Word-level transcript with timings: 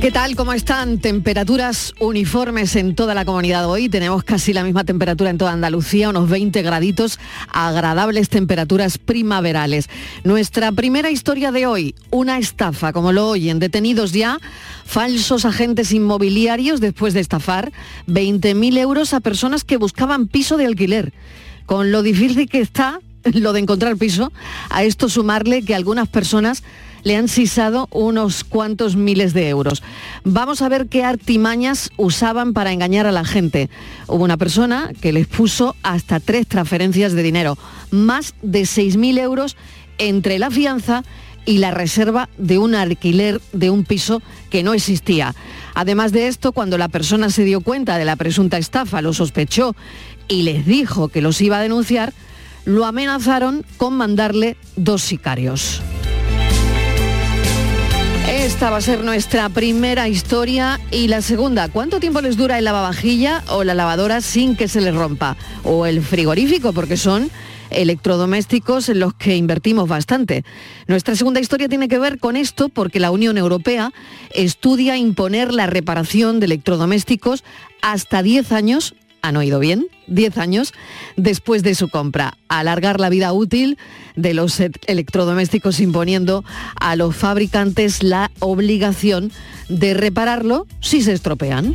¿Qué 0.00 0.12
tal? 0.12 0.36
¿Cómo 0.36 0.52
están? 0.52 1.00
Temperaturas 1.00 1.92
uniformes 1.98 2.76
en 2.76 2.94
toda 2.94 3.14
la 3.14 3.24
comunidad 3.24 3.68
hoy. 3.68 3.88
Tenemos 3.88 4.22
casi 4.22 4.52
la 4.52 4.62
misma 4.62 4.84
temperatura 4.84 5.30
en 5.30 5.38
toda 5.38 5.50
Andalucía, 5.50 6.10
unos 6.10 6.28
20 6.30 6.62
graditos, 6.62 7.18
agradables 7.48 8.28
temperaturas 8.28 8.98
primaverales. 8.98 9.88
Nuestra 10.22 10.70
primera 10.70 11.10
historia 11.10 11.50
de 11.50 11.66
hoy, 11.66 11.96
una 12.10 12.38
estafa, 12.38 12.92
como 12.92 13.10
lo 13.10 13.26
oyen, 13.26 13.58
detenidos 13.58 14.12
ya 14.12 14.38
falsos 14.84 15.44
agentes 15.44 15.90
inmobiliarios 15.90 16.80
después 16.80 17.12
de 17.12 17.20
estafar 17.20 17.72
20.000 18.06 18.78
euros 18.78 19.12
a 19.14 19.20
personas 19.20 19.64
que 19.64 19.78
buscaban 19.78 20.28
piso 20.28 20.56
de 20.56 20.66
alquiler. 20.66 21.12
Con 21.66 21.90
lo 21.90 22.02
difícil 22.02 22.48
que 22.48 22.60
está 22.60 23.00
lo 23.32 23.52
de 23.52 23.60
encontrar 23.60 23.96
piso, 23.96 24.32
a 24.70 24.84
esto 24.84 25.08
sumarle 25.08 25.64
que 25.64 25.74
algunas 25.74 26.06
personas 26.06 26.62
le 27.08 27.16
han 27.16 27.28
sisado 27.28 27.88
unos 27.90 28.44
cuantos 28.44 28.94
miles 28.94 29.32
de 29.32 29.48
euros. 29.48 29.82
Vamos 30.24 30.60
a 30.60 30.68
ver 30.68 30.88
qué 30.88 31.04
artimañas 31.04 31.88
usaban 31.96 32.52
para 32.52 32.70
engañar 32.70 33.06
a 33.06 33.12
la 33.12 33.24
gente. 33.24 33.70
Hubo 34.08 34.24
una 34.24 34.36
persona 34.36 34.92
que 35.00 35.14
les 35.14 35.26
puso 35.26 35.74
hasta 35.82 36.20
tres 36.20 36.46
transferencias 36.46 37.14
de 37.14 37.22
dinero, 37.22 37.56
más 37.90 38.34
de 38.42 38.60
6.000 38.64 39.20
euros 39.20 39.56
entre 39.96 40.38
la 40.38 40.50
fianza 40.50 41.02
y 41.46 41.58
la 41.58 41.70
reserva 41.70 42.28
de 42.36 42.58
un 42.58 42.74
alquiler 42.74 43.40
de 43.54 43.70
un 43.70 43.84
piso 43.84 44.20
que 44.50 44.62
no 44.62 44.74
existía. 44.74 45.34
Además 45.74 46.12
de 46.12 46.28
esto, 46.28 46.52
cuando 46.52 46.76
la 46.76 46.88
persona 46.88 47.30
se 47.30 47.44
dio 47.44 47.62
cuenta 47.62 47.96
de 47.96 48.04
la 48.04 48.16
presunta 48.16 48.58
estafa, 48.58 49.00
lo 49.00 49.14
sospechó 49.14 49.74
y 50.28 50.42
les 50.42 50.66
dijo 50.66 51.08
que 51.08 51.22
los 51.22 51.40
iba 51.40 51.56
a 51.56 51.62
denunciar, 51.62 52.12
lo 52.66 52.84
amenazaron 52.84 53.64
con 53.78 53.94
mandarle 53.94 54.58
dos 54.76 55.00
sicarios. 55.00 55.80
Esta 58.28 58.68
va 58.68 58.76
a 58.76 58.82
ser 58.82 59.04
nuestra 59.04 59.48
primera 59.48 60.06
historia 60.06 60.78
y 60.90 61.08
la 61.08 61.22
segunda, 61.22 61.68
¿cuánto 61.70 61.98
tiempo 61.98 62.20
les 62.20 62.36
dura 62.36 62.58
el 62.58 62.64
lavavajilla 62.66 63.42
o 63.48 63.64
la 63.64 63.72
lavadora 63.72 64.20
sin 64.20 64.54
que 64.54 64.68
se 64.68 64.82
les 64.82 64.94
rompa? 64.94 65.38
O 65.64 65.86
el 65.86 66.02
frigorífico, 66.02 66.74
porque 66.74 66.98
son 66.98 67.30
electrodomésticos 67.70 68.90
en 68.90 69.00
los 69.00 69.14
que 69.14 69.36
invertimos 69.36 69.88
bastante. 69.88 70.44
Nuestra 70.88 71.16
segunda 71.16 71.40
historia 71.40 71.70
tiene 71.70 71.88
que 71.88 71.98
ver 71.98 72.18
con 72.18 72.36
esto 72.36 72.68
porque 72.68 73.00
la 73.00 73.10
Unión 73.10 73.38
Europea 73.38 73.92
estudia 74.34 74.98
imponer 74.98 75.54
la 75.54 75.66
reparación 75.66 76.38
de 76.38 76.46
electrodomésticos 76.46 77.44
hasta 77.80 78.22
10 78.22 78.52
años 78.52 78.94
han 79.22 79.36
oído 79.36 79.58
bien, 79.58 79.86
10 80.06 80.38
años 80.38 80.72
después 81.16 81.62
de 81.62 81.74
su 81.74 81.88
compra. 81.88 82.36
Alargar 82.48 83.00
la 83.00 83.08
vida 83.08 83.32
útil 83.32 83.78
de 84.16 84.34
los 84.34 84.58
e- 84.60 84.70
electrodomésticos 84.86 85.80
imponiendo 85.80 86.44
a 86.80 86.96
los 86.96 87.16
fabricantes 87.16 88.02
la 88.02 88.30
obligación 88.40 89.32
de 89.68 89.94
repararlo 89.94 90.66
si 90.80 91.02
se 91.02 91.12
estropean. 91.12 91.74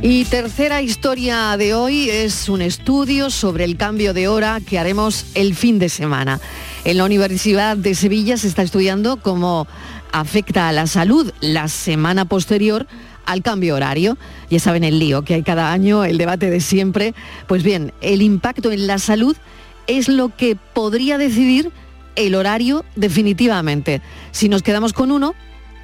Y 0.00 0.24
tercera 0.26 0.80
historia 0.80 1.56
de 1.56 1.74
hoy 1.74 2.08
es 2.08 2.48
un 2.48 2.62
estudio 2.62 3.30
sobre 3.30 3.64
el 3.64 3.76
cambio 3.76 4.14
de 4.14 4.28
hora 4.28 4.60
que 4.64 4.78
haremos 4.78 5.26
el 5.34 5.56
fin 5.56 5.80
de 5.80 5.88
semana. 5.88 6.40
En 6.84 6.98
la 6.98 7.04
Universidad 7.04 7.76
de 7.76 7.96
Sevilla 7.96 8.36
se 8.36 8.46
está 8.46 8.62
estudiando 8.62 9.16
cómo 9.16 9.66
afecta 10.12 10.68
a 10.68 10.72
la 10.72 10.86
salud 10.86 11.32
la 11.40 11.66
semana 11.66 12.26
posterior 12.26 12.86
al 13.28 13.42
cambio 13.42 13.76
horario. 13.76 14.16
Ya 14.50 14.58
saben 14.58 14.84
el 14.84 14.98
lío 14.98 15.22
que 15.22 15.34
hay 15.34 15.42
cada 15.42 15.70
año, 15.70 16.04
el 16.04 16.18
debate 16.18 16.50
de 16.50 16.60
siempre. 16.60 17.14
Pues 17.46 17.62
bien, 17.62 17.92
el 18.00 18.22
impacto 18.22 18.72
en 18.72 18.86
la 18.86 18.98
salud 18.98 19.36
es 19.86 20.08
lo 20.08 20.34
que 20.34 20.56
podría 20.56 21.18
decidir 21.18 21.70
el 22.16 22.34
horario 22.34 22.84
definitivamente. 22.96 24.00
Si 24.32 24.48
nos 24.48 24.62
quedamos 24.62 24.92
con 24.92 25.12
uno 25.12 25.34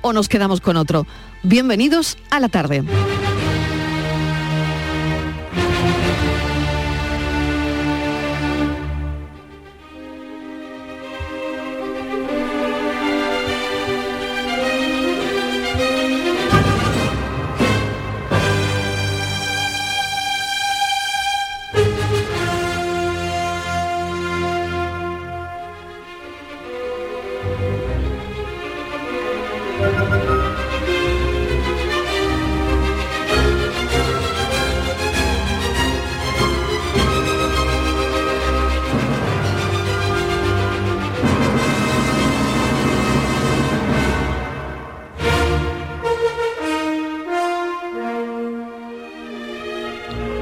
o 0.01 0.13
nos 0.13 0.29
quedamos 0.29 0.61
con 0.61 0.77
otro. 0.77 1.07
Bienvenidos 1.43 2.17
a 2.31 2.41
la 2.41 2.49
tarde. 2.49 2.83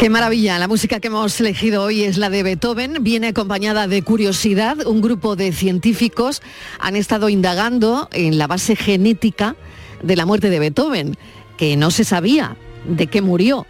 Qué 0.03 0.11
maravilla, 0.11 0.59
la 0.59 0.67
música 0.67 0.99
que 0.99 1.07
hemos 1.07 1.39
elegido 1.39 1.85
hoy 1.85 2.03
es 2.03 2.19
la 2.19 2.29
de 2.29 2.43
Beethoven, 2.43 3.05
viene 3.05 3.29
acompañada 3.29 3.87
de 3.87 4.03
curiosidad, 4.03 4.85
un 4.85 5.01
grupo 5.01 5.37
de 5.37 5.53
científicos 5.53 6.43
han 6.81 6.97
estado 6.97 7.29
indagando 7.29 8.09
en 8.11 8.37
la 8.37 8.49
base 8.49 8.75
genética 8.75 9.55
de 10.03 10.17
la 10.17 10.27
muerte 10.27 10.51
de 10.51 10.59
Beethoven, 10.59 11.17
que 11.57 11.77
no 11.77 11.93
se 11.93 12.03
sabía 12.03 12.57
de 12.85 13.07
qué 13.07 13.23
murió. 13.23 13.65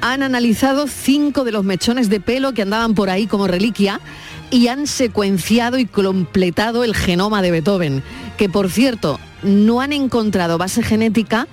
Han 0.00 0.22
analizado 0.22 0.86
cinco 0.86 1.44
de 1.44 1.52
los 1.52 1.64
mechones 1.64 2.08
de 2.08 2.18
pelo 2.18 2.54
que 2.54 2.62
andaban 2.62 2.94
por 2.94 3.10
ahí 3.10 3.26
como 3.26 3.46
reliquia 3.46 4.00
y 4.50 4.68
han 4.68 4.86
secuenciado 4.86 5.78
y 5.78 5.84
completado 5.84 6.82
el 6.82 6.96
genoma 6.96 7.42
de 7.42 7.50
Beethoven, 7.50 8.02
que 8.38 8.48
por 8.48 8.70
cierto 8.70 9.20
no 9.42 9.82
han 9.82 9.92
encontrado 9.92 10.56
base 10.56 10.82
genética 10.82 11.46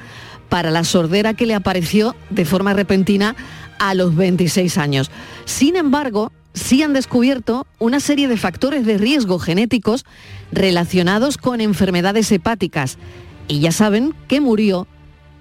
para 0.52 0.70
la 0.70 0.84
sordera 0.84 1.34
que 1.34 1.46
le 1.46 1.56
apareció 1.56 2.14
de 2.30 2.44
forma 2.44 2.74
repentina 2.74 3.38
a 3.81 3.96
los 3.96 4.16
26 4.16 4.78
años. 4.78 5.09
Sin 5.46 5.75
embargo, 5.75 6.31
sí 6.53 6.84
han 6.84 6.94
descubierto 6.94 7.66
una 7.80 8.00
serie 8.00 8.28
de 8.28 8.38
factores 8.38 8.86
de 8.86 9.00
riesgo 9.00 9.40
genéticos 9.40 10.06
relacionados 10.52 11.38
con 11.38 11.62
enfermedades 11.62 12.31
hepáticas. 12.31 13.00
Y 13.47 13.59
ya 13.59 13.72
saben 13.72 14.14
que 14.28 14.40
murió 14.40 14.88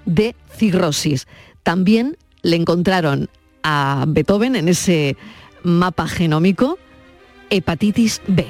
de 0.06 0.34
cirrosis. 0.56 1.29
También 1.62 2.17
le 2.41 2.56
encontraron 2.56 3.29
a 3.62 4.06
Beethoven 4.09 4.56
en 4.56 4.69
ese 4.69 5.19
mapa 5.62 6.09
genómico 6.09 6.79
hepatitis 7.50 8.23
B. 8.27 8.47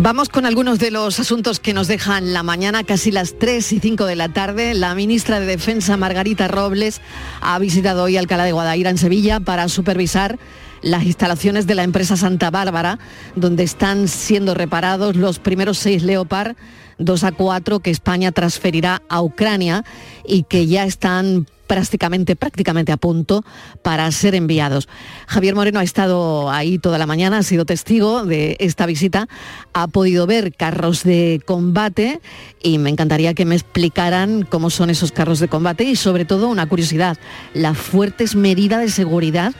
Vamos 0.00 0.28
con 0.28 0.46
algunos 0.46 0.78
de 0.78 0.92
los 0.92 1.18
asuntos 1.18 1.58
que 1.58 1.74
nos 1.74 1.88
dejan 1.88 2.32
la 2.32 2.44
mañana, 2.44 2.84
casi 2.84 3.10
las 3.10 3.36
3 3.36 3.72
y 3.72 3.80
5 3.80 4.06
de 4.06 4.14
la 4.14 4.28
tarde. 4.28 4.72
La 4.74 4.94
ministra 4.94 5.40
de 5.40 5.46
Defensa, 5.46 5.96
Margarita 5.96 6.46
Robles, 6.46 7.00
ha 7.40 7.58
visitado 7.58 8.04
hoy 8.04 8.16
Alcalá 8.16 8.44
de 8.44 8.52
Guadaira 8.52 8.90
en 8.90 8.96
Sevilla 8.96 9.40
para 9.40 9.68
supervisar 9.68 10.38
las 10.82 11.02
instalaciones 11.02 11.66
de 11.66 11.74
la 11.74 11.82
empresa 11.82 12.16
Santa 12.16 12.52
Bárbara, 12.52 13.00
donde 13.34 13.64
están 13.64 14.06
siendo 14.06 14.54
reparados 14.54 15.16
los 15.16 15.40
primeros 15.40 15.78
seis 15.78 16.04
Leopard 16.04 16.54
2 16.98 17.24
a 17.24 17.32
4 17.32 17.80
que 17.80 17.90
España 17.90 18.30
transferirá 18.30 19.02
a 19.08 19.20
Ucrania 19.20 19.84
y 20.24 20.44
que 20.44 20.68
ya 20.68 20.84
están 20.84 21.48
prácticamente, 21.68 22.34
prácticamente 22.34 22.90
a 22.90 22.96
punto 22.96 23.44
para 23.82 24.10
ser 24.10 24.34
enviados. 24.34 24.88
Javier 25.28 25.54
Moreno 25.54 25.78
ha 25.78 25.84
estado 25.84 26.50
ahí 26.50 26.78
toda 26.78 26.98
la 26.98 27.06
mañana, 27.06 27.38
ha 27.38 27.42
sido 27.44 27.64
testigo 27.64 28.24
de 28.24 28.56
esta 28.58 28.86
visita, 28.86 29.28
ha 29.72 29.86
podido 29.86 30.26
ver 30.26 30.52
carros 30.54 31.04
de 31.04 31.40
combate 31.46 32.20
y 32.60 32.78
me 32.78 32.90
encantaría 32.90 33.34
que 33.34 33.44
me 33.44 33.54
explicaran 33.54 34.42
cómo 34.42 34.70
son 34.70 34.90
esos 34.90 35.12
carros 35.12 35.38
de 35.38 35.48
combate 35.48 35.84
y 35.84 35.94
sobre 35.94 36.24
todo 36.24 36.48
una 36.48 36.66
curiosidad, 36.66 37.18
las 37.54 37.78
fuertes 37.78 38.34
medidas 38.34 38.80
de 38.80 38.88
seguridad 38.88 39.52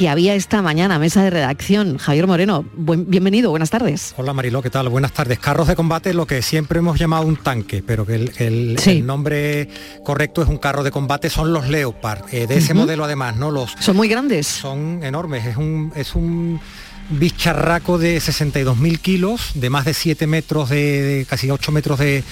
que 0.00 0.08
había 0.08 0.34
esta 0.34 0.62
mañana, 0.62 0.98
mesa 0.98 1.22
de 1.22 1.28
redacción. 1.28 1.98
Javier 1.98 2.26
Moreno, 2.26 2.64
bienvenido, 2.74 3.50
buenas 3.50 3.68
tardes. 3.68 4.14
Hola 4.16 4.32
Mariló, 4.32 4.62
¿qué 4.62 4.70
tal? 4.70 4.88
Buenas 4.88 5.12
tardes. 5.12 5.38
Carros 5.38 5.68
de 5.68 5.76
combate, 5.76 6.14
lo 6.14 6.26
que 6.26 6.40
siempre 6.40 6.78
hemos 6.78 6.98
llamado 6.98 7.26
un 7.26 7.36
tanque, 7.36 7.82
pero 7.86 8.06
que 8.06 8.14
el, 8.14 9.06
nombre 9.06 9.68
correcto 10.02 10.42
es 10.42 10.48
un 10.48 10.56
carro 10.56 10.82
de 10.84 10.90
combate, 10.90 11.28
son 11.28 11.49
los 11.52 11.68
Leopard, 11.68 12.22
eh, 12.32 12.46
de 12.46 12.56
ese 12.56 12.74
modelo 12.74 13.04
además, 13.04 13.36
¿no? 13.36 13.50
Los, 13.50 13.76
son 13.78 13.96
muy 13.96 14.08
grandes. 14.08 14.46
Son 14.46 15.02
enormes, 15.02 15.46
es 15.46 15.56
un... 15.56 15.92
Es 15.94 16.14
un 16.14 16.60
bicharraco 17.10 17.98
de 17.98 18.18
62.000 18.18 18.98
kilos, 19.00 19.50
de 19.54 19.70
más 19.70 19.84
de 19.84 19.94
7 19.94 20.26
metros, 20.26 20.70
de, 20.70 21.26
casi 21.28 21.50
8 21.50 21.72
metros 21.72 21.98
de, 21.98 22.22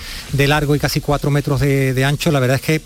largo 0.47 0.75
y 0.75 0.79
casi 0.79 1.01
4 1.01 1.31
metros 1.31 1.61
de, 1.61 2.05
ancho. 2.05 2.31
La 2.31 2.41
verdad 2.41 2.57
es 2.57 2.63
que 2.63 2.81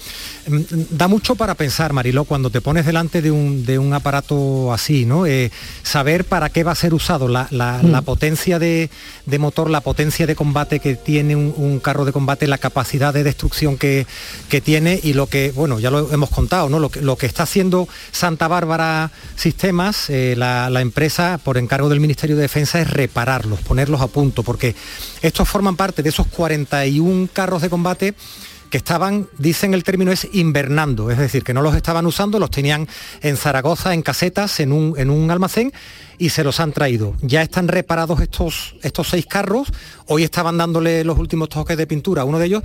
mm, 0.48 0.60
da 0.90 1.08
mucho 1.08 1.34
para 1.34 1.54
pensar, 1.54 1.92
Mariló, 1.92 2.24
cuando 2.24 2.50
te 2.50 2.60
pones 2.60 2.86
delante 2.86 3.20
de 3.22 3.30
un, 3.30 3.92
aparato 3.92 4.72
así, 4.72 5.04
¿no? 5.04 5.26
Eh, 5.26 5.50
saber 5.82 6.24
para 6.24 6.48
qué 6.48 6.64
va 6.64 6.72
a 6.72 6.76
ser 6.76 6.94
usado, 6.94 7.28
la, 7.28 7.48
mm. 7.50 8.04
potencia 8.04 8.58
de, 8.58 8.88
motor, 9.38 9.68
la 9.68 9.82
potencia 9.82 10.26
de 10.26 10.34
combate 10.34 10.80
que 10.80 10.96
tiene 10.96 11.36
un, 11.36 11.80
carro 11.80 12.04
de 12.04 12.12
combate, 12.12 12.46
la 12.46 12.58
capacidad 12.58 13.12
de 13.12 13.24
destrucción 13.24 13.76
que, 13.76 14.06
tiene 14.64 15.00
y 15.02 15.14
lo 15.14 15.26
que, 15.26 15.50
bueno, 15.54 15.80
ya 15.80 15.90
lo 15.90 16.12
hemos 16.12 16.30
contado, 16.30 16.68
¿no? 16.68 16.78
Lo 16.78 16.90
que, 16.90 17.00
lo 17.00 17.16
que 17.16 17.26
está 17.26 17.42
haciendo 17.42 17.88
Santa 18.12 18.48
Bárbara 18.48 19.10
Sistemas, 19.36 20.08
eh, 20.08 20.34
la, 20.36 20.70
la 20.70 20.80
empresa, 20.80 21.40
por 21.42 21.58
encargo 21.58 21.81
del 21.88 22.00
Ministerio 22.00 22.36
de 22.36 22.42
Defensa 22.42 22.80
es 22.80 22.90
repararlos, 22.90 23.60
ponerlos 23.60 24.00
a 24.00 24.08
punto, 24.08 24.42
porque 24.42 24.74
estos 25.22 25.48
forman 25.48 25.76
parte 25.76 26.02
de 26.02 26.08
esos 26.08 26.26
41 26.26 27.28
carros 27.32 27.62
de 27.62 27.70
combate 27.70 28.14
que 28.72 28.78
estaban, 28.78 29.28
dicen 29.36 29.74
el 29.74 29.84
término 29.84 30.12
es 30.12 30.26
invernando, 30.32 31.10
es 31.10 31.18
decir, 31.18 31.44
que 31.44 31.52
no 31.52 31.60
los 31.60 31.76
estaban 31.76 32.06
usando, 32.06 32.38
los 32.38 32.50
tenían 32.50 32.88
en 33.20 33.36
Zaragoza, 33.36 33.92
en 33.92 34.00
casetas, 34.00 34.60
en 34.60 34.72
un, 34.72 34.94
en 34.96 35.10
un 35.10 35.30
almacén 35.30 35.74
y 36.16 36.30
se 36.30 36.42
los 36.42 36.58
han 36.58 36.72
traído. 36.72 37.14
Ya 37.20 37.42
están 37.42 37.68
reparados 37.68 38.22
estos, 38.22 38.76
estos 38.82 39.08
seis 39.08 39.26
carros, 39.26 39.68
hoy 40.06 40.24
estaban 40.24 40.56
dándole 40.56 41.04
los 41.04 41.18
últimos 41.18 41.50
toques 41.50 41.76
de 41.76 41.86
pintura 41.86 42.22
a 42.22 42.24
uno 42.24 42.38
de 42.38 42.46
ellos. 42.46 42.62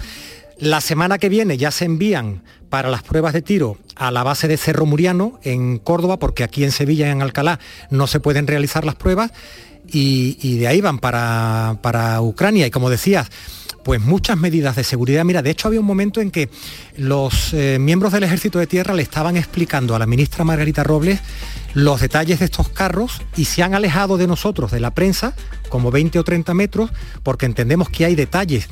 La 0.60 0.82
semana 0.82 1.20
que 1.20 1.30
viene 1.30 1.58
ya 1.58 1.70
se 1.72 1.86
envían 1.86 2.44
para 2.70 2.90
las 2.90 3.04
pruebas 3.04 3.34
de 3.34 3.42
tiro 3.42 3.78
a 3.96 4.10
la 4.10 4.24
base 4.24 4.48
de 4.48 4.58
Cerro 4.58 4.86
Muriano 4.86 5.40
en 5.44 5.78
Córdoba, 5.78 6.18
porque 6.18 6.44
aquí 6.44 6.64
en 6.64 6.72
Sevilla 6.72 7.08
y 7.08 7.12
en 7.12 7.22
Alcalá 7.22 7.60
no 7.92 8.08
se 8.08 8.20
pueden 8.20 8.48
realizar 8.48 8.84
las 8.84 8.96
pruebas, 8.96 9.32
y, 9.90 10.58
de 10.58 10.68
ahí 10.68 10.82
van 10.82 11.00
para, 11.00 11.78
para 11.82 12.22
Ucrania. 12.22 12.68
Y 12.68 12.72
como 12.72 12.90
decías, 12.90 13.30
pues 13.84 14.02
muchas 14.02 14.38
medidas 14.38 14.76
de 14.76 14.84
seguridad. 14.84 15.24
Mira, 15.24 15.42
de 15.42 15.50
hecho 15.50 15.68
había 15.68 15.80
un 15.80 15.86
momento 15.86 16.20
en 16.20 16.32
que 16.32 16.50
los 16.98 17.54
eh, 17.54 17.78
miembros 17.80 18.12
del 18.12 18.24
Ejército 18.24 18.60
de 18.60 18.68
Tierra 18.68 18.94
le 18.94 19.04
estaban 19.04 19.38
explicando 19.38 19.96
a 19.96 20.00
la 20.00 20.06
ministra 20.06 20.44
Margarita 20.44 20.84
Robles 20.84 21.22
los 21.74 22.02
detalles 22.02 22.40
de 22.40 22.46
estos 22.46 22.70
carros 22.70 23.22
y 23.36 23.46
se 23.46 23.64
han 23.64 23.76
alejado 23.76 24.18
de 24.18 24.28
nosotros, 24.28 24.72
de 24.72 24.80
la 24.80 24.92
prensa, 24.92 25.36
como 25.70 25.92
20 25.92 26.20
o 26.20 26.24
30 26.24 26.54
metros, 26.54 26.92
porque 27.24 27.46
entendemos 27.46 27.90
que 27.90 28.04
hay 28.04 28.16
detalles 28.16 28.68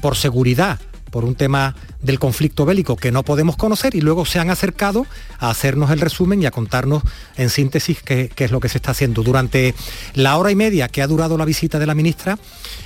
por 0.00 0.16
seguridad 0.16 0.80
por 1.16 1.24
un 1.24 1.34
tema 1.34 1.74
del 2.02 2.18
conflicto 2.18 2.66
bélico 2.66 2.94
que 2.94 3.10
no 3.10 3.22
podemos 3.22 3.56
conocer 3.56 3.94
y 3.94 4.02
luego 4.02 4.26
se 4.26 4.38
han 4.38 4.50
acercado 4.50 5.06
a 5.38 5.48
hacernos 5.48 5.90
el 5.90 5.98
resumen 5.98 6.42
y 6.42 6.44
a 6.44 6.50
contarnos 6.50 7.02
en 7.38 7.48
síntesis 7.48 8.02
qué, 8.02 8.30
es 8.36 8.50
lo 8.50 8.60
que 8.60 8.68
se 8.68 8.76
está 8.76 8.90
haciendo. 8.90 9.22
Durante 9.22 9.74
la 10.12 10.36
hora 10.36 10.50
y 10.50 10.54
media 10.54 10.88
que 10.88 11.00
ha 11.00 11.06
durado 11.06 11.38
la 11.38 11.46
visita 11.46 11.78
de 11.78 11.86
la 11.86 11.94
ministra, 11.94 12.38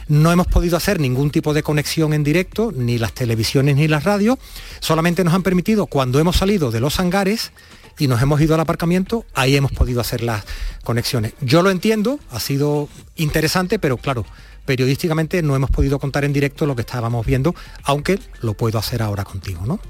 no 0.07 0.31
hemos 0.31 0.47
podido 0.47 0.77
hacer 0.77 1.01
ningún 1.01 1.33
tipo 1.33 1.53
de 1.55 1.65
conexión 1.65 2.13
en 2.13 2.23
directo, 2.23 2.73
ni 2.73 2.99
las 2.99 3.15
televisiones 3.15 3.75
ni 3.75 3.89
las 3.89 4.05
radios, 4.05 4.39
solamente 4.79 5.25
nos 5.25 5.35
han 5.35 5.43
permitido, 5.43 5.87
cuando 5.87 6.21
hemos 6.21 6.37
salido 6.37 6.71
de 6.71 6.79
los 6.79 7.01
hangares, 7.01 7.51
y 7.99 8.07
nos 8.07 8.23
hemos 8.23 8.41
ido 8.41 8.55
al 8.55 8.61
aparcamiento, 8.61 9.27
ahí 9.35 9.57
hemos 9.57 9.73
podido 9.73 10.01
hacer 10.01 10.23
las 10.23 10.45
conexiones. 10.85 11.35
Yo 11.41 11.63
lo 11.63 11.71
entiendo, 11.71 12.21
ha 12.31 12.39
sido 12.39 12.89
interesante, 13.17 13.81
pero 13.81 13.97
claro, 13.97 14.25
periodísticamente 14.71 15.43
no 15.43 15.57
hemos 15.57 15.69
podido 15.69 15.99
contar 15.99 16.25
en 16.25 16.33
directo 16.33 16.65
lo 16.65 16.77
que 16.77 16.83
estábamos 16.83 17.27
viendo, 17.27 17.57
aunque 17.83 18.21
lo 18.41 18.55
puedo 18.55 18.79
hacer 18.79 19.03
ahora 19.03 19.25
contigo, 19.25 19.63
¿no? 19.67 19.81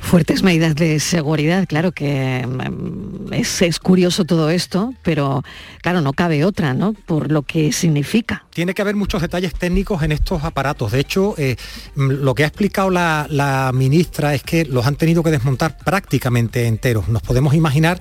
Fuertes 0.00 0.42
medidas 0.42 0.74
de 0.74 1.00
seguridad, 1.00 1.66
claro 1.68 1.92
que 1.92 2.42
mm, 2.46 3.30
es, 3.34 3.78
curioso 3.78 4.24
todo 4.24 4.48
esto, 4.48 4.94
pero 5.02 5.44
claro, 5.82 6.00
no 6.00 6.14
cabe 6.14 6.46
otra, 6.46 6.72
¿no? 6.72 6.94
Por 6.94 7.30
lo 7.30 7.42
que 7.42 7.72
significa. 7.72 8.46
Tiene 8.54 8.72
que 8.72 8.80
haber 8.80 8.96
muchos 8.96 9.20
detalles 9.20 9.52
técnicos 9.52 10.02
en 10.02 10.12
estos 10.12 10.44
aparatos. 10.44 10.92
De 10.92 11.00
hecho, 11.00 11.34
eh, 11.36 11.56
mm, 11.94 12.08
lo 12.08 12.34
que 12.34 12.44
ha 12.44 12.46
explicado 12.46 12.88
la, 12.88 13.26
la 13.28 13.70
ministra 13.74 14.34
es 14.34 14.42
que 14.42 14.64
los 14.64 14.86
han 14.86 14.96
tenido 14.96 15.22
que 15.22 15.30
desmontar 15.30 15.76
prácticamente 15.76 16.66
enteros. 16.66 17.06
Nos 17.08 17.20
podemos 17.20 17.52
imaginar 17.52 18.00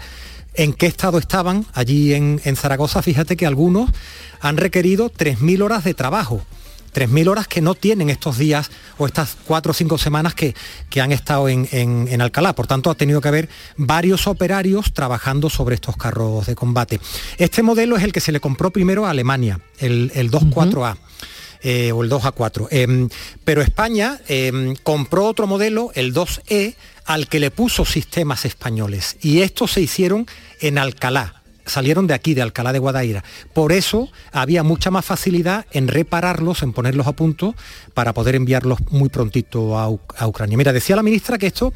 en 0.54 0.74
qué 0.74 0.86
estado 0.86 1.18
estaban 1.18 1.66
allí 1.74 2.13
en, 2.13 2.39
Zaragoza. 2.56 3.01
Fíjate 3.01 3.38
que 3.38 3.45
algunos 3.45 3.89
han 4.42 4.58
requerido 4.58 5.12
3.000 5.12 5.62
horas 5.62 5.84
de 5.84 5.94
trabajo. 5.94 6.46
3.000 6.94 7.30
horas 7.30 7.48
que 7.48 7.62
no 7.62 7.74
tienen 7.74 8.10
estos 8.10 8.38
días 8.38 8.70
o 8.98 9.06
estas 9.06 9.38
cuatro 9.46 9.72
o 9.72 9.74
cinco 9.74 9.98
semanas 9.98 10.36
que, 10.36 10.54
que 10.90 11.00
han 11.00 11.12
estado 11.12 11.48
en, 11.48 12.22
Alcalá. 12.22 12.54
Por 12.54 12.68
tanto, 12.68 12.90
ha 12.90 12.96
tenido 12.96 13.22
que 13.22 13.30
haber 13.30 13.50
varios 13.78 14.28
operarios 14.28 14.94
trabajando 14.94 15.50
sobre 15.50 15.76
estos 15.76 15.96
carros 15.96 16.48
de 16.48 16.56
combate. 16.56 17.00
Este 17.38 17.64
modelo 17.64 17.96
es 17.96 18.04
el 18.04 18.12
que 18.12 18.20
se 18.20 18.32
le 18.32 18.40
compró 18.40 18.72
primero 18.72 19.06
a 19.06 19.12
Alemania, 19.12 19.62
el, 19.80 20.12
el 20.16 20.30
24A. 20.30 20.98
Eh, 21.64 21.92
o 21.92 22.04
el 22.04 22.10
2A4. 22.10 22.70
Em, 22.72 23.08
pero 23.46 23.62
España 23.62 24.20
em, 24.28 24.76
compró 24.82 25.26
otro 25.26 25.46
modelo, 25.46 25.92
el 25.94 26.12
2E, 26.12 26.74
al 27.06 27.28
que 27.28 27.40
le 27.40 27.52
puso 27.52 27.86
sistemas 27.86 28.46
españoles. 28.46 29.18
Y 29.22 29.42
estos 29.42 29.74
se 29.74 29.82
hicieron 29.82 30.26
en 30.60 30.80
Alcalá, 30.80 31.41
salieron 31.72 32.08
de 32.08 32.14
aquí, 32.14 32.34
de 32.34 32.42
Alcalá 32.42 32.74
de 32.74 32.80
Guadaira. 32.80 33.24
Por 33.54 33.72
eso 33.72 34.10
había 34.32 34.64
mucha 34.64 34.92
más 34.92 35.06
facilidad 35.06 35.66
en 35.72 35.88
repararlos, 35.88 36.62
en 36.64 36.74
ponerlos 36.74 37.08
a 37.08 37.14
punto, 37.14 37.56
para 37.94 38.14
poder 38.14 38.36
enviarlos 38.36 38.80
muy 38.92 39.10
prontito 39.10 39.78
a, 39.78 39.86
a 40.18 40.28
Ucrania. 40.28 40.58
Mira, 40.58 40.74
decía 40.74 40.96
la 40.96 41.04
ministra 41.04 41.38
que 41.38 41.48
esto 41.48 41.74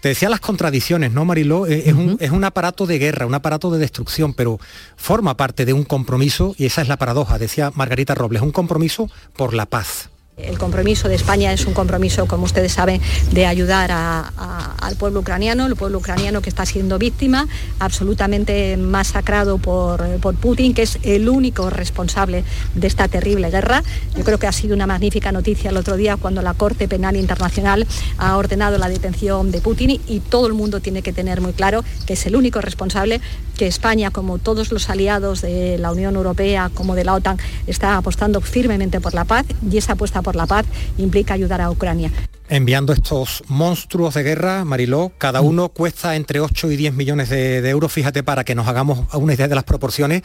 te 0.00 0.08
decía 0.08 0.28
las 0.28 0.40
contradicciones, 0.40 1.12
¿no, 1.12 1.24
Mariló? 1.24 1.66
Eh, 1.66 1.84
es, 1.86 1.92
un, 1.92 2.16
es 2.20 2.30
un 2.30 2.44
aparato 2.44 2.86
de 2.86 2.98
guerra, 2.98 3.26
un 3.26 3.34
aparato 3.34 3.70
de 3.70 3.78
destrucción, 3.78 4.34
pero 4.34 4.58
forma 4.96 5.36
parte 5.36 5.64
de 5.64 5.72
un 5.72 5.84
compromiso, 5.84 6.54
y 6.58 6.66
esa 6.66 6.82
es 6.82 6.88
la 6.88 6.96
paradoja, 6.96 7.38
decía 7.38 7.70
Margarita 7.74 8.14
Robles, 8.14 8.42
un 8.42 8.52
compromiso 8.52 9.10
por 9.36 9.54
la 9.54 9.66
paz. 9.66 10.09
El 10.44 10.58
compromiso 10.58 11.08
de 11.08 11.14
España 11.14 11.52
es 11.52 11.66
un 11.66 11.74
compromiso, 11.74 12.26
como 12.26 12.44
ustedes 12.44 12.72
saben, 12.72 13.00
de 13.32 13.46
ayudar 13.46 13.90
al 13.92 14.96
pueblo 14.96 15.20
ucraniano, 15.20 15.66
el 15.66 15.76
pueblo 15.76 15.98
ucraniano 15.98 16.42
que 16.42 16.48
está 16.48 16.66
siendo 16.66 16.98
víctima, 16.98 17.46
absolutamente 17.78 18.76
masacrado 18.76 19.58
por, 19.58 20.04
por, 20.20 20.34
Putin, 20.34 20.74
que 20.74 20.82
es 20.82 20.98
el 21.02 21.28
único 21.28 21.70
responsable 21.70 22.44
de 22.74 22.86
esta 22.86 23.08
terrible 23.08 23.50
guerra. 23.50 23.82
Yo 24.16 24.24
creo 24.24 24.38
que 24.38 24.46
ha 24.46 24.52
sido 24.52 24.74
una 24.74 24.86
magnífica 24.86 25.32
noticia 25.32 25.70
el 25.70 25.76
otro 25.76 25.96
día 25.96 26.16
cuando 26.16 26.42
la 26.42 26.54
Corte 26.54 26.88
Penal 26.88 27.16
Internacional 27.16 27.86
ha 28.18 28.36
ordenado 28.36 28.78
la 28.78 28.88
detención 28.88 29.50
de 29.50 29.60
Putin 29.60 30.00
y 30.06 30.20
todo 30.20 30.46
el 30.46 30.54
mundo 30.54 30.80
tiene 30.80 31.02
que 31.02 31.12
tener 31.12 31.40
muy 31.40 31.52
claro 31.52 31.84
que 32.06 32.14
es 32.14 32.26
el 32.26 32.36
único 32.36 32.60
responsable, 32.60 33.20
que 33.60 33.66
España, 33.66 34.10
como 34.10 34.38
todos 34.38 34.72
los 34.72 34.88
aliados 34.88 35.42
de 35.42 35.76
la 35.76 35.92
Unión 35.92 36.16
Europea, 36.16 36.70
como 36.72 36.94
de 36.94 37.04
la 37.04 37.12
OTAN, 37.12 37.36
está 37.66 37.98
apostando 37.98 38.40
firmemente 38.40 39.02
por 39.02 39.12
la 39.12 39.26
paz 39.26 39.44
y 39.70 39.76
esa 39.76 39.92
apuesta 39.92 40.22
por 40.22 40.34
la 40.34 40.46
paz 40.46 40.64
implica 40.96 41.34
ayudar 41.34 41.60
a 41.60 41.70
Ucrania. 41.70 42.10
Enviando 42.48 42.94
estos 42.94 43.44
monstruos 43.48 44.14
de 44.14 44.22
guerra, 44.22 44.64
Mariló, 44.64 45.12
cada 45.18 45.42
mm. 45.42 45.44
uno 45.44 45.68
cuesta 45.68 46.16
entre 46.16 46.40
8 46.40 46.70
y 46.70 46.76
10 46.76 46.94
millones 46.94 47.28
de, 47.28 47.68
euros, 47.68 47.92
fíjate, 47.92 48.22
para 48.22 48.44
que 48.44 48.54
nos 48.54 48.66
hagamos 48.66 49.00
una 49.12 49.34
idea 49.34 49.46
de 49.46 49.54
las 49.54 49.64
proporciones. 49.64 50.22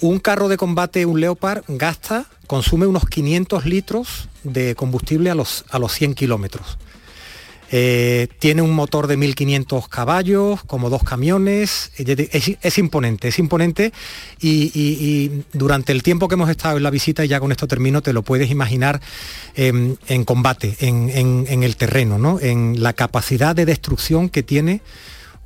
Un 0.00 0.18
carro 0.18 0.48
de 0.48 0.56
combate, 0.56 1.04
un 1.04 1.20
Leopard, 1.20 1.64
gasta, 1.68 2.24
consume 2.46 2.86
unos 2.86 3.04
500 3.04 3.66
litros 3.66 4.30
de 4.42 4.74
combustible 4.74 5.28
a 5.28 5.34
los, 5.34 5.66
a 5.68 5.78
los 5.78 5.92
100 5.92 6.14
kilómetros. 6.14 6.78
Eh, 7.72 8.26
tiene 8.40 8.62
un 8.62 8.72
motor 8.72 9.06
de 9.06 9.16
1500 9.16 9.88
caballos, 9.88 10.64
como 10.64 10.90
dos 10.90 11.04
camiones, 11.04 11.92
es, 11.96 12.78
imponente, 12.78 13.28
es 13.28 13.38
imponente 13.38 13.92
y, 14.40 15.44
durante 15.52 15.92
el 15.92 16.02
tiempo 16.02 16.26
que 16.26 16.34
hemos 16.34 16.50
estado 16.50 16.78
en 16.78 16.82
la 16.82 16.90
visita, 16.90 17.24
y 17.24 17.28
ya 17.28 17.38
con 17.38 17.52
esto 17.52 17.68
termino, 17.68 18.02
te 18.02 18.12
lo 18.12 18.22
puedes 18.22 18.50
imaginar 18.50 19.00
em, 19.54 19.94
en 20.08 20.24
combate, 20.24 20.76
en, 20.80 21.62
el 21.62 21.76
terreno, 21.76 22.18
¿no? 22.18 22.40
en 22.40 22.82
la 22.82 22.92
capacidad 22.92 23.54
de 23.54 23.66
destrucción 23.66 24.28
que 24.28 24.42
tiene 24.42 24.82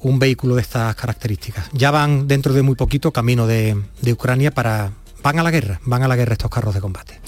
un 0.01 0.19
vehículo 0.19 0.55
de 0.55 0.63
estas 0.63 0.95
características. 0.97 1.69
Ya 1.73 1.91
van 1.91 2.27
dentro 2.27 2.55
de 2.55 2.63
muy 2.63 2.75
poquito 2.75 3.13
camino 3.13 3.47
de, 3.47 3.77
Ucrania 4.11 4.51
para, 4.51 4.93
van 5.23 5.39
a 5.39 5.43
la 5.43 5.51
guerra, 5.51 5.79
van 5.85 6.03
a 6.03 6.09
la 6.09 6.17
guerra 6.17 6.33
estos 6.33 6.51
carros 6.51 6.75
de 6.75 6.81
combate. 6.81 7.21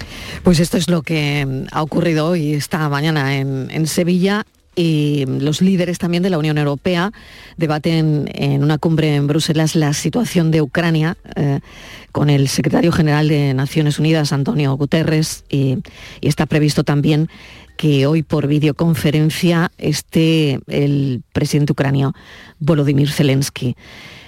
Pues 0.42 0.58
esto 0.58 0.78
es 0.78 0.88
lo 0.88 1.02
que 1.02 1.66
ha 1.70 1.82
ocurrido 1.82 2.28
hoy, 2.28 2.54
esta 2.54 2.88
mañana 2.88 3.36
en, 3.36 3.68
en 3.70 3.86
Sevilla 3.86 4.46
y 4.76 5.24
los 5.26 5.62
líderes 5.62 5.98
también 5.98 6.22
de 6.22 6.30
la 6.30 6.38
Unión 6.38 6.58
Europea 6.58 7.10
debaten 7.56 8.30
en 8.34 8.62
una 8.62 8.78
cumbre 8.78 9.16
en 9.16 9.26
Bruselas 9.26 9.74
la 9.74 9.94
situación 9.94 10.50
de 10.50 10.60
Ucrania 10.60 11.16
eh, 11.34 11.60
con 12.12 12.28
el 12.30 12.46
secretario 12.48 12.92
general 12.92 13.28
de 13.28 13.54
Naciones 13.54 13.98
Unidas, 13.98 14.32
Antonio 14.32 14.76
Guterres, 14.76 15.44
y, 15.48 15.78
está 16.20 16.46
previsto 16.46 16.84
también 16.84 17.28
que 17.76 18.06
hoy 18.06 18.22
por 18.22 18.46
videoconferencia 18.46 19.70
esté 19.78 20.60
el 20.66 21.22
presidente 21.32 21.72
ucranio 21.72 22.14
Volodymyr 22.58 23.10
Zelensky. 23.10 23.76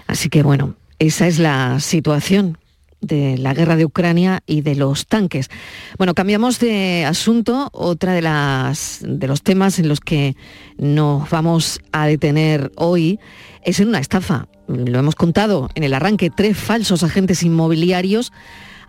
Así 0.07 0.29
que 0.29 0.43
bueno, 0.43 0.75
esa 0.99 1.27
es 1.27 1.39
la 1.39 1.79
situación 1.81 2.59
de 3.01 3.39
la 3.39 3.55
guerra 3.55 3.77
de 3.77 3.85
Ucrania 3.85 4.43
y 4.47 4.63
de 4.63 4.75
los 4.75 5.07
tanques. 5.07 5.51
Bueno, 5.97 6.15
cambiamos 6.15 6.59
de 6.59 7.05
asunto. 7.05 7.69
Otra 7.73 8.13
de 8.13 8.23
las 8.23 9.01
de 9.03 9.29
los 9.29 9.43
temas 9.43 9.79
en 9.79 9.89
los 9.89 10.01
que 10.01 10.37
nos 10.77 11.29
vamos 11.31 11.81
a 11.93 12.07
detener 12.07 12.73
hoy 12.77 13.19
es 13.63 13.81
en 13.81 13.89
una 13.89 13.99
estafa. 13.99 14.49
Lo 14.67 14.99
hemos 14.99 15.15
contado 15.15 15.71
en 15.75 15.85
el 15.85 15.95
arranque. 15.95 16.31
Tres 16.31 16.57
falsos 16.57 17.03
agentes 17.03 17.43
inmobiliarios 17.43 18.33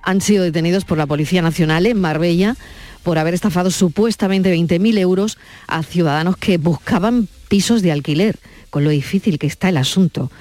han 0.01 0.21
sido 0.21 0.43
detenidos 0.43 0.85
por 0.85 0.97
la 0.97 1.07
Policía 1.07 1.41
Nacional 1.41 1.85
en 1.85 1.99
Marbella 1.99 2.55
por 3.03 3.17
haber 3.17 3.33
estafado 3.33 3.71
supuestamente 3.71 4.53
20.000 4.53 4.97
euros 4.97 5.37
a 5.67 5.83
ciudadanos 5.83 6.37
que 6.37 6.57
buscaban 6.57 7.27
pisos 7.47 7.81
de 7.81 7.91
alquiler, 7.91 8.37
con 8.69 8.83
lo 8.83 8.89
difícil 8.89 9.39
que 9.39 9.47
está 9.47 9.69
el 9.69 9.77
asunto, 9.77 10.31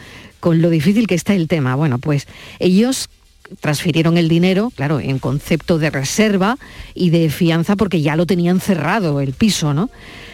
con 0.41 0.61
lo 0.61 0.71
difícil 0.71 1.07
que 1.07 1.15
está 1.15 1.35
el 1.35 1.49
tema. 1.49 1.75
Bueno, 1.77 1.99
pues 1.99 2.27
ellos 2.59 3.09
transfirieron 3.61 4.17
el 4.19 4.29
dinero, 4.29 4.73
claro, 4.75 5.01
en 5.01 5.19
concepto 5.19 5.79
de 5.79 5.91
reserva 5.91 6.59
y 6.95 7.11
de 7.11 7.31
fianza 7.31 7.77
porque 7.77 8.01
ya 8.01 8.17
lo 8.17 8.27
tenían 8.27 8.61
cerrado 8.61 9.21
el 9.21 9.33
piso, 9.33 9.75
¿no? 9.75 9.91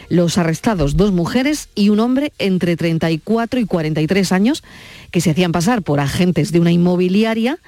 Los 0.08 0.36
arrestados, 0.38 0.96
dos 0.96 1.12
mujeres 1.12 1.68
y 1.74 1.88
un 1.88 2.00
hombre 2.00 2.32
entre 2.38 2.76
34 2.76 3.60
y 3.60 3.64
43 3.64 4.32
años 4.32 4.62
que 5.10 5.20
se 5.20 5.30
hacían 5.30 5.52
pasar 5.52 5.82
por 5.82 6.00
agentes 6.00 6.52
de 6.52 6.60
una 6.60 6.72
inmobiliaria 6.72 7.58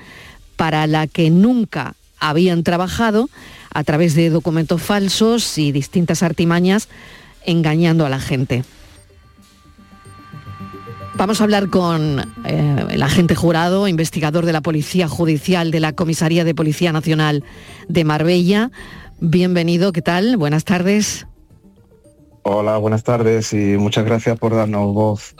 para 0.57 0.87
la 0.87 1.07
que 1.07 1.31
nunca 1.31 1.95
habían 2.19 2.63
trabajado 2.63 3.29
a 3.73 3.85
través 3.85 4.15
de 4.15 4.31
documentos 4.31 4.83
falsos 4.83 5.59
y 5.59 5.73
distintas 5.73 6.23
artimañas 6.23 6.89
engañando 7.45 8.07
a 8.07 8.09
la 8.09 8.21
gente. 8.21 8.65
Vamos 11.17 11.41
a 11.41 11.45
hablar 11.45 11.71
con 11.71 12.21
eh, 12.45 12.87
el 12.91 13.03
agente 13.03 13.35
jurado, 13.35 13.89
investigador 13.89 14.45
de 14.45 14.53
la 14.53 14.61
Policía 14.61 15.09
Judicial 15.09 15.71
de 15.71 15.81
la 15.81 15.95
Comisaría 15.95 16.45
de 16.45 16.55
Policía 16.55 16.93
Nacional 16.93 17.43
de 17.89 18.05
Marbella. 18.05 18.71
Bienvenido, 19.19 19.93
¿qué 19.93 20.03
tal? 20.03 20.37
Buenas 20.37 20.65
tardes. 20.65 21.27
Hola, 22.43 22.77
buenas 22.77 23.03
tardes 23.03 23.55
y 23.55 23.79
muchas 23.79 24.05
gracias 24.05 24.39
por 24.39 24.55
darnos 24.55 24.93
voz 24.93 25.35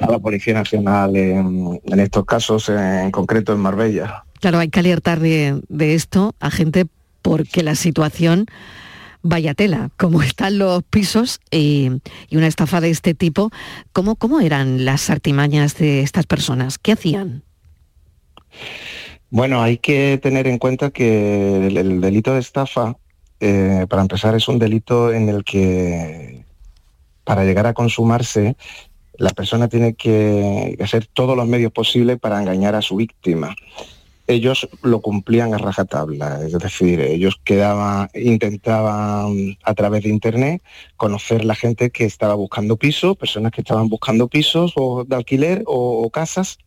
a 0.00 0.10
la 0.10 0.18
Policía 0.18 0.54
Nacional 0.54 1.14
en, 1.14 1.80
estos 2.00 2.24
casos, 2.24 2.68
en 2.68 3.12
concreto 3.12 3.52
en 3.52 3.60
Marbella. 3.60 4.24
Claro, 4.40 4.58
hay 4.58 4.70
que 4.70 4.80
alertar 4.80 5.20
de, 5.20 5.62
esto 5.78 6.34
a 6.40 6.50
gente 6.50 6.86
porque 7.22 7.62
la 7.62 7.76
situación 7.76 8.46
vaya 9.22 9.54
tela, 9.54 9.90
como 9.96 10.22
están 10.22 10.58
los 10.58 10.82
pisos 10.82 11.40
y, 11.50 11.90
una 12.30 12.46
estafa 12.46 12.80
de 12.80 12.90
este 12.90 13.14
tipo, 13.14 13.50
¿cómo, 13.92 14.16
¿cómo 14.16 14.40
eran 14.40 14.84
las 14.84 15.10
artimañas 15.10 15.76
de 15.78 16.00
estas 16.00 16.26
personas? 16.26 16.78
¿Qué 16.78 16.92
hacían? 16.92 17.42
Bueno, 19.30 19.62
hay 19.62 19.78
que 19.78 20.18
tener 20.22 20.46
en 20.46 20.58
cuenta 20.58 20.90
que 20.90 21.66
el, 21.66 22.00
delito 22.00 22.34
de 22.34 22.40
estafa, 22.40 22.96
eh, 23.40 23.86
para 23.88 24.02
empezar, 24.02 24.34
es 24.34 24.48
un 24.48 24.58
delito 24.58 25.12
en 25.12 25.28
el 25.28 25.44
que 25.44 26.44
para 27.24 27.44
llegar 27.44 27.66
a 27.66 27.72
consumarse, 27.72 28.56
la 29.16 29.30
persona 29.30 29.68
tiene 29.68 29.94
que 29.94 30.76
hacer 30.82 31.06
todos 31.06 31.36
los 31.36 31.46
medios 31.46 31.72
posibles 31.72 32.18
para 32.18 32.40
engañar 32.40 32.74
a 32.74 32.82
su 32.82 32.96
víctima 32.96 33.54
ellos 34.26 34.68
lo 34.82 35.00
cumplían 35.00 35.54
a 35.54 35.58
rajatabla, 35.58 36.40
es 36.44 36.52
decir, 36.52 37.00
ellos 37.00 37.40
quedaban, 37.42 38.08
intentaban 38.14 39.56
a 39.62 39.74
través 39.74 40.04
de 40.04 40.10
internet 40.10 40.62
conocer 40.96 41.44
la 41.44 41.54
gente 41.54 41.90
que 41.90 42.04
estaba 42.04 42.34
buscando 42.34 42.76
pisos, 42.76 43.16
personas 43.16 43.52
que 43.52 43.62
estaban 43.62 43.88
buscando 43.88 44.28
pisos 44.28 44.72
o 44.76 45.04
de 45.04 45.16
alquiler 45.16 45.62
o, 45.66 46.08
casas, 46.10 46.58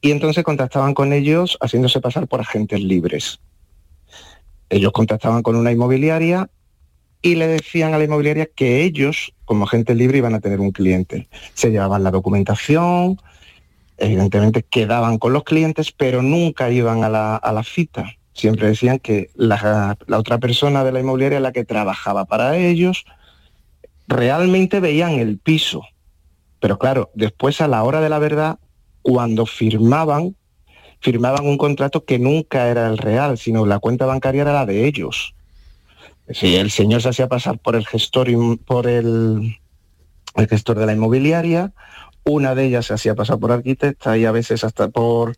y 0.00 0.12
entonces 0.12 0.44
contactaban 0.44 0.94
con 0.94 1.12
ellos 1.12 1.58
haciéndose 1.60 2.00
pasar 2.00 2.28
por 2.28 2.40
agentes 2.40 2.80
libres. 2.80 3.40
Ellos 4.68 4.92
contactaban 4.92 5.42
con 5.42 5.56
una 5.56 5.72
inmobiliaria 5.72 6.48
y 7.22 7.34
le 7.34 7.48
decían 7.48 7.92
a 7.92 7.98
la 7.98 8.04
inmobiliaria 8.04 8.46
que 8.46 8.82
ellos, 8.82 9.34
como 9.44 9.64
agentes 9.64 9.96
libres, 9.96 10.18
iban 10.18 10.34
a 10.34 10.40
tener 10.40 10.60
un 10.60 10.70
cliente. 10.70 11.28
Se 11.52 11.70
llevaban 11.70 12.02
la 12.02 12.10
documentación, 12.10 13.18
evidentemente 14.00 14.62
quedaban 14.62 15.18
con 15.18 15.32
los 15.32 15.44
clientes, 15.44 15.92
pero 15.92 16.22
nunca 16.22 16.70
iban 16.70 17.04
a 17.04 17.08
la, 17.08 17.62
cita. 17.64 18.16
Siempre 18.32 18.68
decían 18.68 18.98
que 18.98 19.30
la, 19.34 19.96
otra 20.10 20.38
persona 20.38 20.82
de 20.82 20.92
la 20.92 21.00
inmobiliaria, 21.00 21.38
la 21.38 21.52
que 21.52 21.64
trabajaba 21.64 22.24
para 22.24 22.56
ellos, 22.56 23.04
realmente 24.08 24.80
veían 24.80 25.12
el 25.12 25.38
piso. 25.38 25.82
Pero 26.58 26.78
claro, 26.78 27.10
después 27.14 27.60
a 27.60 27.68
la 27.68 27.84
hora 27.84 28.00
de 28.00 28.08
la 28.08 28.18
verdad, 28.18 28.58
cuando 29.02 29.46
firmaban, 29.46 30.34
firmaban 31.00 31.46
un 31.46 31.58
contrato 31.58 32.04
que 32.04 32.18
nunca 32.18 32.68
era 32.68 32.88
el 32.88 32.98
real, 32.98 33.38
sino 33.38 33.66
la 33.66 33.78
cuenta 33.78 34.06
bancaria 34.06 34.42
era 34.42 34.52
la 34.52 34.66
de 34.66 34.86
ellos. 34.86 35.34
Si 36.30 36.56
el 36.56 36.70
señor 36.70 37.02
se 37.02 37.10
hacía 37.10 37.28
pasar 37.28 37.58
por 37.58 37.76
el 37.76 37.86
gestor, 37.86 38.28
por 38.64 38.86
el, 38.86 39.58
el 40.36 40.48
gestor 40.48 40.78
de 40.78 40.86
la 40.86 40.92
inmobiliaria, 40.92 41.72
una 42.24 42.54
de 42.54 42.66
ellas 42.66 42.86
se 42.86 42.94
hacía 42.94 43.14
pasar 43.14 43.38
por 43.38 43.52
arquitecta 43.52 44.16
y 44.16 44.24
a 44.24 44.32
veces 44.32 44.64
hasta 44.64 44.88
por 44.88 45.36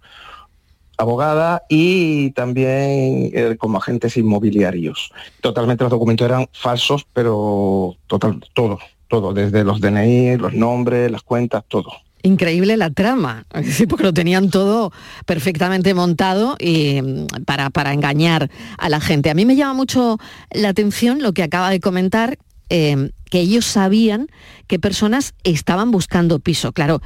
abogada 0.98 1.62
y 1.68 2.30
también 2.32 3.30
eh, 3.32 3.56
como 3.58 3.78
agentes 3.78 4.16
inmobiliarios. 4.16 5.10
Totalmente 5.40 5.84
los 5.84 5.90
documentos 5.90 6.24
eran 6.24 6.46
falsos, 6.52 7.06
pero 7.12 7.96
total, 8.06 8.44
todo, 8.54 8.78
todo, 9.08 9.32
desde 9.32 9.64
los 9.64 9.80
DNI, 9.80 10.36
los 10.36 10.54
nombres, 10.54 11.10
las 11.10 11.22
cuentas, 11.22 11.64
todo. 11.68 11.92
Increíble 12.24 12.76
la 12.76 12.90
trama, 12.90 13.46
porque 13.88 14.04
lo 14.04 14.12
tenían 14.12 14.50
todo 14.50 14.92
perfectamente 15.26 15.92
montado 15.92 16.56
y 16.60 17.02
mm, 17.02 17.44
para, 17.46 17.70
para 17.70 17.92
engañar 17.92 18.48
a 18.78 18.88
la 18.88 19.00
gente. 19.00 19.30
A 19.30 19.34
mí 19.34 19.44
me 19.44 19.56
llama 19.56 19.74
mucho 19.74 20.18
la 20.52 20.68
atención 20.68 21.20
lo 21.20 21.32
que 21.32 21.42
acaba 21.42 21.70
de 21.70 21.80
comentar, 21.80 22.38
Em, 22.72 23.10
que 23.32 23.40
ellos 23.40 23.64
sabían 23.64 24.28
qué 24.66 24.78
personas 24.78 25.32
estaban 25.42 25.90
buscando 25.90 26.38
piso. 26.38 26.72
Claro, 26.72 27.00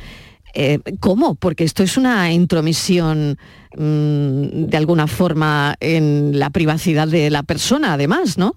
eh, 0.55 0.81
¿cómo? 0.99 1.37
Porque 1.37 1.63
esto 1.63 1.85
es 1.85 1.97
una 1.97 2.33
intromisión 2.33 3.39
mm, 3.77 4.65
de 4.65 4.77
alguna 4.77 5.07
forma 5.07 5.77
en 5.79 6.37
la 6.37 6.51
privacidad 6.51 7.07
de 7.07 7.31
la 7.31 7.45
persona, 7.45 7.93
además, 7.93 8.39
¿no? 8.39 8.57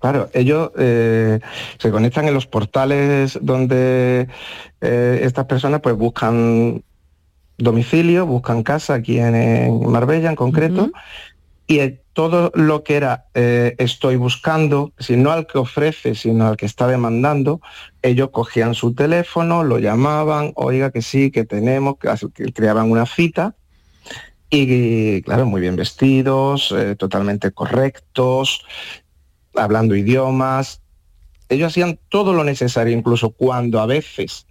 Claro, 0.00 0.28
ellos 0.34 0.72
eh, 0.76 1.38
se 1.78 1.90
conectan 1.92 2.26
en 2.26 2.34
los 2.34 2.48
portales 2.48 3.38
donde 3.40 4.26
eh, 4.80 5.20
estas 5.22 5.44
personas 5.44 5.80
pues 5.80 5.94
buscan 5.94 6.82
domicilio, 7.58 8.26
buscan 8.26 8.64
casa 8.64 8.94
aquí 8.94 9.20
en, 9.20 9.88
Marbella 9.88 10.30
en 10.30 10.36
concreto, 10.36 10.90
y 11.68 11.99
todo 12.12 12.50
lo 12.54 12.82
que 12.82 12.96
era 12.96 13.26
eh, 13.34 13.74
estoy 13.78 14.16
buscando, 14.16 14.92
si 14.98 15.16
no 15.16 15.30
al 15.30 15.46
que 15.46 15.58
ofrece, 15.58 16.14
sino 16.14 16.46
al 16.46 16.56
que 16.56 16.66
está 16.66 16.86
demandando, 16.86 17.60
ellos 18.02 18.30
cogían 18.30 18.74
su 18.74 18.94
teléfono, 18.94 19.62
lo 19.62 19.78
llamaban, 19.78 20.52
oiga 20.56 20.90
que 20.90 21.02
sí, 21.02 21.30
que 21.30 21.44
tenemos, 21.44 21.96
que, 21.98 22.52
creaban 22.52 22.90
una 22.90 23.06
cita 23.06 23.54
y 24.50 25.22
claro, 25.22 25.46
muy 25.46 25.60
bien 25.60 25.76
vestidos, 25.76 26.72
eh, 26.76 26.96
totalmente 26.96 27.52
correctos, 27.52 28.64
hablando 29.54 29.94
idiomas. 29.94 30.82
Ellos 31.48 31.68
hacían 31.68 32.00
todo 32.08 32.32
lo 32.32 32.42
necesario, 32.42 32.96
incluso 32.96 33.30
cuando 33.30 33.80
a 33.80 33.86
veces 33.86 34.46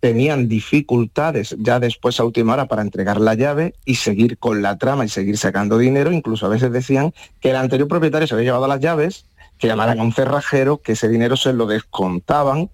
tenían 0.00 0.48
dificultades 0.48 1.56
ya 1.58 1.80
después 1.80 2.20
a 2.20 2.24
última 2.24 2.52
hora 2.52 2.66
para 2.66 2.82
entregar 2.82 3.20
la 3.20 3.34
llave 3.34 3.74
y 3.84 3.96
seguir 3.96 4.38
con 4.38 4.62
la 4.62 4.78
trama 4.78 5.04
y 5.04 5.08
seguir 5.08 5.38
sacando 5.38 5.78
dinero. 5.78 6.12
Incluso 6.12 6.46
a 6.46 6.50
veces 6.50 6.72
decían 6.72 7.12
que 7.40 7.50
el 7.50 7.56
anterior 7.56 7.88
propietario 7.88 8.26
se 8.26 8.34
había 8.34 8.46
llevado 8.46 8.68
las 8.68 8.80
llaves, 8.80 9.24
que 9.58 9.66
llamaran 9.66 9.98
a 9.98 10.02
un 10.02 10.12
cerrajero, 10.12 10.78
que 10.78 10.92
ese 10.92 11.08
dinero 11.08 11.36
se 11.36 11.52
lo 11.52 11.66
descontaban 11.66 12.70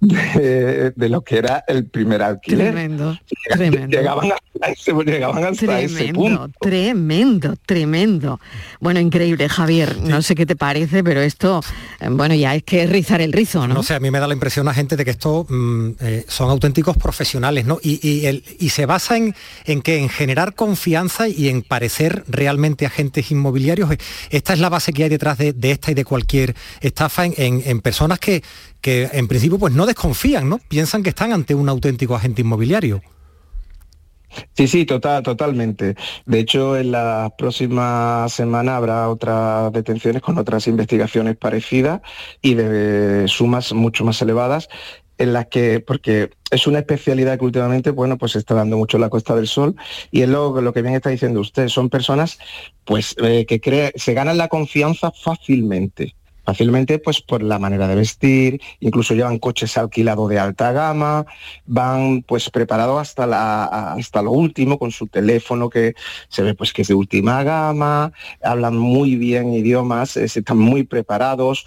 de, 0.96 1.08
lo 1.10 1.20
que 1.22 1.36
era 1.36 1.62
el 1.68 1.84
primer 1.84 2.22
alquiler. 2.22 2.72
Tremendo, 2.72 3.18
tremendo. 3.50 3.98
Llegaban 3.98 4.32
hasta, 4.32 4.70
ese, 4.70 4.92
llegaban 5.04 5.54
tremendo, 5.54 6.48
Tremendo, 6.58 7.54
tremendo. 7.66 8.40
Bueno, 8.80 8.98
increíble, 8.98 9.48
Javier. 9.50 9.98
No 9.98 10.22
sé 10.22 10.34
qué 10.34 10.46
te 10.46 10.56
parece, 10.56 11.04
pero 11.04 11.20
esto, 11.20 11.60
eh, 12.00 12.08
bueno, 12.10 12.34
ya 12.34 12.54
es 12.54 12.62
que 12.62 12.86
rizar 12.86 13.20
el 13.20 13.32
rizo, 13.32 13.68
¿no? 13.68 13.74
No 13.74 13.82
sé, 13.82 13.94
a 13.94 14.00
mí 14.00 14.10
me 14.10 14.20
da 14.20 14.26
la 14.26 14.32
impresión 14.32 14.68
a 14.68 14.74
gente 14.74 14.96
de 14.96 15.04
que 15.04 15.10
esto 15.10 15.46
mm, 15.46 15.90
eh, 16.00 16.24
son 16.28 16.48
auténticos 16.48 16.96
profesionales, 16.96 17.66
¿no? 17.66 17.78
Y, 17.82 18.24
el, 18.24 18.42
y 18.58 18.70
se 18.70 18.86
basa 18.86 19.18
en, 19.18 19.34
en 19.66 19.82
que 19.82 19.98
en 19.98 20.08
generar 20.08 20.54
confianza 20.54 21.28
y 21.28 21.48
en 21.48 21.60
parecer 21.60 22.24
realmente 22.26 22.86
agentes 22.86 23.30
inmobiliarios. 23.30 23.90
Esta 24.30 24.54
es 24.54 24.60
la 24.60 24.70
base 24.70 24.94
que 24.94 25.04
hay 25.04 25.10
detrás 25.10 25.36
de, 25.36 25.54
esta 25.70 25.90
y 25.90 25.94
de 25.94 26.04
cualquier 26.04 26.54
estafa 26.80 27.26
en, 27.26 27.34
en 27.36 27.80
personas 27.80 28.18
que 28.18 28.42
que 28.80 29.08
en 29.12 29.28
principio 29.28 29.58
pues 29.58 29.74
no 29.74 29.86
desconfían, 29.86 30.48
¿no? 30.48 30.58
Piensan 30.68 31.02
que 31.02 31.10
están 31.10 31.32
ante 31.32 31.54
un 31.54 31.68
auténtico 31.68 32.14
agente 32.14 32.42
inmobiliario. 32.42 33.02
Sí, 34.56 34.68
sí, 34.68 34.84
total, 34.84 35.22
totalmente. 35.22 35.96
De 36.24 36.38
hecho, 36.38 36.76
en 36.76 36.92
la 36.92 37.34
próxima 37.36 38.28
semana 38.28 38.76
habrá 38.76 39.08
otras 39.08 39.72
detenciones 39.72 40.22
con 40.22 40.38
otras 40.38 40.68
investigaciones 40.68 41.36
parecidas 41.36 42.00
y 42.40 42.54
de 42.54 43.26
sumas 43.26 43.72
mucho 43.72 44.04
más 44.04 44.22
elevadas 44.22 44.68
en 45.18 45.32
las 45.34 45.48
que, 45.48 45.80
porque 45.80 46.30
es 46.50 46.66
una 46.66 46.78
especialidad 46.78 47.38
que 47.38 47.44
últimamente, 47.44 47.90
bueno, 47.90 48.16
pues 48.16 48.32
se 48.32 48.38
está 48.38 48.54
dando 48.54 48.78
mucho 48.78 48.98
la 48.98 49.10
Costa 49.10 49.34
del 49.34 49.48
Sol 49.48 49.76
y 50.10 50.22
es 50.22 50.28
lo, 50.28 50.58
lo 50.60 50.72
que 50.72 50.80
bien 50.80 50.94
está 50.94 51.10
diciendo 51.10 51.40
usted, 51.40 51.68
son 51.68 51.90
personas 51.90 52.38
pues 52.84 53.14
eh, 53.22 53.44
que 53.44 53.92
se 53.96 54.14
ganan 54.14 54.38
la 54.38 54.48
confianza 54.48 55.10
fácilmente 55.10 56.14
fácilmente 56.50 56.98
pues 56.98 57.20
por 57.20 57.42
la 57.42 57.60
manera 57.60 57.86
de 57.86 57.94
vestir, 57.94 58.60
incluso 58.80 59.14
llevan 59.14 59.38
coches 59.38 59.78
alquilados 59.78 60.28
de 60.28 60.40
alta 60.40 60.72
gama, 60.72 61.24
van 61.64 62.22
pues 62.26 62.50
preparados 62.50 62.98
hasta 63.00 63.94
hasta 63.94 64.22
lo 64.22 64.32
último 64.32 64.76
con 64.76 64.90
su 64.90 65.06
teléfono 65.06 65.70
que 65.70 65.94
se 66.28 66.42
ve 66.42 66.54
pues 66.54 66.72
que 66.72 66.82
es 66.82 66.88
de 66.88 66.94
última 66.94 67.44
gama, 67.44 68.12
hablan 68.42 68.76
muy 68.76 69.14
bien 69.14 69.54
idiomas, 69.54 70.16
están 70.16 70.58
muy 70.58 70.82
preparados, 70.82 71.66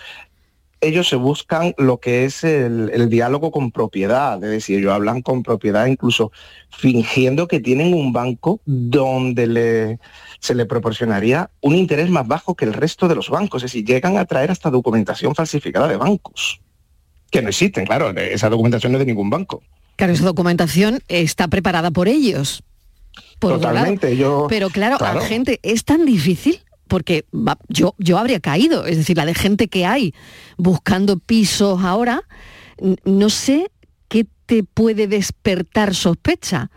ellos 0.84 1.08
se 1.08 1.16
buscan 1.16 1.74
lo 1.78 2.00
que 2.00 2.26
es 2.26 2.44
el, 2.44 3.10
diálogo 3.10 3.52
con 3.52 3.72
propiedad, 3.72 4.44
es 4.44 4.50
decir, 4.50 4.80
ellos 4.80 4.94
hablan 4.94 5.22
con 5.22 5.44
propiedad 5.44 5.86
incluso 5.86 6.32
fingiendo 6.70 7.48
que 7.48 7.60
tienen 7.60 7.94
un 7.94 8.14
banco 8.14 8.60
donde 8.66 9.48
le, 9.48 10.00
se 10.40 10.56
le 10.56 10.66
proporcionaría 10.66 11.50
un 11.62 11.76
interés 11.76 12.10
más 12.10 12.28
bajo 12.28 12.56
que 12.56 12.66
el 12.66 12.74
resto 12.74 13.08
de 13.08 13.16
los 13.16 13.30
bancos, 13.30 13.64
es 13.64 13.72
decir, 13.72 13.86
llegan 13.86 14.18
a 14.18 14.26
traer 14.26 14.52
hasta 14.52 14.70
documentación 14.70 15.36
falsificada 15.36 15.88
de 15.88 15.98
bancos, 15.98 16.62
que 17.32 17.42
no 17.42 17.50
existen, 17.50 17.86
claro, 17.86 18.10
esa 18.12 18.50
documentación 18.50 18.92
no 18.92 18.98
es 18.98 19.06
de 19.06 19.12
ningún 19.12 19.30
banco. 19.30 19.64
Claro, 19.96 20.14
esa 20.14 20.26
documentación 20.26 21.00
está 21.08 21.48
preparada 21.48 21.92
por 21.92 22.08
ellos. 22.08 22.64
Totalmente, 23.40 24.18
yo... 24.18 24.48
Pero 24.50 24.70
claro, 24.70 24.98
a 25.00 25.14
la 25.14 25.22
gente 25.22 25.60
es 25.64 25.86
tan 25.86 26.06
difícil 26.06 26.60
porque 26.94 27.26
yo, 27.70 27.96
yo 27.98 28.20
habría 28.20 28.40
caído, 28.40 28.86
es 28.86 28.98
decir, 28.98 29.18
la 29.18 29.26
de 29.26 29.34
gente 29.34 29.68
que 29.68 29.84
hay 29.84 30.14
buscando 30.58 31.18
pisos 31.18 31.82
ahora, 31.82 32.22
no 33.04 33.32
sé 33.32 33.72
qué 34.10 34.28
te 34.46 34.64
puede 34.64 35.08
despertar 35.08 35.96
sospecha. 35.96 36.70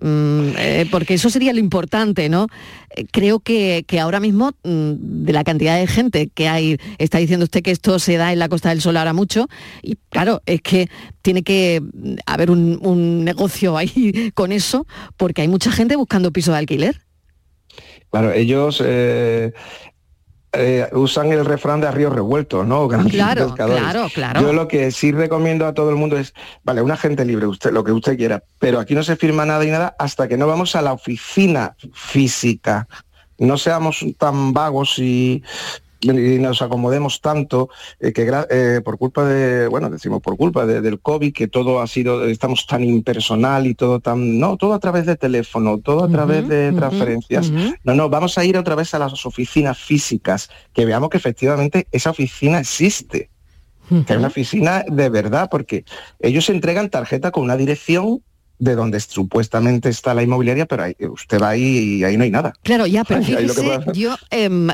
Mm, 0.00 0.50
eh, 0.58 0.86
porque 0.92 1.14
eso 1.14 1.28
sería 1.28 1.52
lo 1.52 1.58
importante, 1.58 2.28
¿no? 2.28 2.46
Eh, 2.94 3.04
creo 3.10 3.40
que, 3.40 3.84
ahora 4.00 4.20
mismo, 4.20 4.52
mm, 4.62 4.92
de 5.24 5.32
la 5.32 5.42
cantidad 5.42 5.76
de 5.76 5.88
gente 5.88 6.28
que 6.32 6.48
hay, 6.48 6.78
está 6.98 7.18
diciendo 7.18 7.42
usted 7.42 7.64
que 7.64 7.72
esto 7.72 7.98
se 7.98 8.16
da 8.16 8.32
en 8.32 8.38
la 8.38 8.48
Costa 8.48 8.68
del 8.68 8.80
Sol 8.80 8.96
ahora 8.96 9.12
mucho, 9.12 9.48
y 9.82 9.96
claro, 10.08 10.40
es 10.46 10.62
que 10.62 10.88
tiene 11.20 11.42
que 11.42 11.80
mm, 11.80 12.14
haber 12.26 12.52
un, 12.52 12.78
un 12.80 13.24
negocio 13.24 13.76
ahí 13.76 14.30
con 14.34 14.52
eso, 14.52 14.86
porque 15.16 15.42
hay 15.42 15.48
mucha 15.48 15.72
gente 15.72 15.96
buscando 15.96 16.30
piso 16.30 16.52
de 16.52 16.58
alquiler. 16.58 17.00
Claro, 18.14 18.30
ellos 18.30 18.80
eh, 18.86 19.52
eh, 20.52 20.88
usan 20.92 21.32
el 21.32 21.44
refrán 21.44 21.80
de 21.80 21.88
a 21.88 21.90
río 21.90 22.10
revuelto, 22.10 22.62
¿no? 22.62 22.86
claro, 23.10 23.52
claro, 23.56 24.06
claro. 24.14 24.40
Yo 24.40 24.52
lo 24.52 24.68
que 24.68 24.92
sí 24.92 25.10
recomiendo 25.10 25.66
a 25.66 25.74
todo 25.74 25.90
el 25.90 25.96
mundo 25.96 26.16
es, 26.16 26.32
vale, 26.62 26.80
una 26.80 26.96
gente 26.96 27.24
libre, 27.24 27.48
usted, 27.48 27.72
lo 27.72 27.82
que 27.82 27.90
usted 27.90 28.16
quiera, 28.16 28.44
pero 28.60 28.78
aquí 28.78 28.94
no 28.94 29.02
se 29.02 29.16
firma 29.16 29.44
nada 29.44 29.64
y 29.64 29.72
nada 29.72 29.96
hasta 29.98 30.28
que 30.28 30.36
no 30.36 30.46
vamos 30.46 30.76
a 30.76 30.82
la 30.82 30.92
oficina 30.92 31.74
física. 31.92 32.86
No 33.38 33.58
seamos 33.58 34.06
tan 34.16 34.52
vagos 34.52 34.96
y 35.00 35.42
y 36.12 36.38
nos 36.38 36.62
acomodemos 36.62 37.20
tanto 37.20 37.68
eh, 38.00 38.12
que 38.12 38.30
eh, 38.50 38.80
por 38.84 38.98
culpa 38.98 39.24
de, 39.24 39.68
bueno, 39.68 39.90
decimos 39.90 40.20
por 40.20 40.36
culpa 40.36 40.66
del 40.66 41.00
COVID, 41.00 41.32
que 41.32 41.48
todo 41.48 41.80
ha 41.80 41.86
sido, 41.86 42.24
estamos 42.26 42.66
tan 42.66 42.84
impersonal 42.84 43.66
y 43.66 43.74
todo 43.74 44.00
tan, 44.00 44.38
no, 44.38 44.56
todo 44.56 44.74
a 44.74 44.78
través 44.78 45.06
de 45.06 45.16
teléfono, 45.16 45.78
todo 45.78 46.04
a 46.04 46.08
través 46.08 46.48
de 46.48 46.72
transferencias. 46.72 47.50
No, 47.84 47.94
no, 47.94 48.08
vamos 48.08 48.38
a 48.38 48.44
ir 48.44 48.56
otra 48.56 48.74
vez 48.74 48.94
a 48.94 48.98
las 48.98 49.24
oficinas 49.26 49.78
físicas, 49.78 50.50
que 50.72 50.84
veamos 50.84 51.10
que 51.10 51.16
efectivamente 51.16 51.86
esa 51.92 52.10
oficina 52.10 52.60
existe. 52.60 53.30
Que 53.88 54.14
es 54.14 54.18
una 54.18 54.28
oficina 54.28 54.82
de 54.90 55.10
verdad, 55.10 55.48
porque 55.50 55.84
ellos 56.18 56.48
entregan 56.48 56.88
tarjeta 56.88 57.30
con 57.30 57.42
una 57.42 57.56
dirección 57.56 58.22
de 58.58 58.74
donde 58.74 59.00
supuestamente 59.00 59.88
está 59.88 60.14
la 60.14 60.22
inmobiliaria, 60.22 60.66
pero 60.66 60.84
usted 61.12 61.40
va 61.40 61.50
ahí 61.50 61.96
y 61.98 62.04
ahí 62.04 62.16
no 62.16 62.24
hay 62.24 62.30
nada. 62.30 62.54
Claro, 62.62 62.86
ya, 62.86 63.04
pero 63.04 63.22
fíjese, 63.24 63.80
yo 63.94 64.16
em, 64.30 64.68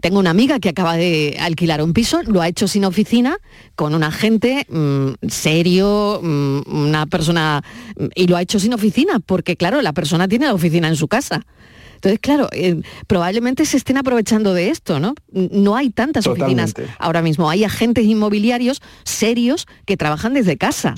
tengo 0.00 0.18
una 0.18 0.30
amiga 0.30 0.60
que 0.60 0.68
acaba 0.68 0.96
de 0.96 1.36
alquilar 1.40 1.82
un 1.82 1.92
piso, 1.92 2.22
lo 2.22 2.40
ha 2.40 2.48
hecho 2.48 2.68
sin 2.68 2.84
oficina, 2.84 3.38
con 3.74 3.94
un 3.94 4.02
agente 4.02 4.66
mm, 4.68 5.26
serio, 5.28 6.20
mm, 6.22 6.60
una 6.66 7.06
persona, 7.06 7.62
mm, 7.96 8.06
y 8.14 8.26
lo 8.26 8.36
ha 8.36 8.42
hecho 8.42 8.58
sin 8.58 8.74
oficina, 8.74 9.20
porque 9.20 9.56
claro, 9.56 9.80
la 9.82 9.92
persona 9.92 10.28
tiene 10.28 10.46
la 10.46 10.54
oficina 10.54 10.88
en 10.88 10.96
su 10.96 11.08
casa. 11.08 11.46
Entonces, 11.94 12.20
claro, 12.20 12.48
em, 12.52 12.82
probablemente 13.06 13.64
se 13.64 13.78
estén 13.78 13.96
aprovechando 13.96 14.52
de 14.52 14.68
esto, 14.68 15.00
¿no? 15.00 15.14
No 15.32 15.74
hay 15.74 15.88
tantas 15.88 16.26
oficinas 16.26 16.74
ahora 16.98 17.22
mismo, 17.22 17.48
hay 17.48 17.64
agentes 17.64 18.04
inmobiliarios 18.04 18.82
serios 19.04 19.66
que 19.86 19.96
trabajan 19.96 20.34
desde 20.34 20.58
casa. 20.58 20.94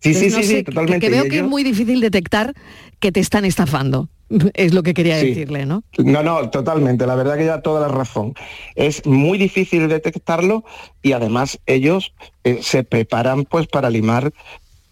Sí, 0.00 0.14
sí, 0.14 0.30
sí, 0.30 0.42
sí, 0.42 0.62
totalmente. 0.62 1.06
Que, 1.06 1.10
veo 1.10 1.24
que 1.24 1.38
es 1.38 1.44
muy 1.44 1.64
difícil 1.64 2.00
detectar 2.00 2.54
que 3.00 3.12
te 3.12 3.20
están 3.20 3.44
estafando. 3.44 4.08
Es 4.54 4.74
lo 4.74 4.82
que 4.82 4.94
quería 4.94 5.16
decirle, 5.16 5.64
¿no? 5.66 5.82
No, 5.96 6.22
no, 6.22 6.50
totalmente. 6.50 7.06
La 7.06 7.14
verdad 7.14 7.36
que 7.36 7.46
ya 7.46 7.62
toda 7.62 7.80
la 7.80 7.88
razón. 7.88 8.34
Es 8.74 9.06
muy 9.06 9.38
difícil 9.38 9.88
detectarlo 9.88 10.64
y 11.02 11.12
además 11.12 11.58
ellos 11.66 12.12
eh, 12.44 12.58
se 12.62 12.84
preparan 12.84 13.44
pues 13.44 13.66
para 13.66 13.90
limar 13.90 14.32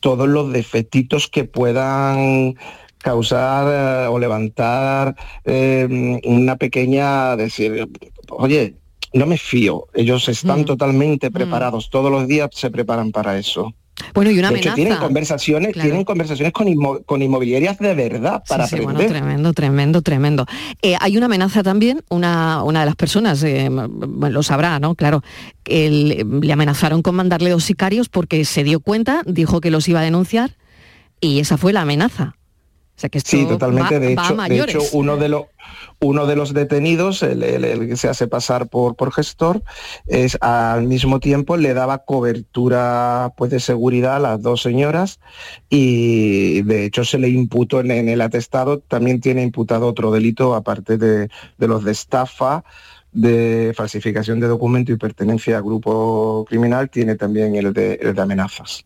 todos 0.01 0.29
los 0.29 0.53
defectitos 0.53 1.29
que 1.29 1.45
puedan 1.45 2.55
causar 2.99 3.66
eh, 3.69 4.09
o 4.09 4.19
levantar 4.19 5.14
eh, 5.45 6.21
una 6.25 6.57
pequeña 6.57 7.37
decir, 7.37 7.88
oye, 8.31 8.75
no 9.12 9.27
me 9.27 9.38
fío. 9.38 9.87
Ellos 9.95 10.29
están 10.29 10.62
mm. 10.62 10.64
totalmente 10.64 11.31
mm. 11.31 11.33
preparados. 11.33 11.90
Todos 11.90 12.11
los 12.11 12.27
días 12.27 12.51
se 12.53 12.71
preparan 12.71 13.12
para 13.12 13.38
eso. 13.38 13.75
Bueno, 14.14 14.30
y 14.30 14.38
una 14.38 14.50
de 14.50 14.61
tienen 14.61 14.96
conversaciones, 14.96 15.72
tienen 15.72 16.04
conversaciones 16.04 16.52
con, 16.52 17.22
inmobiliarias 17.22 17.78
de 17.78 17.94
verdad 17.94 18.42
para 18.46 18.66
sí, 18.66 18.80
bueno, 18.80 18.98
tremendo, 18.98 19.52
tremendo, 19.52 20.02
tremendo. 20.02 20.46
Eh, 20.82 20.96
hay 21.00 21.16
una 21.16 21.26
amenaza 21.26 21.62
también, 21.62 22.02
una, 22.11 22.62
una 22.62 22.80
de 22.80 22.87
las 22.87 22.96
personas, 22.96 23.42
eh, 23.42 23.70
lo 23.70 24.42
sabrá, 24.42 24.78
¿no? 24.78 24.94
Claro, 24.94 25.22
le 25.66 26.52
amenazaron 26.52 27.02
con 27.02 27.14
mandarle 27.14 27.50
dos 27.50 27.64
sicarios 27.64 28.09
porque 28.09 28.44
se 28.44 28.64
dio 28.64 28.80
cuenta, 28.80 29.22
dijo 29.26 29.61
que 29.61 29.70
los 29.70 29.88
iba 29.88 30.00
a 30.00 30.04
denunciar 30.04 30.56
y 31.20 31.40
esa 31.40 31.56
fue 31.56 31.72
la 31.72 31.82
amenaza 31.82 32.36
sí, 33.24 33.46
totalmente. 33.46 34.00
de, 34.00 34.12
hecho, 34.12 34.37
de 34.37 34.61
hecho, 34.61 34.80
uno 34.92 35.16
de 35.16 35.28
los 35.28 35.44
uno 36.00 36.26
de 36.26 36.37
los 36.37 36.52
detenidos, 36.52 37.22
el, 37.22 37.40
que 37.88 37.96
se 37.96 38.09
hace 38.09 38.28
pasar 38.28 38.68
por, 38.68 38.96
por 38.96 39.12
gestor, 39.12 39.62
es 40.06 40.37
al 40.40 40.85
mismo 40.85 41.20
tiempo 41.20 41.56
le 41.56 41.74
daba 41.74 42.04
cobertura 42.04 43.32
pues, 43.37 43.50
de 43.50 43.61
seguridad 43.61 44.16
a 44.16 44.20
las 44.20 44.42
dos 44.42 44.62
señoras 44.62 45.20
y 45.70 46.62
de 46.62 46.85
hecho 46.85 47.04
se 47.04 47.18
le 47.18 47.28
imputó 47.28 47.80
en, 47.80 47.90
el 47.90 48.20
atestado, 48.20 48.80
también 48.80 49.20
tiene 49.20 49.42
imputado 49.42 49.87
otro 49.87 50.11
delito 50.11 50.54
aparte 50.54 50.98
de, 50.98 51.28
los 51.59 51.85
de 51.85 51.92
estafa 51.92 52.64
de 53.12 53.72
falsificación 53.74 54.40
de 54.40 54.48
documento 54.48 54.92
y 54.92 54.96
pertenencia 54.96 55.56
a 55.56 55.62
grupo 55.62 56.44
criminal, 56.46 56.90
tiene 56.90 57.14
también 57.14 57.54
el 57.54 57.72
de, 57.72 57.94
el 57.94 58.14
de 58.14 58.20
amenazas. 58.20 58.85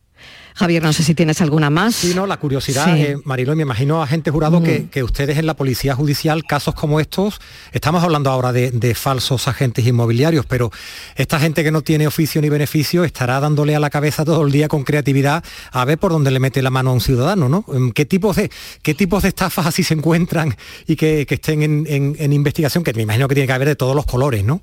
Javier, 0.61 0.83
no 0.83 0.93
sé 0.93 1.03
si 1.03 1.15
tienes 1.15 1.41
alguna 1.41 1.71
más. 1.71 1.95
Sí, 1.95 2.13
no, 2.15 2.27
la 2.27 2.39
curiosidad, 2.39 2.95
eh, 2.95 3.17
Marilo, 3.25 3.57
me 3.57 3.63
imagino, 3.63 4.03
agente 4.03 4.31
jurado, 4.31 4.61
mm. 4.61 4.89
que, 4.91 5.03
ustedes 5.03 5.39
en 5.39 5.47
la 5.47 5.55
Policía 5.55 5.95
Judicial, 5.95 6.45
casos 6.45 6.75
como 6.75 7.01
estos, 7.01 7.41
estamos 7.73 8.05
hablando 8.05 8.29
ahora 8.29 8.53
de, 8.53 8.95
falsos 8.95 9.49
agentes 9.49 9.87
inmobiliarios, 9.87 10.45
pero 10.45 10.71
esta 11.17 11.41
gente 11.41 11.65
que 11.65 11.71
no 11.71 11.81
tiene 11.81 12.07
oficio 12.07 12.43
ni 12.43 12.51
beneficio 12.51 13.05
estará 13.05 13.41
dándole 13.41 13.75
a 13.75 13.81
la 13.81 13.89
cabeza 13.89 14.23
todo 14.23 14.45
el 14.45 14.53
día 14.53 14.69
con 14.69 14.85
creatividad 14.85 15.43
a 15.73 15.85
ver 15.87 15.97
por 15.97 16.13
dónde 16.13 16.31
le 16.31 16.41
mete 16.41 16.61
la 16.61 16.69
mano 16.69 16.91
a 16.91 16.93
un 16.93 17.01
ciudadano, 17.01 17.49
¿no? 17.49 17.65
Em, 17.73 17.91
¿Qué 17.93 18.05
tipos 18.05 18.37
de, 18.37 18.51
qué 18.83 18.93
tipos 18.93 19.23
de 19.23 19.31
estafas 19.31 19.67
así 19.67 19.83
se 19.83 19.95
encuentran 19.95 20.55
y 20.87 20.97
que, 20.97 21.27
estén 21.27 21.87
en 21.87 22.33
investigación? 22.35 22.85
Que 22.85 22.93
me 22.93 23.03
imagino 23.03 23.29
que 23.29 23.35
tiene 23.35 23.47
que 23.47 23.55
haber 23.55 23.69
de 23.69 23.77
todos 23.77 23.97
los 23.97 24.05
colores, 24.05 24.45
¿no? 24.45 24.61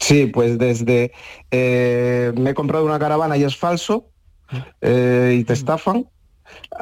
Sí, 0.00 0.26
pues 0.26 0.58
desde 0.58 1.12
eh, 1.50 2.32
me 2.36 2.50
he 2.50 2.54
comprado 2.54 2.84
una 2.84 2.98
caravana 2.98 3.36
y 3.36 3.44
es 3.44 3.56
falso 3.56 4.10
eh, 4.80 5.36
y 5.40 5.44
te 5.44 5.52
estafan. 5.52 6.08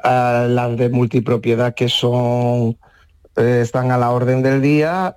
A 0.02 0.46
las 0.48 0.76
de 0.76 0.90
multipropiedad 0.90 1.74
que 1.74 1.88
son 1.88 2.78
están 3.36 3.90
a 3.90 3.98
la 3.98 4.10
orden 4.10 4.42
del 4.42 4.62
día, 4.62 5.14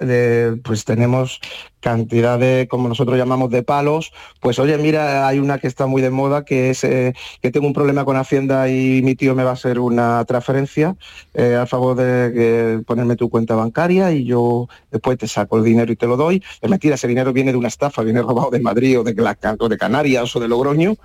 pues 0.63 0.85
tenemos 0.85 1.39
cantidad 1.79 2.37
de, 2.37 2.67
como 2.69 2.87
nosotros 2.89 3.17
llamamos, 3.17 3.49
de 3.49 3.63
palos. 3.63 4.11
Pues 4.39 4.59
oye, 4.59 4.77
mira, 4.77 5.27
hay 5.27 5.39
una 5.39 5.59
que 5.59 5.67
está 5.67 5.85
muy 5.87 6.01
de 6.01 6.09
moda, 6.09 6.45
que 6.45 6.69
es 6.69 6.83
eh, 6.83 7.13
que 7.41 7.51
tengo 7.51 7.67
un 7.67 7.73
problema 7.73 8.05
con 8.05 8.17
Hacienda 8.17 8.69
y 8.69 9.01
mi 9.01 9.15
tío 9.15 9.35
me 9.35 9.43
va 9.43 9.51
a 9.51 9.53
hacer 9.53 9.79
una 9.79 10.23
transferencia 10.25 10.95
eh, 11.33 11.55
a 11.55 11.65
favor 11.65 11.95
de 11.95 12.81
ponerme 12.85 13.15
tu 13.15 13.29
cuenta 13.29 13.55
bancaria 13.55 14.11
y 14.11 14.25
yo 14.25 14.67
después 14.91 15.17
te 15.17 15.27
saco 15.27 15.57
el 15.57 15.63
dinero 15.63 15.91
y 15.91 15.95
te 15.95 16.07
lo 16.07 16.17
doy. 16.17 16.43
Es 16.61 16.69
mentira, 16.69 16.95
ese 16.95 17.07
dinero 17.07 17.33
viene 17.33 17.51
de 17.51 17.57
una 17.57 17.67
estafa, 17.67 18.03
viene 18.03 18.21
robado 18.21 18.49
de 18.51 18.59
Madrid 18.59 18.99
o 18.99 19.03
de, 19.03 19.15
o 19.59 19.69
de 19.69 19.77
Canarias 19.77 20.35
o 20.35 20.39
de 20.39 20.47
Logroño 20.47 20.95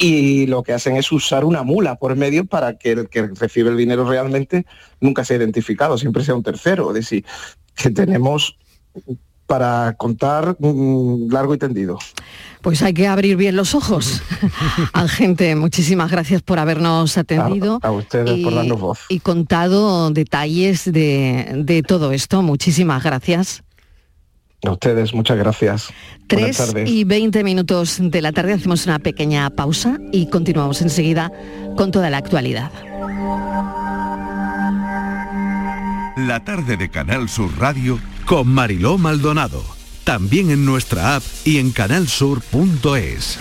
y 0.00 0.46
lo 0.46 0.62
que 0.62 0.72
hacen 0.72 0.96
es 0.96 1.12
usar 1.12 1.44
una 1.44 1.62
mula 1.62 1.96
por 1.96 2.16
medio 2.16 2.46
para 2.46 2.78
que 2.78 2.92
el 2.92 3.08
que 3.08 3.28
recibe 3.28 3.68
el 3.68 3.76
dinero 3.76 4.08
realmente 4.08 4.64
nunca 4.98 5.24
sea 5.24 5.36
identificado, 5.36 5.98
siempre 5.98 6.24
sea 6.24 6.34
un 6.34 6.42
tercero. 6.42 6.88
Es 6.88 6.94
decir, 6.94 7.24
que 7.74 7.90
tenemos 7.90 8.56
para 9.46 9.94
contar 9.98 10.56
mm, 10.58 11.30
largo 11.30 11.54
y 11.54 11.58
tendido. 11.58 11.98
Pues 12.62 12.82
hay 12.82 12.94
que 12.94 13.08
abrir 13.08 13.36
bien 13.36 13.56
los 13.56 13.74
ojos. 13.74 14.22
gente, 15.08 15.54
muchísimas 15.54 16.10
gracias 16.10 16.40
por 16.40 16.58
habernos 16.58 17.18
atendido. 17.18 17.78
A, 17.82 17.90
ustedes 17.90 18.42
por 18.42 18.54
darnos 18.54 18.80
voz. 18.80 19.00
Y 19.08 19.20
contado 19.20 20.10
detalles 20.10 20.90
de, 20.90 21.62
de 21.64 21.82
todo 21.82 22.12
esto. 22.12 22.42
Muchísimas 22.42 23.02
gracias. 23.02 23.62
A 24.64 24.72
ustedes, 24.72 25.14
muchas 25.14 25.38
gracias. 25.38 25.92
Tres 26.26 26.74
y 26.84 27.04
veinte 27.04 27.42
minutos 27.42 27.96
de 28.00 28.20
la 28.20 28.32
tarde 28.32 28.52
hacemos 28.52 28.84
una 28.86 28.98
pequeña 28.98 29.48
pausa 29.50 29.98
y 30.12 30.28
continuamos 30.28 30.82
enseguida 30.82 31.32
con 31.76 31.90
toda 31.90 32.10
la 32.10 32.18
actualidad. 32.18 32.70
La 36.16 36.44
tarde 36.44 36.76
de 36.76 36.90
Canal 36.90 37.28
Sur 37.28 37.50
Radio 37.58 37.98
con 38.26 38.48
Mariló 38.48 38.98
Maldonado. 38.98 39.64
También 40.04 40.50
en 40.50 40.66
nuestra 40.66 41.16
app 41.16 41.22
y 41.44 41.58
en 41.58 41.70
canalsur.es. 41.70 43.38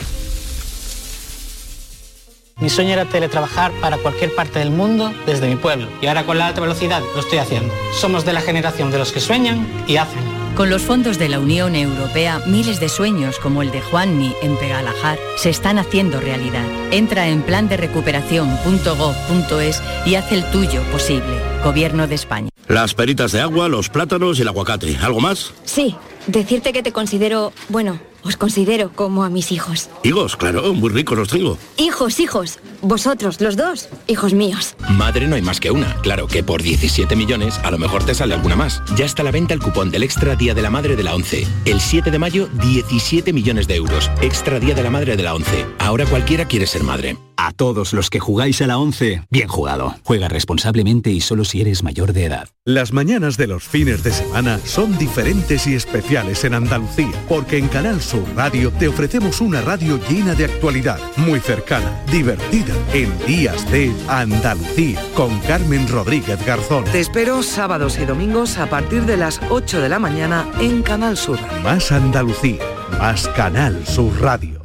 Mi 2.61 2.69
sueño 2.69 2.91
era 2.91 3.05
teletrabajar 3.05 3.71
para 3.81 3.97
cualquier 3.97 4.35
parte 4.35 4.59
del 4.59 4.71
mundo 4.71 5.13
desde 5.25 5.47
mi 5.47 5.55
pueblo 5.55 5.87
y 6.01 6.07
ahora 6.07 6.25
con 6.25 6.37
la 6.37 6.47
alta 6.47 6.61
velocidad 6.61 7.01
lo 7.13 7.19
estoy 7.19 7.39
haciendo. 7.39 7.73
Somos 7.93 8.25
de 8.25 8.33
la 8.33 8.41
generación 8.41 8.91
de 8.91 8.99
los 8.99 9.11
que 9.11 9.19
sueñan 9.19 9.67
y 9.87 9.97
hacen. 9.97 10.38
Con 10.59 10.69
los 10.69 10.81
fondos 10.81 11.17
de 11.17 11.29
la 11.29 11.39
Unión 11.39 11.73
Europea, 11.73 12.41
miles 12.45 12.81
de 12.81 12.89
sueños 12.89 13.39
como 13.39 13.61
el 13.61 13.71
de 13.71 13.79
Juanmi 13.79 14.35
en 14.41 14.57
Pegalajar 14.57 15.17
se 15.37 15.49
están 15.49 15.79
haciendo 15.79 16.19
realidad. 16.19 16.65
Entra 16.91 17.29
en 17.29 17.43
plan 17.43 17.69
de 17.69 17.77
recuperación.gov.es 17.77 19.81
y 20.05 20.15
haz 20.15 20.33
el 20.33 20.43
tuyo 20.51 20.83
posible. 20.91 21.39
Gobierno 21.63 22.07
de 22.07 22.15
España. 22.15 22.49
Las 22.67 22.93
peritas 22.93 23.31
de 23.31 23.39
agua, 23.39 23.69
los 23.69 23.87
plátanos 23.87 24.37
y 24.37 24.41
el 24.41 24.49
aguacate. 24.49 24.97
¿Algo 24.97 25.21
más? 25.21 25.53
Sí, 25.63 25.95
decirte 26.31 26.73
que 26.73 26.83
te 26.83 26.91
considero, 26.91 27.53
bueno, 27.69 27.99
os 28.23 28.37
considero 28.37 28.91
como 28.93 29.23
a 29.23 29.29
mis 29.29 29.51
hijos. 29.51 29.89
Hijos, 30.03 30.35
claro, 30.35 30.73
muy 30.73 30.89
ricos 30.89 31.17
los 31.17 31.29
tengo. 31.29 31.57
Hijos, 31.77 32.19
hijos. 32.19 32.59
Vosotros, 32.81 33.39
los 33.41 33.55
dos, 33.55 33.89
hijos 34.07 34.33
míos. 34.33 34.75
Madre 34.89 35.27
no 35.27 35.35
hay 35.35 35.41
más 35.41 35.59
que 35.59 35.71
una. 35.71 35.95
Claro 36.01 36.27
que 36.27 36.43
por 36.43 36.61
17 36.61 37.15
millones 37.15 37.59
a 37.63 37.71
lo 37.71 37.77
mejor 37.77 38.05
te 38.05 38.13
sale 38.13 38.33
alguna 38.33 38.55
más. 38.55 38.81
Ya 38.95 39.05
está 39.05 39.21
a 39.21 39.25
la 39.25 39.31
venta 39.31 39.53
el 39.53 39.61
cupón 39.61 39.91
del 39.91 40.03
Extra 40.03 40.35
Día 40.35 40.53
de 40.53 40.61
la 40.61 40.69
Madre 40.69 40.95
de 40.95 41.03
la 41.03 41.15
11. 41.15 41.47
El 41.65 41.79
7 41.79 42.11
de 42.11 42.19
mayo, 42.19 42.47
17 42.61 43.33
millones 43.33 43.67
de 43.67 43.75
euros. 43.75 44.11
Extra 44.21 44.59
Día 44.59 44.75
de 44.75 44.83
la 44.83 44.89
Madre 44.89 45.17
de 45.17 45.23
la 45.23 45.33
11. 45.33 45.65
Ahora 45.79 46.05
cualquiera 46.05 46.45
quiere 46.45 46.67
ser 46.67 46.83
madre. 46.83 47.17
A 47.41 47.53
todos 47.53 47.93
los 47.93 48.09
que 48.09 48.19
jugáis 48.19 48.61
a 48.61 48.67
la 48.67 48.77
11, 48.77 49.23
bien 49.29 49.47
jugado. 49.47 49.95
Juega 50.03 50.27
responsablemente 50.27 51.09
y 51.09 51.21
solo 51.21 51.45
si 51.45 51.61
eres 51.61 51.83
mayor 51.83 52.11
de 52.11 52.25
edad. 52.25 52.49
Las 52.65 52.91
mañanas 52.91 53.37
de 53.37 53.47
los 53.47 53.63
fines 53.63 54.03
de 54.03 54.11
semana 54.11 54.59
son 54.65 54.97
diferentes 54.97 55.65
y 55.65 55.73
especiales 55.73 56.43
en 56.43 56.53
Andalucía, 56.53 57.13
porque 57.29 57.57
en 57.57 57.69
Canal 57.69 58.01
Sur 58.01 58.25
Radio 58.35 58.73
te 58.73 58.89
ofrecemos 58.89 59.39
una 59.39 59.61
radio 59.61 60.01
llena 60.09 60.35
de 60.35 60.45
actualidad, 60.45 60.99
muy 61.15 61.39
cercana, 61.39 62.03
divertida, 62.11 62.75
en 62.91 63.17
Días 63.25 63.71
de 63.71 63.93
Andalucía, 64.09 65.01
con 65.15 65.39
Carmen 65.39 65.87
Rodríguez 65.87 66.45
Garzón. 66.45 66.83
Te 66.91 66.99
espero 66.99 67.41
sábados 67.41 67.99
y 67.99 68.05
domingos 68.05 68.57
a 68.57 68.69
partir 68.69 69.03
de 69.03 69.15
las 69.15 69.39
8 69.49 69.79
de 69.79 69.87
la 69.87 69.99
mañana 69.99 70.45
en 70.59 70.83
Canal 70.83 71.15
Sur. 71.15 71.39
Más 71.63 71.93
Andalucía, 71.93 72.65
más 72.99 73.29
Canal 73.29 73.87
Sur 73.87 74.19
Radio. 74.19 74.58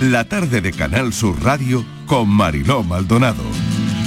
La 0.00 0.24
tarde 0.24 0.62
de 0.62 0.72
Canal 0.72 1.12
Sur 1.12 1.44
Radio 1.44 1.84
con 2.06 2.26
Mariló 2.26 2.82
Maldonado. 2.82 3.42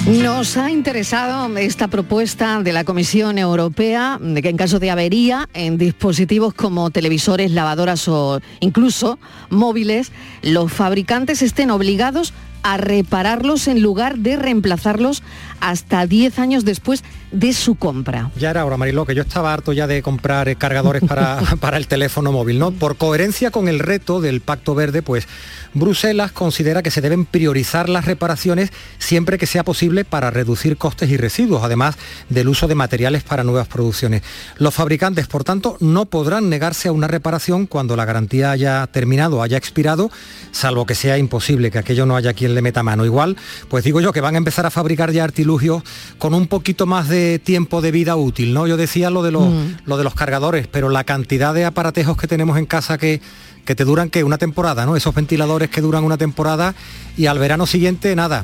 Nos 0.08 0.58
ha 0.58 0.72
interesado 0.72 1.56
esta 1.56 1.88
propuesta 1.88 2.64
de 2.64 2.74
la 2.74 2.84
Comisión 2.84 3.38
Europea 3.38 4.18
de 4.20 4.42
que 4.42 4.50
en 4.50 4.58
caso 4.58 4.80
de 4.80 4.90
avería 4.90 5.48
en 5.54 5.78
dispositivos 5.78 6.56
como 6.56 6.90
televisores, 6.90 7.52
lavadoras 7.52 8.08
o 8.08 8.42
incluso 8.60 9.20
móviles, 9.52 10.12
los 10.42 10.74
fabricantes 10.74 11.44
estén 11.44 11.70
obligados 11.70 12.34
a 12.64 12.78
repararlos 12.78 13.68
en 13.68 13.84
lugar 13.84 14.18
de 14.18 14.36
reemplazarlos 14.36 15.22
hasta 15.60 16.06
10 16.06 16.40
años 16.40 16.66
después 16.66 17.04
de 17.32 17.54
su 17.54 17.76
compra. 17.76 18.32
Ya 18.38 18.52
era 18.52 18.62
ahora, 18.62 18.78
Mariló, 18.78 19.06
que 19.06 19.16
yo 19.16 19.24
estaba 19.24 19.54
harto 19.54 19.74
ya 19.74 19.88
de 19.88 20.02
comprar 20.02 20.48
eh, 20.50 20.56
cargadores 20.56 21.04
para, 21.04 21.40
para 21.60 21.78
el 21.78 21.88
teléfono 21.88 22.32
móvil, 22.32 22.60
¿no? 22.60 22.72
Por 22.72 22.96
coherencia 22.98 23.52
con 23.52 23.68
el 23.68 23.80
reto 23.80 24.22
del 24.22 24.42
Pacto 24.42 24.76
Verde, 24.76 25.02
pues 25.02 25.28
Bruselas 25.74 26.32
considera 26.32 26.84
que 26.84 26.92
se 26.92 27.02
deben 27.02 27.26
priorizar 27.26 27.90
las 27.90 28.06
reparaciones 28.06 28.72
siempre 29.00 29.38
que 29.38 29.48
sea 29.48 29.64
posible 29.64 30.06
para 30.06 30.30
reducir 30.30 30.78
costes 30.78 31.10
y 31.10 31.18
residuos, 31.18 31.64
además 31.64 31.96
del 32.30 32.50
uso 32.50 32.68
de 32.68 32.76
materiales 32.76 33.24
para 33.24 33.44
nuevas 33.44 33.68
producciones. 33.68 34.22
Los 34.58 34.76
fabricantes, 34.76 35.28
por 35.28 35.44
tanto, 35.44 35.78
no 35.80 36.06
podrán 36.06 36.50
negarse 36.50 36.90
a 36.90 36.92
una 36.92 37.08
reparación 37.08 37.66
cuando 37.66 37.96
la 37.96 38.06
garantía 38.06 38.52
haya 38.52 38.86
terminado, 38.88 39.42
haya 39.42 39.58
expirado, 39.58 40.12
salvo 40.52 40.86
que 40.86 40.96
sea 40.96 41.18
imposible, 41.18 41.72
que 41.72 41.80
aquello 41.80 42.06
no 42.06 42.16
haya 42.16 42.34
quien 42.34 42.54
le 42.54 42.62
meta 42.62 42.84
mano. 42.84 43.06
Igual, 43.06 43.38
pues 43.70 43.84
digo 43.84 44.00
yo 44.02 44.14
que 44.14 44.22
van 44.22 44.36
a 44.36 44.38
empezar 44.38 44.66
a 44.66 44.70
fabricar 44.70 45.12
ya 45.12 45.24
artilugios 45.44 45.84
con 46.18 46.34
un 46.34 46.48
poquito 46.48 46.86
más 46.86 47.10
de 47.10 47.40
tiempo 47.40 47.82
de 47.82 47.92
vida 47.92 48.16
útil, 48.16 48.54
¿no? 48.54 48.66
Yo 48.66 48.78
decía 48.78 49.10
lo 49.10 49.24
de 49.24 49.32
los, 49.32 49.50
mm. 49.50 49.84
lo 49.86 49.98
de 49.98 50.04
los 50.06 50.16
cargadores, 50.16 50.68
pero 50.68 50.90
la 50.90 51.04
cantidad 51.04 51.54
de 51.54 51.66
aparatejos 51.66 52.16
que 52.18 52.28
tenemos 52.28 52.58
en 52.58 52.66
casa 52.66 52.98
que 52.98 53.22
que 53.66 53.76
te 53.76 53.86
duran 53.86 54.10
que 54.10 54.26
una 54.26 54.38
temporada, 54.38 54.86
¿no? 54.86 54.98
Esos 54.98 55.16
ventiladores 55.16 55.70
que 55.70 55.80
duran 55.80 56.04
una 56.04 56.18
temporada 56.18 56.76
y 57.16 57.28
al 57.28 57.40
verano 57.40 57.66
siguiente 57.66 58.14
nada, 58.14 58.44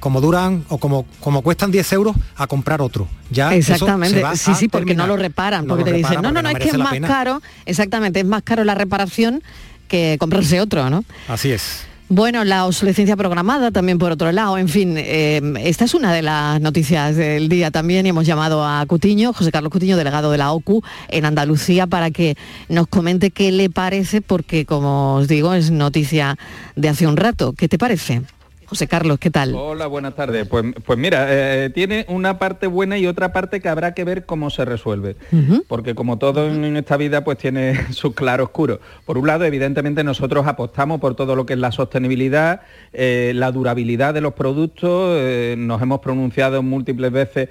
como 0.00 0.20
duran 0.20 0.64
o 0.68 0.76
como, 0.76 1.06
como 1.20 1.40
cuestan 1.40 1.70
10 1.70 1.92
euros 1.94 2.16
a 2.36 2.46
comprar 2.46 2.82
otro. 2.82 3.08
Ya 3.30 3.54
exactamente, 3.54 4.22
sí, 4.34 4.54
sí, 4.54 4.68
porque 4.68 4.94
no 4.94 5.06
lo 5.06 5.16
reparan, 5.16 5.66
porque 5.66 5.84
te 5.84 5.92
dicen, 5.92 6.20
no, 6.20 6.30
no, 6.30 6.42
no, 6.42 6.50
es 6.50 6.58
que 6.58 6.68
es 6.68 6.78
más 6.78 7.00
caro, 7.00 7.40
exactamente, 7.64 8.20
es 8.20 8.26
más 8.26 8.42
caro 8.42 8.64
la 8.64 8.74
reparación 8.74 9.42
que 9.88 10.16
comprarse 10.20 10.60
otro, 10.60 10.90
¿no? 10.90 11.04
Así 11.26 11.50
es. 11.50 11.86
Bueno, 12.12 12.42
la 12.42 12.66
obsolescencia 12.66 13.16
programada 13.16 13.70
también 13.70 13.96
por 13.96 14.10
otro 14.10 14.32
lado. 14.32 14.58
En 14.58 14.66
fin, 14.66 14.96
eh, 14.98 15.40
esta 15.60 15.84
es 15.84 15.94
una 15.94 16.12
de 16.12 16.22
las 16.22 16.60
noticias 16.60 17.14
del 17.14 17.48
día 17.48 17.70
también 17.70 18.04
y 18.04 18.08
hemos 18.08 18.26
llamado 18.26 18.66
a 18.66 18.84
Cutiño, 18.84 19.32
José 19.32 19.52
Carlos 19.52 19.70
Cutiño, 19.70 19.96
delegado 19.96 20.32
de 20.32 20.38
la 20.38 20.50
OCU 20.50 20.82
en 21.08 21.24
Andalucía, 21.24 21.86
para 21.86 22.10
que 22.10 22.34
nos 22.68 22.88
comente 22.88 23.30
qué 23.30 23.52
le 23.52 23.70
parece, 23.70 24.22
porque 24.22 24.66
como 24.66 25.14
os 25.14 25.28
digo, 25.28 25.54
es 25.54 25.70
noticia 25.70 26.36
de 26.74 26.88
hace 26.88 27.06
un 27.06 27.16
rato. 27.16 27.52
¿Qué 27.52 27.68
te 27.68 27.78
parece? 27.78 28.22
José 28.70 28.86
Carlos, 28.86 29.18
¿qué 29.18 29.30
tal? 29.30 29.52
Hola, 29.56 29.88
buenas 29.88 30.14
tardes. 30.14 30.46
Pues, 30.46 30.64
pues 30.86 30.96
mira, 30.96 31.26
eh, 31.28 31.70
tiene 31.70 32.06
una 32.08 32.38
parte 32.38 32.68
buena 32.68 32.98
y 32.98 33.06
otra 33.08 33.32
parte 33.32 33.58
que 33.58 33.68
habrá 33.68 33.94
que 33.94 34.04
ver 34.04 34.26
cómo 34.26 34.48
se 34.48 34.64
resuelve. 34.64 35.16
Porque 35.66 35.96
como 35.96 36.18
todo 36.18 36.46
en 36.46 36.76
esta 36.76 36.96
vida, 36.96 37.24
pues 37.24 37.36
tiene 37.38 37.74
su 37.92 38.14
claro 38.14 38.44
oscuro. 38.44 38.78
Por 39.06 39.18
un 39.18 39.26
lado, 39.26 39.44
evidentemente 39.44 40.04
nosotros 40.04 40.46
apostamos 40.46 41.00
por 41.00 41.16
todo 41.16 41.34
lo 41.34 41.46
que 41.46 41.54
es 41.54 41.58
la 41.58 41.72
sostenibilidad, 41.72 42.60
eh, 42.92 43.32
la 43.34 43.50
durabilidad 43.50 44.14
de 44.14 44.20
los 44.20 44.34
productos. 44.34 45.16
Eh, 45.18 45.56
nos 45.58 45.82
hemos 45.82 45.98
pronunciado 45.98 46.62
múltiples 46.62 47.10
veces 47.10 47.48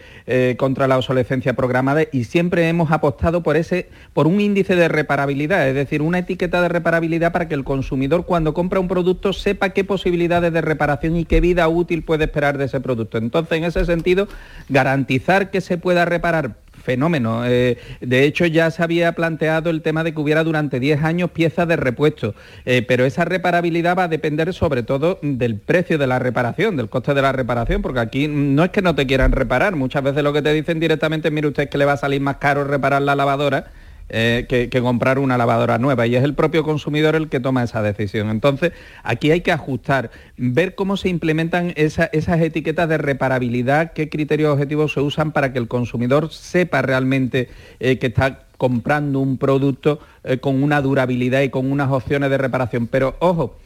contra 0.57 0.87
la 0.87 0.95
obsolescencia 0.95 1.53
programada 1.53 2.03
y 2.11 2.23
siempre 2.23 2.69
hemos 2.69 2.91
apostado 2.91 3.43
por 3.43 3.57
ese, 3.57 3.89
por 4.13 4.27
un 4.27 4.39
índice 4.39 4.75
de 4.75 4.87
reparabilidad, 4.87 5.67
es 5.67 5.75
decir, 5.75 6.01
una 6.01 6.19
etiqueta 6.19 6.61
de 6.61 6.69
reparabilidad 6.69 7.31
para 7.31 7.47
que 7.47 7.55
el 7.55 7.63
consumidor 7.63 8.25
cuando 8.25 8.53
compra 8.53 8.79
un 8.79 8.87
producto 8.87 9.33
sepa 9.33 9.71
qué 9.71 9.83
posibilidades 9.83 10.53
de 10.53 10.61
reparación 10.61 11.08
y 11.15 11.25
qué 11.25 11.41
vida 11.41 11.67
útil 11.67 12.03
puede 12.03 12.25
esperar 12.25 12.57
de 12.57 12.65
ese 12.65 12.79
producto. 12.79 13.17
Entonces, 13.17 13.57
en 13.57 13.63
ese 13.63 13.85
sentido, 13.85 14.27
garantizar 14.69 15.51
que 15.51 15.61
se 15.61 15.77
pueda 15.77 16.05
reparar 16.05 16.55
fenómeno. 16.79 17.45
Eh, 17.45 17.77
de 18.01 18.23
hecho, 18.23 18.45
ya 18.45 18.71
se 18.71 18.81
había 18.81 19.11
planteado 19.11 19.69
el 19.69 19.81
tema 19.81 20.03
de 20.03 20.13
que 20.13 20.19
hubiera 20.19 20.43
durante 20.43 20.79
10 20.79 21.03
años 21.03 21.31
piezas 21.31 21.67
de 21.67 21.75
repuesto, 21.75 22.33
eh, 22.65 22.83
pero 22.87 23.05
esa 23.05 23.25
reparabilidad 23.25 23.97
va 23.97 24.05
a 24.05 24.07
depender 24.07 24.53
sobre 24.53 24.83
todo 24.83 25.19
del 25.21 25.57
precio 25.57 25.97
de 25.97 26.07
la 26.07 26.19
reparación, 26.19 26.77
del 26.77 26.89
coste 26.89 27.13
de 27.13 27.21
la 27.21 27.31
reparación, 27.31 27.81
porque 27.81 27.99
aquí 27.99 28.27
no 28.27 28.63
es 28.63 28.71
que 28.71 28.81
no 28.81 28.95
te 28.95 29.05
quieran 29.05 29.31
reparar, 29.31 29.75
muchas 29.75 30.03
veces 30.03 30.23
lo 30.23 30.33
que 30.33 30.41
te 30.41 30.53
dicen 30.53 30.79
directamente, 30.79 31.31
mire 31.31 31.47
usted 31.47 31.69
que 31.69 31.77
le 31.77 31.85
va 31.85 31.93
a 31.93 31.97
salir 31.97 32.21
más 32.21 32.37
caro 32.37 32.63
reparar 32.63 33.01
la 33.01 33.15
lavadora 33.15 33.67
eh, 34.11 34.47
que, 34.49 34.81
comprar 34.81 35.19
una 35.19 35.37
lavadora 35.37 35.77
nueva 35.77 36.07
y 36.07 36.15
es 36.15 36.23
el 36.23 36.33
propio 36.33 36.63
consumidor 36.63 37.15
el 37.15 37.29
que 37.29 37.39
toma 37.39 37.61
esa 37.61 37.83
decisión. 37.83 38.31
Entonces, 38.31 38.71
aquí 39.03 39.29
hay 39.29 39.41
que 39.41 39.51
ajustar, 39.51 40.09
ver 40.35 40.73
cómo 40.73 40.97
se 40.97 41.09
implementan 41.09 41.73
esas 41.75 42.41
etiquetas 42.41 42.89
de 42.89 42.97
reparabilidad, 42.97 43.93
qué 43.93 44.09
criterios 44.09 44.51
objetivos 44.51 44.93
se 44.93 45.01
usan 45.01 45.31
para 45.31 45.53
que 45.53 45.59
el 45.59 45.67
consumidor 45.67 46.31
sepa 46.31 46.81
realmente 46.81 47.49
eh, 47.79 47.99
que 47.99 48.07
está 48.07 48.47
comprando 48.57 49.19
un 49.19 49.37
producto 49.37 49.99
eh, 50.23 50.39
con 50.39 50.63
una 50.63 50.81
durabilidad 50.81 51.41
y 51.41 51.49
con 51.49 51.71
unas 51.71 51.91
opciones 51.91 52.31
de 52.31 52.39
reparación. 52.39 52.87
Pero 52.87 53.15
ojo, 53.19 53.59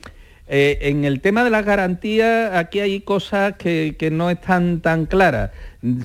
en 0.45 1.05
el 1.05 1.21
tema 1.21 1.45
de 1.45 1.51
las 1.51 1.65
garantías, 1.65 2.53
aquí 2.53 2.81
hay 2.81 2.99
cosas 2.99 3.53
que, 3.53 3.95
que, 3.97 4.11
no 4.11 4.29
están 4.29 4.81
tan 4.81 5.05
claras, 5.05 5.51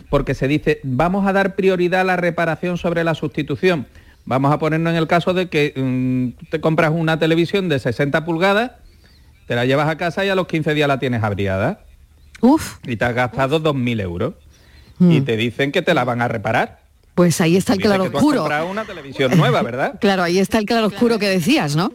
porque 0.08 0.32
se 0.32 0.46
dice, 0.46 0.78
vamos 0.84 1.26
a 1.26 1.32
dar 1.32 1.56
prioridad 1.56 2.02
a 2.02 2.04
la 2.04 2.16
reparación 2.16 2.78
sobre 2.78 3.02
la 3.02 3.16
sustitución. 3.16 3.86
Vamos 4.28 4.52
a 4.52 4.58
ponernos 4.58 4.90
en 4.90 4.98
el 4.98 5.06
caso 5.06 5.32
de 5.32 5.48
que 5.48 5.72
mm, 5.74 6.48
te 6.50 6.60
compras 6.60 6.92
una 6.94 7.18
televisión 7.18 7.70
de 7.70 7.78
60 7.78 8.26
pulgadas, 8.26 8.72
te 9.46 9.54
la 9.54 9.64
llevas 9.64 9.88
a 9.88 9.96
casa 9.96 10.22
y 10.22 10.28
a 10.28 10.34
los 10.34 10.46
15 10.46 10.74
días 10.74 10.86
la 10.86 10.98
tienes 10.98 11.22
abriada. 11.22 11.80
Uf. 12.42 12.76
Y 12.86 12.96
te 12.96 13.06
has 13.06 13.14
gastado 13.14 13.58
2.000 13.58 14.00
euros. 14.02 14.34
Y 15.00 15.20
Mm. 15.20 15.24
te 15.24 15.36
dicen 15.38 15.72
que 15.72 15.80
te 15.80 15.94
la 15.94 16.04
van 16.04 16.20
a 16.20 16.28
reparar. 16.28 16.80
Pues 17.14 17.40
ahí 17.40 17.56
está 17.56 17.72
el 17.72 17.78
Dice 17.78 17.88
claro 17.88 18.04
que 18.04 18.10
tú 18.10 18.18
has 18.18 18.22
oscuro. 18.22 18.40
comprado 18.40 18.66
una 18.70 18.84
televisión 18.84 19.34
nueva, 19.36 19.62
¿verdad? 19.62 19.94
Claro, 20.00 20.22
ahí 20.24 20.38
está 20.38 20.58
el 20.58 20.66
claro 20.66 20.88
oscuro 20.88 21.18
que 21.18 21.28
decías, 21.28 21.74
¿no? 21.74 21.90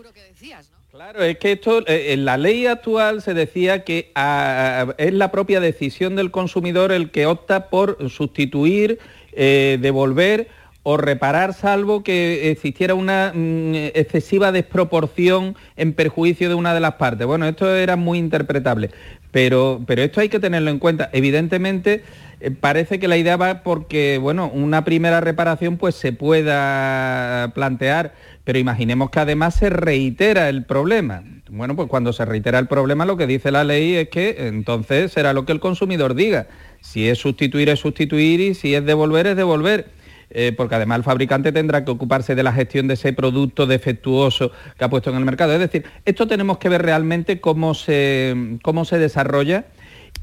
Claro, 0.92 1.22
es 1.24 1.38
que 1.38 1.52
esto, 1.54 1.86
eh, 1.88 2.14
en 2.14 2.26
la 2.26 2.38
ley 2.38 2.66
actual 2.66 3.22
se 3.22 3.34
decía 3.34 3.84
que 3.84 4.12
ah, 4.16 4.88
es 4.98 5.14
la 5.14 5.32
propia 5.32 5.60
decisión 5.60 6.16
del 6.16 6.32
consumidor 6.32 6.92
el 6.92 7.12
que 7.12 7.26
opta 7.26 7.70
por 7.70 8.10
sustituir, 8.10 9.00
eh, 9.34 9.78
devolver 9.82 10.48
o 10.84 10.98
reparar, 10.98 11.54
salvo 11.54 12.04
que 12.04 12.52
existiera 12.52 12.94
una 12.94 13.32
mm, 13.34 13.74
excesiva 13.96 14.52
desproporción 14.52 15.56
en 15.78 15.94
perjuicio 15.94 16.50
de 16.50 16.56
una 16.56 16.74
de 16.74 16.82
las 16.82 16.96
partes. 16.96 17.26
Bueno, 17.26 17.48
esto 17.48 17.74
era 17.74 17.96
muy 17.96 18.20
interpretable, 18.20 18.92
pero, 19.32 19.82
pero 19.88 20.04
esto 20.04 20.20
hay 20.20 20.28
que 20.28 20.42
tenerlo 20.42 20.70
en 20.70 20.80
cuenta. 20.80 21.10
Evidentemente, 21.14 22.04
eh, 22.42 22.52
parece 22.52 23.00
que 23.00 23.08
la 23.08 23.16
idea 23.16 23.38
va 23.38 23.64
porque, 23.64 24.20
bueno, 24.22 24.52
una 24.54 24.84
primera 24.84 25.22
reparación 25.22 25.78
pues 25.78 25.96
se 25.96 26.12
pueda 26.12 27.54
plantear, 27.56 28.14
pero 28.44 28.60
imaginemos 28.60 29.10
que 29.10 29.22
además 29.22 29.56
se 29.56 29.70
reitera 29.70 30.50
el 30.50 30.66
problema. 30.66 31.24
Bueno, 31.50 31.78
pues 31.78 31.88
cuando 31.88 32.12
se 32.12 32.26
reitera 32.26 32.60
el 32.60 32.68
problema 32.68 33.06
lo 33.06 33.16
que 33.16 33.28
dice 33.28 33.52
la 33.52 33.64
ley 33.64 33.96
es 33.96 34.10
que 34.10 34.48
entonces 34.48 35.12
será 35.14 35.32
lo 35.32 35.46
que 35.46 35.54
el 35.54 35.62
consumidor 35.62 36.16
diga. 36.16 36.48
Si 36.82 37.08
es 37.08 37.20
sustituir 37.20 37.70
es 37.70 37.80
sustituir 37.80 38.42
y 38.42 38.54
si 38.54 38.76
es 38.76 38.84
devolver 38.86 39.28
es 39.28 39.38
devolver. 39.38 40.03
Eh, 40.36 40.52
porque 40.56 40.76
además 40.76 40.98
el 40.98 41.04
fabricante 41.04 41.52
tendrá 41.52 41.86
que 41.86 41.92
ocuparse 41.92 42.34
de 42.34 42.42
la 42.42 42.52
gestión 42.52 42.88
de 42.88 42.96
ese 42.96 43.14
producto 43.14 43.68
defectuoso 43.68 44.52
que 44.78 44.84
ha 44.84 44.90
puesto 44.90 45.12
en 45.12 45.18
el 45.18 45.26
mercado. 45.26 45.54
Es 45.54 45.60
decir, 45.60 45.86
esto 46.06 46.28
tenemos 46.28 46.58
que 46.58 46.70
ver 46.70 46.82
realmente 46.82 47.40
cómo 47.40 47.76
se, 47.76 48.58
cómo 48.64 48.84
se 48.84 48.98
desarrolla 48.98 49.66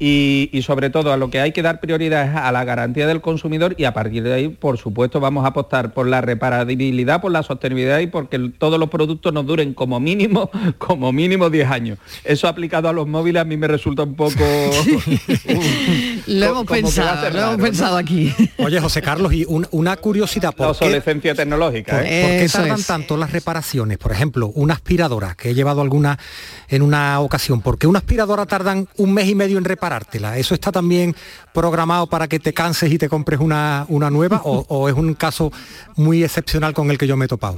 y, 0.03 0.49
y 0.51 0.63
sobre 0.63 0.89
todo 0.89 1.13
a 1.13 1.17
lo 1.17 1.29
que 1.29 1.39
hay 1.39 1.51
que 1.51 1.61
dar 1.61 1.79
prioridad 1.79 2.25
es 2.27 2.35
a 2.35 2.51
la 2.51 2.63
garantía 2.63 3.05
del 3.05 3.21
consumidor 3.21 3.75
y 3.77 3.83
a 3.83 3.93
partir 3.93 4.23
de 4.23 4.33
ahí, 4.33 4.47
por 4.49 4.79
supuesto, 4.79 5.19
vamos 5.19 5.45
a 5.45 5.49
apostar 5.49 5.93
por 5.93 6.07
la 6.07 6.21
reparabilidad, 6.21 7.21
por 7.21 7.31
la 7.31 7.43
sostenibilidad 7.43 7.99
y 7.99 8.07
porque 8.07 8.39
todos 8.57 8.79
los 8.79 8.89
productos 8.89 9.31
nos 9.31 9.45
duren 9.45 9.75
como 9.75 9.99
mínimo, 9.99 10.49
como 10.79 11.11
mínimo 11.11 11.51
10 11.51 11.69
años. 11.69 11.99
Eso 12.23 12.47
aplicado 12.47 12.89
a 12.89 12.93
los 12.93 13.07
móviles 13.07 13.43
a 13.43 13.45
mí 13.45 13.57
me 13.57 13.67
resulta 13.67 14.01
un 14.01 14.15
poco... 14.15 14.33
Lo 16.27 16.45
hemos 16.45 16.65
pensado, 16.65 17.29
lo 17.31 17.39
hemos 17.39 17.57
pensado 17.57 17.97
aquí. 17.97 18.33
Oye, 18.57 18.79
José 18.79 19.01
Carlos, 19.01 19.33
y 19.33 19.43
un- 19.47 19.67
una 19.71 19.97
curiosidad, 19.97 20.49
La 20.49 20.51
¿por 20.51 20.65
qué, 20.67 20.85
obsolescencia 20.85 21.35
tecnológica. 21.35 21.97
por, 21.97 22.05
¿eh? 22.05 22.21
por 22.21 22.31
qué 22.31 22.49
tardan 22.51 22.79
es. 22.79 22.87
tanto 22.87 23.17
las 23.17 23.31
reparaciones? 23.31 23.97
Por 23.97 24.11
ejemplo, 24.11 24.47
una 24.55 24.73
aspiradora, 24.75 25.35
que 25.35 25.49
he 25.49 25.53
llevado 25.55 25.81
alguna 25.81 26.17
en 26.69 26.81
una 26.83 27.19
ocasión, 27.19 27.61
¿por 27.61 27.77
qué 27.77 27.87
una 27.87 27.99
aspiradora 27.99 28.45
tardan 28.45 28.87
un 28.97 29.13
mes 29.13 29.27
y 29.27 29.35
medio 29.35 29.57
en 29.57 29.65
reparártela? 29.91 30.37
¿Eso 30.37 30.53
está 30.55 30.71
también 30.71 31.15
programado 31.53 32.07
para 32.07 32.27
que 32.27 32.39
te 32.39 32.53
canses 32.53 32.91
y 32.91 32.97
te 32.97 33.09
compres 33.09 33.39
una, 33.39 33.85
una 33.89 34.09
nueva 34.09 34.41
o, 34.45 34.65
o 34.69 34.87
es 34.89 34.95
un 34.95 35.13
caso 35.13 35.51
muy 35.95 36.23
excepcional 36.23 36.73
con 36.73 36.89
el 36.91 36.97
que 36.97 37.07
yo 37.07 37.17
me 37.17 37.25
he 37.25 37.27
topado? 37.27 37.57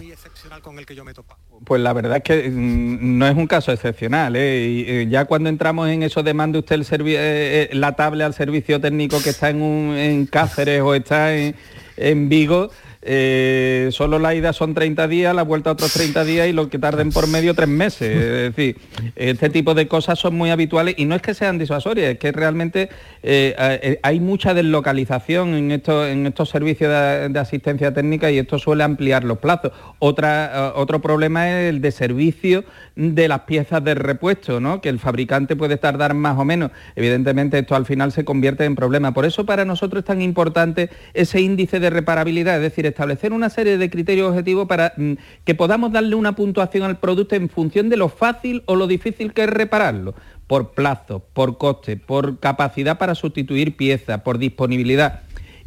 Pues 1.66 1.82
la 1.82 1.94
verdad 1.94 2.18
es 2.18 2.24
que 2.24 2.50
mm, 2.50 3.18
no 3.18 3.28
es 3.28 3.36
un 3.36 3.48
caso 3.48 3.72
excepcional. 3.72 4.36
¿eh? 4.36 4.68
Y, 4.68 4.86
eh, 4.88 5.08
ya 5.10 5.26
cuando 5.26 5.50
entramos 5.50 5.88
en 5.90 6.04
eso 6.04 6.24
de 6.24 6.34
mande 6.34 6.60
usted 6.60 6.76
el 6.76 6.86
eh, 6.92 7.16
eh, 7.18 7.70
la 7.74 7.96
tablet 7.96 8.26
al 8.26 8.34
servicio 8.34 8.80
técnico 8.82 9.22
que 9.22 9.30
está 9.30 9.50
en, 9.50 9.62
un- 9.62 9.96
en 9.96 10.26
Cáceres 10.26 10.82
o 10.82 10.94
está 10.96 11.36
en, 11.36 11.56
en 11.98 12.30
Vigo, 12.30 12.70
eh, 13.06 13.90
solo 13.92 14.20
la 14.20 14.34
ida 14.34 14.54
son 14.54 14.74
30 14.74 15.08
días, 15.08 15.36
la 15.36 15.44
vuelta 15.44 15.72
otros 15.72 15.92
30 15.94 16.24
días 16.24 16.48
y 16.48 16.54
lo 16.54 16.70
que 16.70 16.80
tarden 16.80 17.12
por 17.12 17.28
medio 17.28 17.54
tres 17.54 17.70
meses. 17.70 18.10
Es 18.10 18.56
decir, 18.56 18.78
este 19.16 19.50
tipo 19.50 19.74
de 19.74 19.88
cosas 19.88 20.20
son 20.20 20.36
muy 20.36 20.52
habituales 20.52 20.96
y 20.98 21.06
no 21.06 21.16
es 21.16 21.22
que 21.22 21.34
sean 21.34 21.58
disuasorias, 21.58 22.14
es 22.14 22.20
que 22.20 22.32
realmente 22.32 22.90
eh, 23.24 23.56
eh, 23.58 24.00
hay 24.04 24.20
mucha 24.20 24.54
deslocalización 24.54 25.54
en 25.54 25.72
estos, 25.72 26.08
en 26.08 26.28
estos 26.28 26.50
servicios 26.50 26.92
de, 26.92 27.30
de 27.30 27.40
asistencia 27.40 27.94
técnica 27.94 28.32
y 28.32 28.38
esto 28.40 28.58
suele 28.58 28.84
ampliar 28.84 29.24
los 29.24 29.40
plazos. 29.40 29.72
Otra, 30.00 30.74
otro 30.76 31.02
problema 31.02 31.50
es 31.50 31.70
el 31.70 31.82
de 31.82 31.92
servicio 31.92 32.64
de 32.96 33.28
las 33.28 33.42
piezas 33.42 33.84
de 33.84 33.96
repuesto, 33.96 34.60
¿no? 34.60 34.82
que 34.82 34.90
el 34.90 35.00
fabricante 35.00 35.56
puede 35.56 35.78
tardar 35.78 36.14
más 36.14 36.38
o 36.38 36.46
menos. 36.46 36.72
Evidentemente 36.96 37.60
esto 37.60 37.76
al 37.76 37.86
final 37.86 38.12
se 38.12 38.24
convierte 38.24 38.66
en 38.66 38.76
problema. 38.76 39.14
Por 39.14 39.26
eso 39.26 39.46
para 39.46 39.66
nosotros 39.66 40.02
es 40.02 40.06
tan 40.06 40.22
importante 40.22 40.90
ese 41.14 41.42
índice 41.42 41.80
de 41.80 41.90
reparabilidad, 41.90 42.56
es 42.58 42.62
decir, 42.62 42.86
establecer 42.94 43.34
una 43.34 43.50
serie 43.50 43.78
de 43.78 43.90
criterios 43.90 44.30
objetivos 44.30 44.68
para 44.68 44.94
mm, 44.96 45.14
que 45.44 45.56
podamos 45.56 45.92
darle 45.92 46.16
una 46.16 46.36
puntuación 46.36 46.84
al 46.84 47.00
producto 47.00 47.36
en 47.36 47.50
función 47.50 47.90
de 47.90 47.98
lo 47.98 48.10
fácil 48.10 48.64
o 48.66 48.76
lo 48.76 48.88
difícil 48.88 49.34
que 49.34 49.44
es 49.44 49.50
repararlo, 49.50 50.16
por 50.48 50.72
plazo, 50.72 51.24
por 51.34 51.58
coste, 51.58 51.98
por 51.98 52.40
capacidad 52.40 52.98
para 52.98 53.16
sustituir 53.16 53.76
piezas, 53.76 54.22
por 54.22 54.38
disponibilidad. 54.38 55.22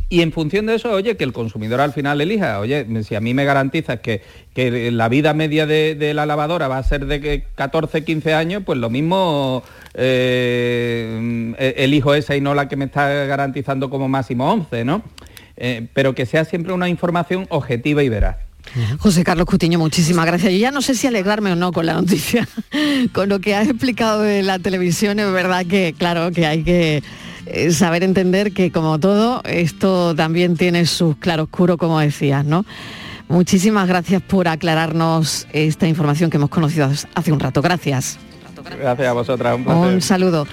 Y 0.08 0.22
en 0.22 0.30
función 0.30 0.66
de 0.66 0.76
eso, 0.76 0.92
oye, 0.92 1.16
que 1.16 1.24
el 1.24 1.32
consumidor 1.32 1.80
al 1.80 1.92
final 1.92 2.20
elija, 2.20 2.60
oye, 2.60 2.86
si 3.02 3.16
a 3.16 3.20
mí 3.20 3.34
me 3.34 3.44
garantizas 3.44 3.98
que, 3.98 4.22
que 4.54 4.92
la 4.92 5.08
vida 5.08 5.34
media 5.34 5.66
de, 5.66 6.12
la 6.14 6.26
lavadora 6.26 6.68
va 6.68 6.78
a 6.78 6.82
ser 6.84 7.06
de 7.06 7.20
que 7.20 7.44
14, 7.56 8.04
15 8.04 8.32
años, 8.32 8.62
pues 8.64 8.78
lo 8.78 8.88
mismo 8.88 9.64
eh, 9.94 11.54
eh, 11.58 11.74
elijo 11.78 12.14
esa 12.14 12.36
y 12.36 12.40
no 12.40 12.54
la 12.54 12.68
que 12.68 12.76
me 12.76 12.84
está 12.84 13.08
garantizando 13.26 13.90
como 13.90 14.08
máximo 14.08 14.52
11, 14.52 14.84
¿no? 14.84 15.02
Eh, 15.57 15.88
pero 15.95 16.14
que 16.14 16.27
sea 16.27 16.45
siempre 16.45 16.73
una 16.73 16.88
información 16.88 17.47
objetiva 17.49 18.03
y 18.03 18.09
veraz. 18.09 18.37
José 18.99 19.25
Carlos 19.25 19.47
Cutiño, 19.47 19.79
muchísimas 19.79 20.27
gracias. 20.27 20.53
Yo 20.53 20.59
ya 20.59 20.71
no 20.71 20.83
sé 20.83 20.95
si 20.95 21.07
alegrarme 21.07 21.53
o 21.53 21.57
no 21.57 21.73
con 21.73 21.87
la 21.87 21.95
noticia, 21.95 22.47
con 23.12 23.29
lo 23.29 23.38
que 23.40 23.55
has 23.55 23.69
explicado 23.69 24.23
de 24.23 24.42
la 24.42 24.59
televisión, 24.59 25.19
es 25.19 25.33
verdad 25.33 25.64
que, 25.66 25.95
claro, 25.97 26.31
que 26.33 26.47
hay 26.47 26.62
que 26.62 27.03
eh, 27.47 27.71
saber 27.71 28.03
entender 28.03 28.53
que 28.53 28.71
como 28.73 28.99
todo, 28.99 29.40
esto 29.45 30.14
también 30.14 30.57
tiene 30.57 30.85
sus 30.87 31.16
claroscuros, 31.16 31.77
como 31.77 32.01
decías, 32.01 32.45
¿no? 32.45 32.66
Muchísimas 33.29 33.88
gracias 33.88 34.23
por 34.23 34.47
aclararnos 34.47 35.47
esta 35.53 35.88
información 35.88 36.31
que 36.31 36.37
hemos 36.37 36.51
conocido 36.51 36.90
hace 37.14 37.33
un 37.33 37.40
rato. 37.40 37.61
Gracias. 37.61 38.19
Gracias 38.79 39.09
a 39.09 39.12
vosotras, 39.12 39.57
un 39.57 39.64
placer. 39.64 39.94
Un 39.94 40.02
saludo. 40.02 40.46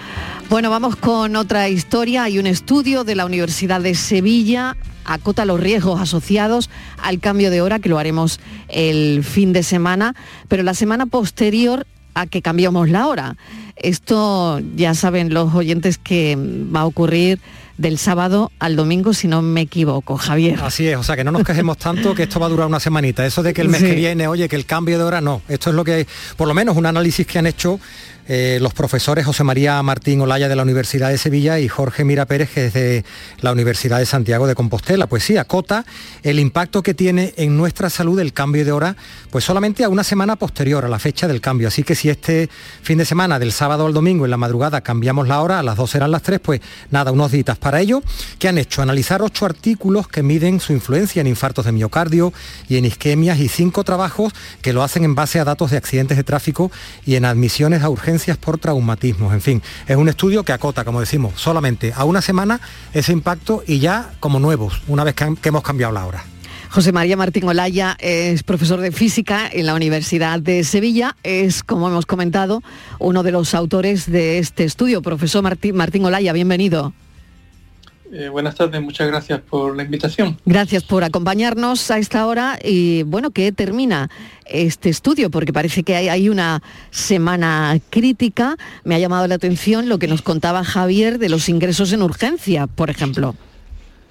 Bueno, 0.49 0.69
vamos 0.69 0.95
con 0.95 1.35
otra 1.35 1.69
historia. 1.69 2.23
Hay 2.23 2.39
un 2.39 2.47
estudio 2.47 3.03
de 3.03 3.15
la 3.15 3.25
Universidad 3.25 3.81
de 3.81 3.95
Sevilla 3.95 4.75
acota 5.05 5.45
los 5.45 5.59
riesgos 5.59 5.99
asociados 6.01 6.69
al 7.01 7.19
cambio 7.19 7.51
de 7.51 7.61
hora, 7.61 7.79
que 7.79 7.89
lo 7.89 7.99
haremos 7.99 8.39
el 8.69 9.23
fin 9.23 9.53
de 9.53 9.63
semana, 9.63 10.15
pero 10.47 10.63
la 10.63 10.73
semana 10.73 11.05
posterior 11.05 11.85
a 12.13 12.27
que 12.27 12.41
cambiamos 12.41 12.89
la 12.89 13.07
hora. 13.07 13.37
Esto 13.75 14.59
ya 14.75 14.93
saben 14.93 15.33
los 15.33 15.53
oyentes 15.53 15.97
que 15.97 16.37
va 16.37 16.81
a 16.81 16.85
ocurrir 16.85 17.39
del 17.77 17.97
sábado 17.97 18.51
al 18.59 18.75
domingo, 18.75 19.13
si 19.13 19.27
no 19.27 19.41
me 19.41 19.61
equivoco, 19.61 20.17
Javier. 20.17 20.59
Así 20.61 20.87
es, 20.87 20.97
o 20.97 21.03
sea 21.03 21.15
que 21.15 21.23
no 21.23 21.31
nos 21.31 21.43
quejemos 21.43 21.77
tanto 21.77 22.13
que 22.13 22.23
esto 22.23 22.39
va 22.39 22.45
a 22.45 22.49
durar 22.49 22.67
una 22.67 22.79
semanita. 22.79 23.25
Eso 23.25 23.41
de 23.43 23.53
que 23.53 23.61
el 23.61 23.69
mes 23.69 23.81
Sí. 23.81 23.87
que 23.87 23.95
viene, 23.95 24.27
oye, 24.27 24.47
que 24.47 24.55
el 24.55 24.65
cambio 24.65 24.97
de 24.97 25.03
hora, 25.03 25.21
no. 25.21 25.41
Esto 25.49 25.69
es 25.71 25.75
lo 25.75 25.83
que 25.83 26.05
por 26.37 26.47
lo 26.47 26.53
menos 26.53 26.77
un 26.77 26.85
análisis 26.85 27.25
que 27.25 27.39
han 27.39 27.47
hecho 27.47 27.79
eh, 28.25 28.57
los 28.61 28.73
profesores 28.73 29.25
José 29.25 29.43
María 29.43 29.83
Martín 29.83 30.21
Olaya 30.21 30.47
de 30.47 30.55
la 30.55 30.63
Universidad 30.63 31.09
de 31.09 31.17
Sevilla 31.17 31.59
y 31.59 31.67
Jorge 31.67 32.05
Mira 32.05 32.25
Pérez, 32.25 32.49
que 32.51 32.67
es 32.67 32.73
de 32.73 33.03
la 33.41 33.51
Universidad 33.51 33.99
de 33.99 34.05
Santiago 34.05 34.47
de 34.47 34.55
Compostela. 34.55 35.07
Pues 35.07 35.23
sí, 35.25 35.35
acota 35.35 35.83
el 36.21 36.39
impacto 36.39 36.81
que 36.83 36.93
tiene 36.93 37.33
en 37.35 37.57
nuestra 37.57 37.89
salud 37.89 38.17
el 38.21 38.31
cambio 38.31 38.63
de 38.63 38.71
hora, 38.71 38.95
pues 39.29 39.43
solamente 39.43 39.83
a 39.83 39.89
una 39.89 40.05
semana 40.05 40.37
posterior 40.37 40.85
a 40.85 40.87
la 40.87 40.99
fecha 40.99 41.27
del 41.27 41.41
cambio. 41.41 41.67
Así 41.67 41.83
que 41.83 41.95
si 41.95 42.09
este 42.09 42.49
fin 42.81 42.97
de 42.97 43.03
semana, 43.03 43.39
del 43.39 43.51
sábado 43.51 43.85
al 43.87 43.93
domingo, 43.93 44.23
en 44.23 44.31
la 44.31 44.37
madrugada, 44.37 44.79
cambiamos 44.79 45.27
la 45.27 45.41
hora, 45.41 45.59
a 45.59 45.63
las 45.63 45.75
dos 45.75 45.91
serán 45.91 46.11
las 46.11 46.21
tres, 46.21 46.39
pues 46.39 46.61
nada, 46.91 47.11
unos 47.11 47.29
días. 47.29 47.57
Para 47.63 47.79
ello, 47.79 48.03
¿qué 48.39 48.49
han 48.49 48.57
hecho? 48.57 48.81
Analizar 48.81 49.21
ocho 49.21 49.45
artículos 49.45 50.09
que 50.09 50.21
miden 50.21 50.59
su 50.59 50.73
influencia 50.73 51.21
en 51.21 51.27
infartos 51.27 51.63
de 51.63 51.71
miocardio 51.71 52.33
y 52.67 52.75
en 52.75 52.83
isquemias 52.83 53.39
y 53.39 53.47
cinco 53.47 53.85
trabajos 53.85 54.33
que 54.61 54.73
lo 54.73 54.83
hacen 54.83 55.05
en 55.05 55.15
base 55.15 55.39
a 55.39 55.45
datos 55.45 55.71
de 55.71 55.77
accidentes 55.77 56.17
de 56.17 56.25
tráfico 56.25 56.73
y 57.05 57.15
en 57.15 57.23
admisiones 57.23 57.81
a 57.81 57.89
urgencias 57.89 58.35
por 58.35 58.57
traumatismos. 58.57 59.33
En 59.33 59.39
fin, 59.39 59.63
es 59.87 59.95
un 59.95 60.09
estudio 60.09 60.43
que 60.43 60.51
acota, 60.51 60.83
como 60.83 60.99
decimos, 60.99 61.39
solamente 61.39 61.93
a 61.95 62.03
una 62.03 62.21
semana 62.21 62.59
ese 62.91 63.13
impacto 63.13 63.63
y 63.65 63.79
ya 63.79 64.11
como 64.19 64.41
nuevos, 64.41 64.81
una 64.89 65.05
vez 65.05 65.15
que, 65.15 65.33
que 65.41 65.47
hemos 65.47 65.63
cambiado 65.63 65.93
la 65.93 66.05
hora. 66.05 66.25
José 66.69 66.91
María 66.91 67.15
Martín 67.15 67.45
Olaya 67.45 67.95
es 67.97 68.43
profesor 68.43 68.81
de 68.81 68.91
física 68.91 69.49
en 69.49 69.67
la 69.67 69.75
Universidad 69.75 70.41
de 70.41 70.65
Sevilla. 70.65 71.15
Es, 71.23 71.63
como 71.63 71.87
hemos 71.87 72.05
comentado, 72.05 72.61
uno 72.99 73.23
de 73.23 73.31
los 73.31 73.53
autores 73.53 74.11
de 74.11 74.39
este 74.39 74.65
estudio. 74.65 75.01
Profesor 75.01 75.43
Martín, 75.43 75.77
Martín 75.77 76.03
Olaya, 76.03 76.33
bienvenido. 76.33 76.93
Eh, 78.15 78.29
buenas 78.29 78.53
tardes, 78.53 78.79
muchas 78.79 79.07
gracias 79.07 79.41
por 79.41 79.75
la 79.75 79.81
invitación. 79.81 80.37
Gracias 80.45 80.83
por 80.83 81.03
acompañarnos 81.03 81.89
a 81.89 81.97
esta 81.97 82.27
hora 82.27 82.59
y 82.63 83.01
bueno, 83.01 83.31
que 83.31 83.51
termina 83.51 84.07
este 84.45 84.89
estudio, 84.89 85.31
porque 85.31 85.51
parece 85.51 85.81
que 85.81 85.95
hay, 85.95 86.09
hay 86.09 86.29
una 86.29 86.61
semana 86.91 87.79
crítica. 87.89 88.55
Me 88.83 88.93
ha 88.93 88.99
llamado 88.99 89.27
la 89.27 89.33
atención 89.33 89.89
lo 89.89 89.97
que 89.97 90.07
nos 90.07 90.21
contaba 90.21 90.63
Javier 90.63 91.17
de 91.17 91.29
los 91.29 91.49
ingresos 91.49 91.91
en 91.91 92.03
urgencia, 92.03 92.67
por 92.67 92.91
ejemplo. 92.91 93.33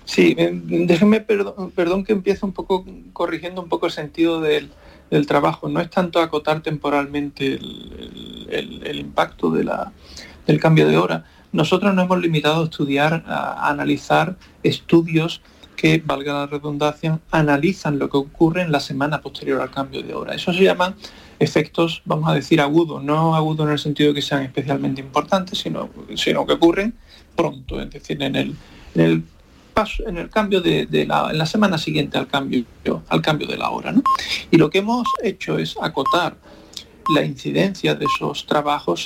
Sí, 0.05 0.35
eh, 0.37 0.51
déjenme, 0.53 1.21
perdón, 1.21 1.71
perdón 1.71 2.03
que 2.03 2.13
empiece 2.13 2.45
un 2.45 2.53
poco 2.53 2.85
corrigiendo 3.13 3.63
un 3.63 3.69
poco 3.69 3.87
el 3.87 3.93
sentido 3.93 4.41
del, 4.41 4.71
del 5.13 5.29
trabajo. 5.29 5.69
No 5.69 5.81
es 5.81 5.91
tanto 5.91 6.19
acotar 6.19 6.61
temporalmente 6.61 7.55
el- 7.55 8.81
el 8.85 8.99
impacto 8.99 9.51
de 9.53 9.63
la, 9.63 9.93
del 10.45 10.59
cambio 10.59 10.89
de 10.89 10.97
hora, 10.97 11.25
nosotros 11.53 11.95
nos 11.95 12.07
hemos 12.07 12.21
limitado 12.21 12.63
a 12.63 12.65
estudiar, 12.65 13.25
a 13.27 13.69
analizar 13.69 14.37
estudios 14.63 15.43
que, 15.77 16.03
valga 16.05 16.33
la 16.33 16.47
redundancia, 16.47 17.19
analizan 17.31 17.99
lo 17.99 18.09
que 18.09 18.17
ocurre 18.17 18.63
en 18.63 18.73
la 18.73 18.81
semana 18.81 19.21
posterior 19.21 19.61
al 19.61 19.71
cambio 19.71 20.03
de 20.03 20.15
hora. 20.15 20.35
Eso 20.35 20.53
se 20.53 20.63
llaman 20.63 20.95
efectos, 21.39 22.03
vamos 22.05 22.31
a 22.31 22.35
decir, 22.35 22.61
agudos, 22.61 23.03
no 23.03 23.35
agudos 23.35 23.67
en 23.67 23.73
el 23.73 23.79
sentido 23.79 24.11
de 24.11 24.15
que 24.15 24.23
sean 24.23 24.43
especialmente 24.43 25.01
importantes, 25.01 25.59
sino, 25.59 25.91
sino 26.15 26.47
que 26.47 26.53
ocurren 26.53 26.95
pronto, 27.35 27.81
es 27.81 27.91
decir, 27.91 28.23
en 28.23 28.37
el, 28.37 28.55
en 28.95 29.01
el 29.01 29.25
paso, 29.75 30.07
en 30.07 30.19
el 30.19 30.31
cambio 30.31 30.61
de, 30.61 30.87
la, 31.07 31.31
en 31.31 31.39
la 31.39 31.47
semana 31.47 31.79
siguiente 31.79 32.17
al 32.17 32.29
cambio, 32.29 32.65
al 33.09 33.21
cambio 33.21 33.49
de 33.49 33.57
la 33.57 33.71
hora. 33.71 33.93
Y 34.51 34.57
lo 34.57 34.71
que 34.71 34.79
hemos 34.79 35.09
hecho 35.23 35.59
es 35.59 35.75
acotar 35.81 36.37
la 37.15 37.25
incidencia 37.25 37.95
de 37.95 38.05
esos 38.05 38.47
trabajos 38.47 39.05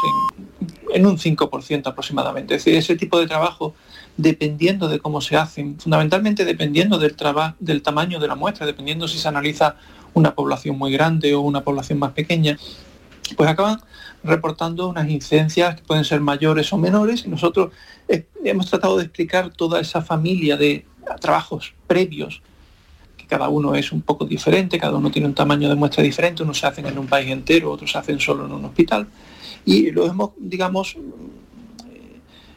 en, 0.92 1.06
un 1.06 1.18
5% 1.18 1.86
aproximadamente. 1.86 2.54
Es 2.54 2.64
decir, 2.64 2.78
ese 2.78 2.96
tipo 2.96 3.18
de 3.18 3.26
trabajo 3.26 3.74
dependiendo 4.16 4.88
de 4.88 4.98
cómo 4.98 5.20
se 5.20 5.36
hacen, 5.36 5.78
fundamentalmente 5.78 6.44
dependiendo 6.44 6.98
del, 6.98 7.16
del 7.58 7.82
tamaño 7.82 8.18
de 8.18 8.28
la 8.28 8.34
muestra, 8.34 8.66
dependiendo 8.66 9.08
si 9.08 9.18
se 9.18 9.28
analiza 9.28 9.76
una 10.14 10.34
población 10.34 10.78
muy 10.78 10.92
grande 10.92 11.34
o 11.34 11.40
una 11.40 11.62
población 11.62 11.98
más 11.98 12.12
pequeña, 12.12 12.56
pues 13.36 13.48
acaban 13.48 13.80
reportando 14.24 14.88
unas 14.88 15.08
incidencias 15.10 15.76
que 15.76 15.82
pueden 15.82 16.04
ser 16.04 16.20
mayores 16.20 16.72
o 16.72 16.78
menores 16.78 17.24
y 17.26 17.28
nosotros 17.28 17.72
eh, 18.08 18.26
hemos 18.44 18.70
tratado 18.70 18.96
de 18.96 19.04
explicar 19.04 19.50
toda 19.50 19.80
esa 19.80 20.02
familia 20.02 20.56
de 20.56 20.86
trabajos 21.20 21.74
previos 21.86 22.42
cada 23.28 23.48
uno 23.48 23.74
es 23.74 23.92
un 23.92 24.02
poco 24.02 24.24
diferente, 24.24 24.78
cada 24.78 24.96
uno 24.96 25.10
tiene 25.10 25.28
un 25.28 25.34
tamaño 25.34 25.68
de 25.68 25.74
muestra 25.74 26.02
diferente, 26.02 26.42
unos 26.42 26.58
se 26.58 26.66
hacen 26.66 26.86
en 26.86 26.98
un 26.98 27.06
país 27.06 27.30
entero, 27.30 27.70
otros 27.70 27.92
se 27.92 27.98
hacen 27.98 28.20
solo 28.20 28.46
en 28.46 28.52
un 28.52 28.64
hospital 28.64 29.06
y 29.64 29.90
lo 29.90 30.06
hemos, 30.06 30.30
digamos, 30.38 30.96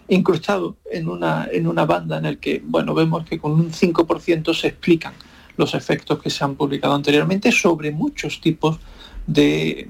incrustado 0.08 0.78
en 0.92 1.08
una, 1.08 1.48
en 1.52 1.68
una 1.68 1.86
banda 1.86 2.18
en 2.18 2.26
el 2.26 2.40
que, 2.40 2.62
bueno, 2.66 2.94
vemos 2.94 3.26
que 3.26 3.40
con 3.40 3.52
un 3.52 3.72
5% 3.72 4.54
se 4.54 4.68
explican 4.68 5.14
los 5.58 5.74
efectos 5.74 6.20
que 6.20 6.30
se 6.30 6.44
han 6.44 6.56
publicado 6.56 6.94
anteriormente 6.94 7.52
sobre 7.52 7.92
muchos 7.92 8.40
tipos 8.40 8.80
de, 9.28 9.88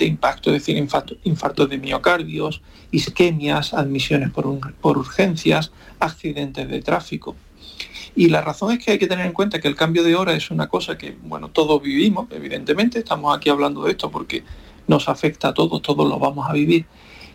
impacto, 0.00 0.50
es 0.50 0.64
decir, 0.64 0.76
infartos 0.76 1.70
de 1.70 1.78
miocardios, 1.78 2.62
isquemias, 2.90 3.74
admisiones 3.74 4.30
por, 4.30 4.74
por 4.74 4.98
urgencias, 4.98 5.72
accidentes 5.98 6.68
de 6.68 6.82
tráfico. 6.82 7.34
Y 8.16 8.30
la 8.30 8.40
razón 8.40 8.72
es 8.72 8.82
que 8.82 8.92
hay 8.92 8.98
que 8.98 9.06
tener 9.06 9.26
en 9.26 9.32
cuenta 9.32 9.60
que 9.60 9.68
el 9.68 9.76
cambio 9.76 10.02
de 10.02 10.16
hora 10.16 10.32
es 10.32 10.50
una 10.50 10.68
cosa 10.68 10.96
que, 10.96 11.14
bueno, 11.22 11.50
todos 11.50 11.82
vivimos, 11.82 12.26
evidentemente, 12.30 13.00
estamos 13.00 13.36
aquí 13.36 13.50
hablando 13.50 13.84
de 13.84 13.90
esto 13.90 14.10
porque 14.10 14.42
nos 14.88 15.08
afecta 15.10 15.48
a 15.48 15.54
todos, 15.54 15.82
todos 15.82 16.08
lo 16.08 16.18
vamos 16.18 16.48
a 16.48 16.54
vivir, 16.54 16.86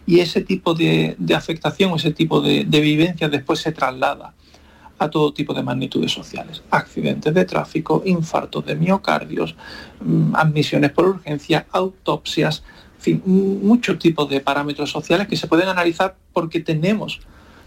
y 0.07 0.19
ese 0.19 0.41
tipo 0.41 0.73
de, 0.73 1.15
afectación, 1.35 1.93
ese 1.93 2.11
tipo 2.11 2.41
de, 2.41 2.65
de 2.65 2.81
vivencia 2.81 3.29
después 3.29 3.59
se 3.59 3.71
traslada 3.71 4.33
a 4.97 5.09
todo 5.09 5.33
tipo 5.33 5.53
de 5.53 5.61
magnitudes 5.61 6.11
sociales. 6.11 6.63
Accidentes 6.71 7.33
de 7.33 7.45
tráfico, 7.45 8.01
infartos 8.05 8.65
de 8.65 8.75
miocardios, 8.75 9.55
mm, 9.99 10.35
admisiones 10.35 10.91
por 10.91 11.07
urgencia, 11.07 11.67
autopsias, 11.71 12.63
en 12.97 13.01
fin, 13.01 13.21
muchos 13.25 13.97
tipos 13.99 14.29
de 14.29 14.41
parámetros 14.41 14.91
sociales 14.91 15.27
que 15.27 15.35
se 15.35 15.47
pueden 15.47 15.69
analizar 15.69 16.15
porque 16.33 16.59
tenemos 16.59 17.19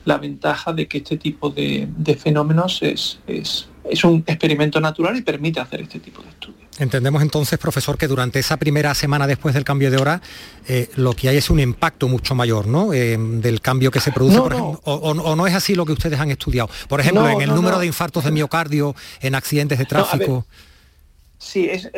la 0.05 0.19
ventaja 0.19 0.73
de 0.73 0.87
que 0.87 0.99
este 0.99 1.17
tipo 1.17 1.51
de, 1.51 1.88
fenómenos 2.19 2.83
es, 2.83 3.19
es, 3.27 3.69
es 3.85 4.05
un 4.05 4.25
experimento 4.27 4.81
natural 4.81 5.17
y 5.17 5.23
permite 5.23 5.61
hacer 5.61 5.83
este 5.83 6.01
tipo 6.01 6.23
de 6.23 6.29
estudios. 6.29 6.64
Entendemos 6.79 7.23
entonces, 7.23 7.59
profesor, 7.59 7.97
que 7.97 8.09
durante 8.09 8.40
esa 8.40 8.57
primera 8.57 8.95
semana 8.95 9.27
después 9.27 9.55
del 9.55 9.64
cambio 9.64 9.90
de 9.90 9.97
hora, 9.97 10.21
eh, 10.67 10.90
lo 10.97 11.12
que 11.12 11.29
hay 11.29 11.37
es 11.37 11.49
un 11.49 11.61
impacto 11.61 12.09
mucho 12.09 12.35
mayor, 12.35 12.67
¿no? 12.67 12.93
Eh, 12.93 13.17
del 13.17 13.61
cambio 13.61 13.90
que 13.93 14.01
se 14.01 14.11
produce, 14.11 14.38
por 14.38 14.53
ejemplo, 14.53 14.81
O, 14.85 15.37
no 15.37 15.47
es 15.47 15.55
así 15.55 15.75
lo 15.75 15.87
que 15.87 15.93
ustedes 15.93 16.19
han 16.19 16.31
estudiado. 16.31 16.69
Por 16.88 17.01
ejemplo, 17.01 17.29
en 17.29 17.40
el 17.40 17.55
número 17.55 17.79
de 17.79 17.87
infartos 17.87 18.25
de 18.25 18.33
miocardio, 18.33 18.97
en 19.21 19.35
accidentes 19.35 19.79
de 19.79 19.85
tráfico. 19.85 20.47
Sí, 21.38 21.68
es, 21.68 21.90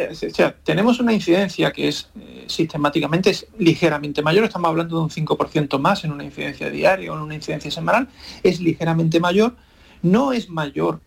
tenemos 0.64 0.98
una 0.98 1.12
incidencia 1.12 1.70
que 1.72 1.88
es 1.88 2.10
eh, 2.18 2.44
sistemáticamente 2.48 3.30
es 3.30 3.46
ligeramente 3.58 4.22
mayor, 4.22 4.44
estamos 4.44 4.68
hablando 4.68 4.96
de 4.96 5.02
un 5.02 5.10
5% 5.10 5.78
más 5.78 6.04
en 6.04 6.12
una 6.12 6.24
incidencia 6.24 6.70
diaria 6.70 7.12
o 7.12 7.16
en 7.16 7.22
una 7.22 7.34
incidencia 7.34 7.70
semanal, 7.70 8.08
es 8.42 8.60
ligeramente 8.60 9.20
mayor, 9.20 9.54
no 10.02 10.32
es 10.32 10.48
mayor 10.48 11.00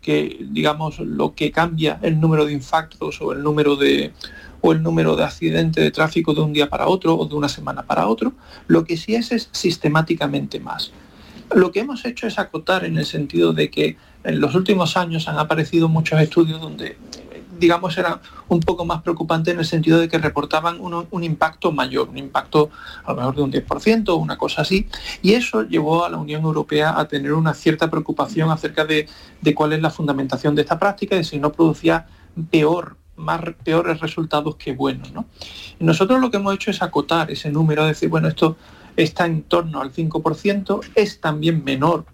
que 0.00 0.38
digamos 0.50 0.98
lo 0.98 1.34
que 1.34 1.50
cambia 1.50 1.98
el 2.02 2.20
número 2.20 2.46
de 2.46 2.52
infartos 2.52 3.20
o 3.20 3.32
el 3.32 3.42
número 3.42 3.76
de 3.76 4.12
o 4.60 4.72
el 4.72 4.82
número 4.82 5.16
de 5.16 5.24
accidentes 5.24 5.82
de 5.82 5.90
tráfico 5.90 6.34
de 6.34 6.40
un 6.40 6.52
día 6.52 6.68
para 6.68 6.88
otro 6.88 7.16
o 7.16 7.26
de 7.26 7.34
una 7.34 7.48
semana 7.48 7.84
para 7.84 8.06
otro, 8.08 8.32
lo 8.66 8.84
que 8.84 8.96
sí 8.96 9.14
es 9.14 9.30
es 9.30 9.48
sistemáticamente 9.52 10.58
más. 10.58 10.92
Lo 11.54 11.70
que 11.70 11.80
hemos 11.80 12.04
hecho 12.04 12.26
es 12.26 12.38
acotar 12.38 12.84
en 12.84 12.98
el 12.98 13.06
sentido 13.06 13.52
de 13.52 13.70
que 13.70 13.96
en 14.24 14.40
los 14.40 14.54
últimos 14.54 14.96
años 14.96 15.28
han 15.28 15.38
aparecido 15.38 15.88
muchos 15.88 16.20
estudios 16.20 16.60
donde 16.60 16.96
digamos, 17.58 17.96
era 17.98 18.20
un 18.48 18.60
poco 18.60 18.84
más 18.84 19.02
preocupante 19.02 19.50
en 19.50 19.58
el 19.58 19.64
sentido 19.64 19.98
de 19.98 20.08
que 20.08 20.18
reportaban 20.18 20.78
un 20.80 21.24
impacto 21.24 21.72
mayor, 21.72 22.08
un 22.08 22.18
impacto 22.18 22.70
a 23.04 23.12
lo 23.12 23.16
mejor 23.18 23.36
de 23.36 23.42
un 23.42 23.52
10% 23.52 24.08
o 24.08 24.16
una 24.16 24.38
cosa 24.38 24.62
así, 24.62 24.88
y 25.22 25.32
eso 25.32 25.62
llevó 25.62 26.04
a 26.04 26.08
la 26.08 26.18
Unión 26.18 26.42
Europea 26.42 26.98
a 26.98 27.06
tener 27.08 27.32
una 27.32 27.54
cierta 27.54 27.90
preocupación 27.90 28.50
acerca 28.50 28.84
de, 28.84 29.08
cuál 29.54 29.72
es 29.72 29.82
la 29.82 29.90
fundamentación 29.90 30.54
de 30.54 30.62
esta 30.62 30.78
práctica 30.78 31.16
y 31.16 31.24
si 31.24 31.38
no 31.38 31.52
producía 31.52 32.06
peor 32.50 32.96
más 33.16 33.40
peores 33.64 34.00
resultados 34.00 34.56
que 34.56 34.72
buenos. 34.72 35.10
Y 35.80 35.84
nosotros 35.84 36.20
lo 36.20 36.30
que 36.30 36.36
hemos 36.36 36.54
hecho 36.54 36.70
es 36.70 36.82
acotar 36.82 37.30
ese 37.30 37.50
número, 37.50 37.84
decir, 37.84 38.08
bueno, 38.08 38.28
esto 38.28 38.56
está 38.96 39.26
en 39.26 39.42
torno 39.42 39.80
al 39.80 39.92
5%, 39.92 40.80
es 40.94 41.20
también 41.20 41.64
menor 41.64 42.04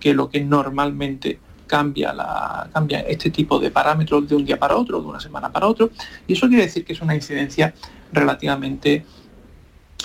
que 0.00 0.14
lo 0.14 0.30
que 0.30 0.40
normalmente 0.42 1.40
cambia, 1.66 2.12
la, 2.12 2.68
cambia 2.72 3.00
este 3.00 3.30
tipo 3.30 3.58
de 3.58 3.70
parámetros 3.70 4.28
de 4.28 4.36
un 4.36 4.44
día 4.44 4.58
para 4.58 4.76
otro, 4.76 5.00
de 5.00 5.06
una 5.06 5.20
semana 5.20 5.50
para 5.52 5.66
otro, 5.66 5.90
y 6.26 6.34
eso 6.34 6.48
quiere 6.48 6.64
decir 6.64 6.84
que 6.84 6.92
es 6.92 7.00
una 7.00 7.14
incidencia 7.14 7.74
relativamente 8.12 9.04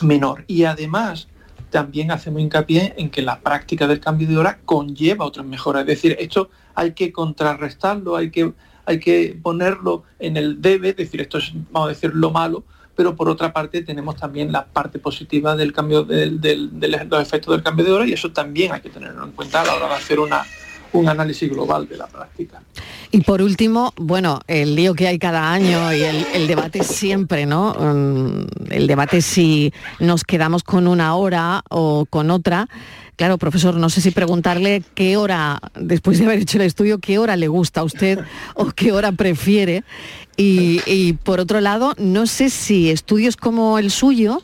menor. 0.02 0.44
Y 0.48 0.64
además 0.64 1.28
también 1.70 2.12
hacemos 2.12 2.42
hincapié 2.42 2.94
en 2.98 3.10
que 3.10 3.22
la 3.22 3.40
práctica 3.40 3.88
del 3.88 4.00
cambio 4.00 4.28
de 4.28 4.38
hora 4.38 4.60
conlleva 4.66 5.26
otras 5.26 5.46
mejoras. 5.46 5.82
Es 5.82 5.88
decir, 5.88 6.16
esto 6.20 6.50
hay 6.76 6.94
que 6.94 7.12
contrarrestarlo, 7.12 8.16
hay 8.16 8.30
que, 8.30 8.54
hay 8.86 9.00
que 9.00 9.38
ponerlo 9.42 10.04
en 10.20 10.38
el 10.38 10.62
debe, 10.62 10.90
es 10.90 10.98
decir, 10.98 11.22
esto 11.22 11.38
es, 11.38 11.52
vamos 11.72 11.88
a 11.88 11.94
decir, 11.94 12.12
lo 12.14 12.32
malo, 12.32 12.64
pero 12.96 13.16
por 13.16 13.30
otra 13.30 13.54
parte 13.54 13.82
tenemos 13.82 14.18
también 14.18 14.52
la 14.52 14.66
parte 14.66 15.00
positiva 15.00 15.56
del 15.56 15.74
cambio 15.74 16.04
del, 16.04 16.42
de 16.42 16.88
los 16.88 17.22
efectos 17.22 17.56
del 17.56 17.64
cambio 17.64 17.86
de 17.86 17.92
hora 17.92 18.06
y 18.06 18.14
eso 18.14 18.32
también 18.32 18.74
hay 18.74 18.82
que 18.82 18.90
tenerlo 18.90 19.24
en 19.24 19.32
cuenta 19.32 19.62
a 19.62 19.66
la 19.66 19.76
hora 19.76 19.88
de 19.88 19.94
hacer 19.94 20.20
una, 20.20 20.46
un 20.94 21.08
análisis 21.10 21.50
global 21.50 21.88
de 21.88 21.98
la 21.98 22.08
práctica. 22.08 22.62
Y 23.12 23.22
por 23.22 23.42
último, 23.42 23.94
bueno, 23.98 24.40
el 24.48 24.76
lío 24.76 24.94
que 24.94 25.08
hay 25.08 25.20
cada 25.20 25.52
año 25.52 25.94
y 25.94 26.02
el, 26.02 26.48
debate 26.48 26.84
siempre, 26.84 27.46
¿no? 27.46 27.74
Mm, 27.74 28.46
el 28.70 28.88
debate 28.88 29.22
si 29.22 29.74
nos 30.00 30.24
quedamos 30.24 30.64
con 30.64 30.88
una 30.88 31.16
hora 31.16 31.62
o 31.70 32.06
con 32.10 32.32
otra. 32.32 32.68
Claro, 33.22 33.38
profesor, 33.38 33.76
no 33.76 33.92
sé 33.92 34.02
si 34.02 34.10
preguntarle 34.10 34.82
qué 34.96 35.16
hora, 35.16 35.62
después 35.80 36.18
de 36.18 36.26
haber 36.26 36.40
hecho 36.40 36.58
el 36.58 36.64
estudio, 36.64 36.98
qué 36.98 37.20
hora 37.20 37.36
le 37.36 37.48
gusta 37.48 37.82
a 37.82 37.84
usted 37.84 38.18
o 38.56 38.72
qué 38.72 38.92
hora 38.92 39.12
prefiere. 39.12 39.84
Y, 40.38 41.14
por 41.24 41.40
otro 41.40 41.62
lado, 41.62 41.94
no 42.00 42.26
sé 42.26 42.50
si 42.50 42.90
estudios 42.90 43.38
como 43.38 43.78
el 43.78 43.92
suyo 43.92 44.42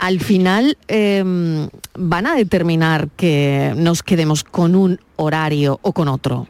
al 0.00 0.18
final 0.18 0.76
em, 0.88 1.68
van 1.94 2.26
a 2.26 2.34
determinar 2.34 3.10
que 3.16 3.72
nos 3.76 4.02
quedemos 4.02 4.42
con 4.42 4.74
un 4.74 4.98
horario 5.14 5.78
o 5.82 5.92
con 5.92 6.08
otro. 6.08 6.48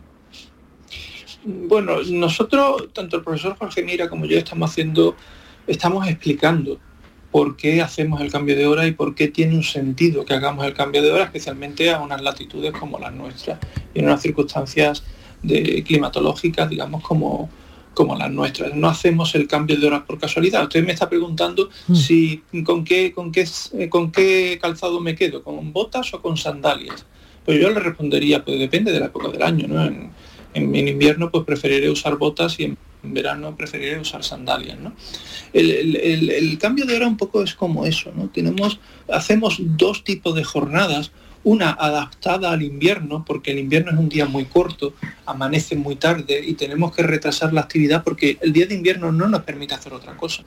Bueno, 1.45 1.97
nosotros, 2.09 2.89
tanto 2.95 3.19
el 3.19 3.23
profesor 3.23 3.55
Jorge 3.59 3.83
Mira 3.83 4.09
como 4.09 4.25
yo 4.25 4.39
estamos 4.39 4.71
haciendo, 4.71 5.15
estamos 5.67 6.09
explicando 6.09 6.81
por 7.37 7.55
qué 7.55 7.83
hacemos 7.83 8.23
el 8.23 8.33
cambio 8.33 8.57
de 8.57 8.67
hora 8.67 8.87
y 8.87 8.93
por 8.93 9.15
qué 9.15 9.29
tiene 9.29 9.55
un 9.55 9.63
sentido 9.63 10.25
que 10.25 10.33
hagamos 10.33 10.65
el 10.65 10.73
cambio 10.73 11.03
de 11.03 11.13
hora, 11.13 11.25
especialmente 11.25 11.91
a 11.91 12.01
unas 12.01 12.23
latitudes 12.23 12.73
como 12.73 12.99
las 12.99 13.13
nuestras 13.13 13.59
y 13.93 13.99
en 13.99 14.07
unas 14.07 14.23
circunstancias 14.23 15.05
de, 15.43 15.85
climatológicas, 15.87 16.71
digamos, 16.71 17.03
como, 17.03 17.51
como 17.93 18.17
las 18.17 18.31
nuestras. 18.31 18.75
No 18.75 18.89
hacemos 18.89 19.35
el 19.35 19.47
cambio 19.47 19.79
de 19.79 19.87
hora 19.87 20.07
por 20.07 20.19
casualidad. 20.19 20.63
Usted 20.63 20.83
me 20.83 20.95
está 20.95 21.11
preguntando 21.11 21.69
mm. 21.89 21.95
si 21.95 22.43
con 22.65 22.85
qué, 22.85 23.13
con 23.13 23.31
qué, 23.31 23.47
con 23.91 24.11
qué 24.11 24.59
calzado 24.59 24.99
me 25.01 25.15
quedo, 25.15 25.43
con 25.43 25.75
botas 25.75 26.15
o 26.15 26.23
con 26.23 26.39
sandalias. 26.39 27.05
Pues 27.45 27.61
yo 27.61 27.69
le 27.69 27.81
respondería, 27.81 28.47
pues 28.47 28.59
depende 28.59 28.93
de 28.93 29.01
la 29.01 29.07
época 29.09 29.29
del 29.29 29.43
año, 29.43 29.69
¿no? 29.69 29.85
En, 29.85 30.11
en, 30.55 30.89
invierno 30.89 31.31
pues 31.31 31.45
preferiré 31.45 31.91
usar 31.91 32.17
botas 32.17 32.59
y 32.61 32.65
en 32.65 32.79
verano 33.15 33.57
preferiré 33.57 33.99
usar 33.99 34.25
sandalias, 34.25 34.79
¿no? 34.79 34.93
el, 35.53 36.59
cambio 36.59 36.87
de 36.87 36.97
hora 36.97 37.07
un 37.07 37.17
poco 37.17 37.43
es 37.43 37.55
como 37.55 37.87
eso, 37.87 38.13
¿no? 38.15 38.29
Tenemos, 38.29 38.79
hacemos 39.09 39.57
dos 39.61 40.05
tipos 40.05 40.35
de 40.35 40.45
jornadas, 40.45 41.13
una 41.45 41.71
adaptada 41.71 42.51
al 42.51 42.63
invierno, 42.63 43.25
porque 43.25 43.53
el 43.53 43.59
invierno 43.59 43.93
es 43.93 43.99
un 43.99 44.09
día 44.09 44.27
muy 44.27 44.47
corto, 44.47 44.95
amanece 45.27 45.77
muy 45.77 45.97
tarde 45.97 46.43
y 46.45 46.55
tenemos 46.55 46.95
que 46.95 47.03
retrasar 47.03 47.53
la 47.53 47.63
actividad 47.63 48.03
porque 48.03 48.39
el 48.41 48.53
día 48.53 48.67
de 48.67 48.75
invierno 48.75 49.13
no 49.13 49.29
nos 49.29 49.43
permite 49.43 49.75
hacer 49.75 49.93
otra 49.93 50.17
cosa. 50.17 50.43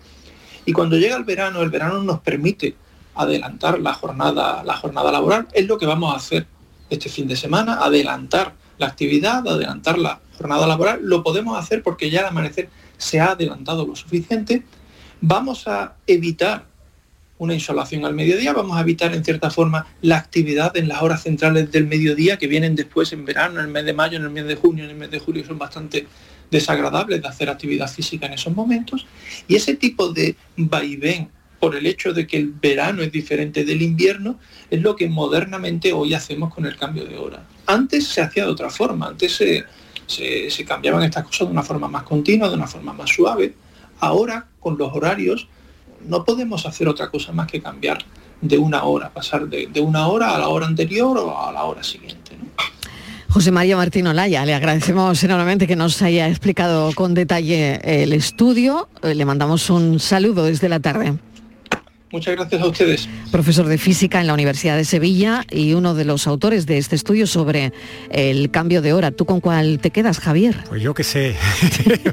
Y 0.66 0.74
cuando 0.74 0.98
llega 0.98 1.16
el 1.16 1.24
verano, 1.24 1.62
el 1.62 1.70
verano 1.70 2.04
nos 2.04 2.20
permite 2.20 2.76
adelantar 3.16 3.80
la 3.80 3.94
jornada, 3.94 4.64
la 4.64 4.76
jornada 4.76 5.12
laboral. 5.12 5.48
Es 5.54 5.68
lo 5.68 5.78
que 5.78 5.86
vamos 5.86 6.14
a 6.14 6.18
hacer 6.18 6.46
este 6.90 7.10
fin 7.10 7.28
de 7.28 7.36
semana, 7.36 7.76
adelantar 7.76 8.56
la 8.80 8.88
actividad, 8.88 9.48
adelantar 9.48 10.00
la 10.00 10.20
jornada 10.38 10.66
laboral. 10.66 11.02
Lo 11.04 11.22
podemos 11.22 11.58
hacer 11.58 11.84
porque 11.84 12.10
ya 12.10 12.22
al 12.22 12.28
amanecer 12.28 12.70
se 12.98 13.20
ha 13.20 13.32
adelantado 13.32 13.86
lo 13.86 13.96
suficiente. 13.96 14.64
Vamos 15.22 15.68
a 15.68 15.96
evitar 16.08 16.66
una 17.38 17.54
insolación 17.54 18.06
al 18.06 18.14
mediodía, 18.14 18.52
vamos 18.52 18.78
a 18.78 18.82
evitar 18.82 19.14
en 19.14 19.24
cierta 19.24 19.50
forma 19.50 19.86
la 20.02 20.18
actividad 20.18 20.76
en 20.76 20.88
las 20.88 21.02
horas 21.02 21.24
centrales 21.24 21.72
del 21.72 21.88
mediodía 21.88 22.38
que 22.38 22.48
vienen 22.48 22.76
después 22.76 23.14
en 23.14 23.24
verano, 23.24 23.60
en 23.60 23.68
el 23.68 23.72
mes 23.72 23.86
de 23.86 23.94
mayo, 23.94 24.18
en 24.18 24.24
el 24.24 24.30
mes 24.30 24.46
de 24.46 24.56
junio, 24.56 24.84
en 24.84 24.90
el 24.90 24.98
mes 24.98 25.12
de 25.12 25.20
julio, 25.20 25.46
son 25.46 25.58
bastante 25.58 26.06
desagradables 26.52 27.22
de 27.22 27.28
hacer 27.28 27.50
actividad 27.50 27.90
física 27.90 28.26
en 28.26 28.34
esos 28.34 28.54
momentos. 28.54 29.06
Y 29.48 29.56
ese 29.56 29.76
tipo 29.76 30.12
de 30.12 30.36
vaivén 30.58 31.30
por 31.60 31.76
el 31.76 31.86
hecho 31.86 32.14
de 32.14 32.26
que 32.26 32.38
el 32.38 32.47
verano 32.47 33.01
es 33.01 33.12
diferente 33.12 33.66
del 33.66 33.82
invierno, 33.82 34.39
es 34.70 34.82
lo 34.82 34.95
que 34.95 35.10
modernamente 35.10 35.93
hoy 35.93 36.14
hacemos 36.14 36.53
con 36.53 36.66
el 36.66 36.78
cambio 36.78 37.05
de 37.05 37.18
hora. 37.18 37.43
Antes 37.66 38.07
se 38.07 38.22
hacía 38.22 38.45
de 38.45 38.51
otra 38.51 38.70
forma, 38.70 39.07
antes 39.07 39.36
se, 39.36 40.66
cambiaban 40.66 41.03
estas 41.03 41.26
cosas 41.26 41.47
de 41.47 41.53
una 41.53 41.64
forma 41.64 41.88
más 41.88 42.03
continua, 42.03 42.49
de 42.49 42.55
una 42.55 42.68
forma 42.68 42.93
más 42.93 43.10
suave. 43.10 43.53
Ahora, 43.99 44.47
con 44.60 44.78
los 44.78 44.91
horarios, 44.93 45.47
no 46.07 46.24
podemos 46.24 46.66
hacer 46.66 46.88
otra 46.88 47.10
cosa 47.10 47.32
más 47.34 47.47
que 47.47 47.62
cambiar 47.62 47.99
de 48.41 48.57
una 48.57 48.84
hora, 48.84 49.10
pasar 49.10 49.47
de, 49.49 49.82
una 49.82 50.07
hora 50.07 50.34
a 50.34 50.39
la 50.39 50.47
hora 50.47 50.66
anterior 50.66 51.18
o 51.18 51.45
a 51.45 51.51
la 51.51 51.64
hora 51.64 51.84
siguiente. 51.84 52.38
José 53.30 53.51
María 53.51 53.78
Martín 53.78 54.07
Olaya, 54.07 54.43
le 54.43 54.55
agradecemos 54.55 55.24
enormemente 55.24 55.68
que 55.68 55.76
nos 55.76 56.01
haya 56.01 56.28
explicado 56.28 56.91
con 56.95 57.14
detalle 57.14 57.80
el 57.84 58.14
estudio. 58.14 58.89
Le 59.03 59.24
mandamos 59.24 59.70
un 59.70 59.99
saludo 59.99 60.45
desde 60.45 60.68
la 60.68 60.80
tarde. 60.80 61.14
Muchas 62.12 62.36
gracias 62.36 62.60
a 62.60 62.66
ustedes. 62.66 63.10
Profesor 63.32 63.68
de 63.68 63.78
física 63.78 64.20
en 64.20 64.26
la 64.26 64.34
Universidad 64.34 64.76
de 64.76 64.84
Sevilla 64.84 65.45
y 65.51 65.74
uno 65.74 65.93
de 65.93 66.05
los 66.05 66.26
autores 66.26 66.66
de 66.66 66.80
este 66.80 66.95
estudio 66.95 67.28
sobre 67.28 67.72
el 68.10 68.49
cambio 68.49 68.82
de 68.82 68.93
hora. 68.93 69.12
¿Tú 69.12 69.26
con 69.26 69.41
cuál 69.41 69.78
te 69.78 69.91
quedas, 69.91 70.20
Javier? 70.20 70.55
Pues 70.68 70.82
yo 70.82 70.95
qué 70.95 71.03
sé. 71.03 71.36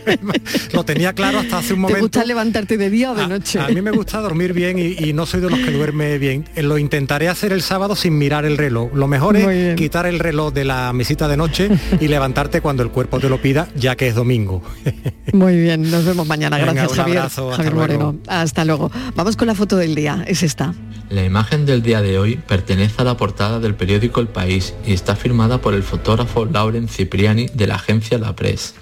Lo 0.74 0.84
tenía 0.84 1.14
claro 1.14 1.38
hasta 1.38 1.58
hace 1.58 1.72
un 1.72 1.80
momento. 1.80 1.96
¿Te 1.96 2.02
gusta 2.02 2.24
levantarte 2.26 2.76
de 2.76 2.90
día 2.90 3.12
o 3.12 3.14
de 3.14 3.26
noche? 3.26 3.58
A, 3.58 3.68
mí 3.68 3.80
me 3.80 3.90
gusta 3.90 4.20
dormir 4.20 4.52
bien 4.52 4.78
y, 4.78 5.14
no 5.14 5.24
soy 5.24 5.40
de 5.40 5.48
los 5.48 5.58
que 5.60 5.70
duerme 5.70 6.18
bien. 6.18 6.44
Eh, 6.56 6.62
lo 6.62 6.76
intentaré 6.76 7.30
hacer 7.30 7.54
el 7.54 7.62
sábado 7.62 7.96
sin 7.96 8.18
mirar 8.18 8.44
el 8.44 8.58
reloj. 8.58 8.92
Lo 8.92 9.08
mejor 9.08 9.38
es 9.38 9.76
quitar 9.76 10.04
el 10.04 10.18
reloj 10.18 10.52
de 10.52 10.66
la 10.66 10.92
mesita 10.92 11.26
de 11.26 11.38
noche 11.38 11.70
y 11.98 12.08
levantarte 12.08 12.60
cuando 12.60 12.82
el 12.82 12.90
cuerpo 12.90 13.18
te 13.18 13.30
lo 13.30 13.40
pida, 13.40 13.68
ya 13.74 13.96
que 13.96 14.08
es 14.08 14.14
domingo. 14.14 14.62
Muy 15.32 15.58
bien, 15.58 15.90
nos 15.90 16.04
vemos 16.04 16.26
mañana. 16.26 16.58
Gracias, 16.58 16.92
Javier. 16.92 17.22
Javier 17.30 17.74
Moreno. 17.74 18.16
Hasta 18.26 18.66
luego. 18.66 18.90
Vamos 19.14 19.36
con 19.36 19.46
la 19.46 19.54
foto 19.54 19.78
de 19.78 19.85
día 19.94 20.24
es 20.26 20.42
esta. 20.42 20.74
La 21.08 21.24
imagen 21.24 21.66
del 21.66 21.82
día 21.82 22.02
de 22.02 22.18
hoy 22.18 22.36
pertenece 22.36 23.02
a 23.02 23.04
la 23.04 23.16
portada 23.16 23.60
del 23.60 23.76
periódico 23.76 24.20
El 24.20 24.28
País 24.28 24.74
y 24.84 24.92
está 24.92 25.14
firmada 25.14 25.60
por 25.60 25.74
el 25.74 25.84
fotógrafo 25.84 26.44
Lauren 26.46 26.88
Cipriani 26.88 27.46
de 27.54 27.66
la 27.66 27.76
agencia 27.76 28.18
La 28.18 28.34
Presse. 28.34 28.74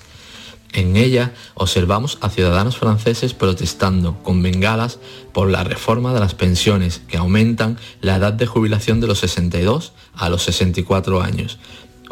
En 0.75 0.97
ella 0.97 1.33
observamos 1.55 2.19
a 2.21 2.31
ciudadanos 2.31 2.79
franceses 2.79 3.33
protestando 3.33 4.21
con 4.25 4.43
bengalas 4.43 4.99
por 5.33 5.49
la 5.49 5.63
reforma 5.63 6.13
de 6.13 6.19
las 6.19 6.35
pensiones 6.35 7.01
que 7.07 7.17
aumentan 7.17 7.79
la 8.01 8.17
edad 8.17 8.33
de 8.33 8.47
jubilación 8.47 9.01
de 9.01 9.07
los 9.07 9.21
62 9.21 9.93
a 10.17 10.29
los 10.29 10.43
64 10.43 11.23
años, 11.23 11.59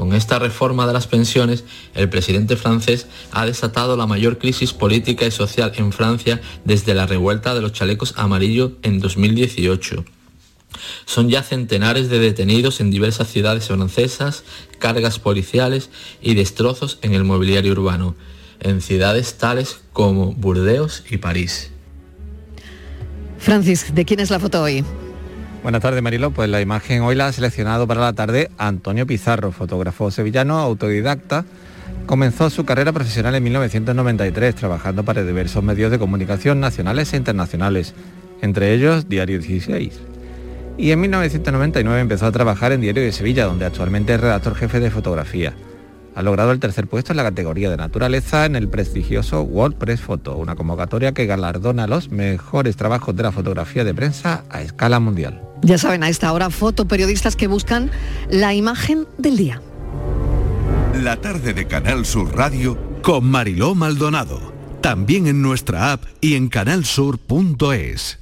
con 0.02 0.14
esta 0.14 0.40
reforma 0.40 0.84
de 0.88 0.92
las 0.92 1.06
pensiones, 1.06 1.62
el 1.94 2.08
presidente 2.08 2.56
francés 2.56 3.06
ha 3.30 3.46
desatado 3.46 3.96
la 3.96 4.08
mayor 4.08 4.36
crisis 4.36 4.72
política 4.72 5.24
y 5.24 5.30
social 5.30 5.70
en 5.76 5.92
Francia 5.92 6.40
desde 6.64 6.92
la 6.92 7.06
revuelta 7.06 7.54
de 7.54 7.60
los 7.60 7.72
chalecos 7.72 8.12
amarillos 8.16 8.72
en 8.82 8.98
2018. 8.98 10.04
Son 11.06 11.30
ya 11.30 11.44
centenares 11.44 12.08
de 12.08 12.18
detenidos 12.18 12.80
en 12.80 12.90
diversas 12.90 13.28
ciudades 13.28 13.68
francesas, 13.68 14.42
cargas 14.80 15.20
policiales 15.20 15.88
y 16.20 16.34
destrozos 16.34 16.98
en 17.02 17.14
el 17.14 17.22
mobiliario 17.22 17.70
urbano, 17.70 18.16
en 18.58 18.80
ciudades 18.80 19.34
tales 19.34 19.82
como 19.92 20.32
Burdeos 20.32 21.04
y 21.10 21.18
París. 21.18 21.70
Francis, 23.38 23.94
¿de 23.94 24.04
quién 24.04 24.18
es 24.18 24.30
la 24.30 24.40
foto 24.40 24.62
hoy? 24.62 24.84
Buenas 25.62 25.80
tardes, 25.80 26.02
Marilo. 26.02 26.32
Pues 26.32 26.48
la 26.48 26.60
imagen 26.60 27.02
hoy 27.02 27.14
la 27.14 27.28
ha 27.28 27.32
seleccionado 27.32 27.86
para 27.86 28.00
la 28.00 28.12
tarde 28.12 28.50
Antonio 28.58 29.06
Pizarro, 29.06 29.52
fotógrafo 29.52 30.10
sevillano, 30.10 30.58
autodidacta. 30.58 31.44
Comenzó 32.06 32.50
su 32.50 32.64
carrera 32.64 32.92
profesional 32.92 33.36
en 33.36 33.44
1993, 33.44 34.56
trabajando 34.56 35.04
para 35.04 35.22
diversos 35.22 35.62
medios 35.62 35.92
de 35.92 36.00
comunicación 36.00 36.58
nacionales 36.58 37.12
e 37.12 37.16
internacionales, 37.16 37.94
entre 38.40 38.74
ellos 38.74 39.08
Diario 39.08 39.38
16. 39.38 40.00
Y 40.78 40.90
en 40.90 41.00
1999 41.00 42.00
empezó 42.00 42.26
a 42.26 42.32
trabajar 42.32 42.72
en 42.72 42.80
Diario 42.80 43.04
de 43.04 43.12
Sevilla, 43.12 43.44
donde 43.44 43.64
actualmente 43.64 44.14
es 44.14 44.20
redactor 44.20 44.56
jefe 44.56 44.80
de 44.80 44.90
fotografía. 44.90 45.54
Ha 46.14 46.22
logrado 46.22 46.52
el 46.52 46.60
tercer 46.60 46.86
puesto 46.86 47.12
en 47.12 47.16
la 47.16 47.22
categoría 47.22 47.70
de 47.70 47.76
naturaleza 47.76 48.44
en 48.44 48.56
el 48.56 48.68
prestigioso 48.68 49.42
World 49.42 49.76
Press 49.76 50.00
Photo, 50.00 50.36
una 50.36 50.56
convocatoria 50.56 51.12
que 51.12 51.26
galardona 51.26 51.86
los 51.86 52.10
mejores 52.10 52.76
trabajos 52.76 53.16
de 53.16 53.22
la 53.22 53.32
fotografía 53.32 53.84
de 53.84 53.94
prensa 53.94 54.44
a 54.50 54.60
escala 54.60 55.00
mundial. 55.00 55.42
Ya 55.62 55.78
saben, 55.78 56.02
a 56.02 56.08
esta 56.08 56.32
hora 56.32 56.50
fotoperiodistas 56.50 57.36
que 57.36 57.46
buscan 57.46 57.90
la 58.28 58.52
imagen 58.52 59.06
del 59.16 59.36
día. 59.36 59.62
La 60.94 61.16
tarde 61.16 61.54
de 61.54 61.66
Canal 61.66 62.04
Sur 62.04 62.36
Radio 62.36 62.76
con 63.02 63.24
Mariló 63.24 63.74
Maldonado. 63.74 64.52
También 64.82 65.26
en 65.26 65.40
nuestra 65.40 65.92
app 65.92 66.04
y 66.20 66.34
en 66.34 66.48
canalsur.es. 66.48 68.21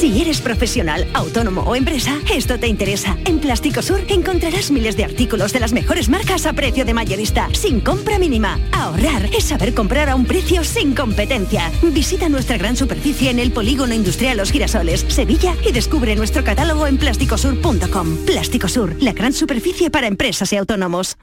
Si 0.00 0.18
eres 0.18 0.40
profesional, 0.40 1.06
autónomo 1.12 1.60
o 1.60 1.76
empresa, 1.76 2.18
esto 2.34 2.58
te 2.58 2.66
interesa. 2.66 3.18
En 3.26 3.38
Plástico 3.38 3.82
Sur 3.82 4.00
encontrarás 4.08 4.70
miles 4.70 4.96
de 4.96 5.04
artículos 5.04 5.52
de 5.52 5.60
las 5.60 5.74
mejores 5.74 6.08
marcas 6.08 6.46
a 6.46 6.54
precio 6.54 6.86
de 6.86 6.94
mayorista, 6.94 7.50
sin 7.52 7.82
compra 7.82 8.18
mínima. 8.18 8.58
Ahorrar 8.72 9.26
es 9.26 9.44
saber 9.44 9.74
comprar 9.74 10.08
a 10.08 10.14
un 10.14 10.24
precio 10.24 10.64
sin 10.64 10.94
competencia. 10.94 11.70
Visita 11.82 12.30
nuestra 12.30 12.56
gran 12.56 12.76
superficie 12.76 13.28
en 13.28 13.38
el 13.38 13.52
Polígono 13.52 13.92
Industrial 13.92 14.38
Los 14.38 14.52
Girasoles, 14.52 15.04
Sevilla 15.06 15.54
y 15.68 15.72
descubre 15.72 16.16
nuestro 16.16 16.44
catálogo 16.44 16.86
en 16.86 16.96
plásticosur.com. 16.96 18.24
Plástico 18.24 18.68
Sur, 18.68 18.96
la 19.02 19.12
gran 19.12 19.34
superficie 19.34 19.90
para 19.90 20.06
empresas 20.06 20.50
y 20.54 20.56
autónomos. 20.56 21.18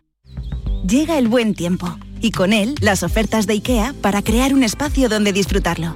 Llega 0.88 1.17
el 1.17 1.30
buen 1.30 1.55
tiempo 1.55 1.97
y 2.21 2.30
con 2.30 2.53
él 2.53 2.75
las 2.80 3.01
ofertas 3.01 3.47
de 3.47 3.53
IKEA 3.53 3.95
para 4.03 4.21
crear 4.21 4.53
un 4.53 4.61
espacio 4.61 5.09
donde 5.09 5.34
disfrutarlo. 5.34 5.95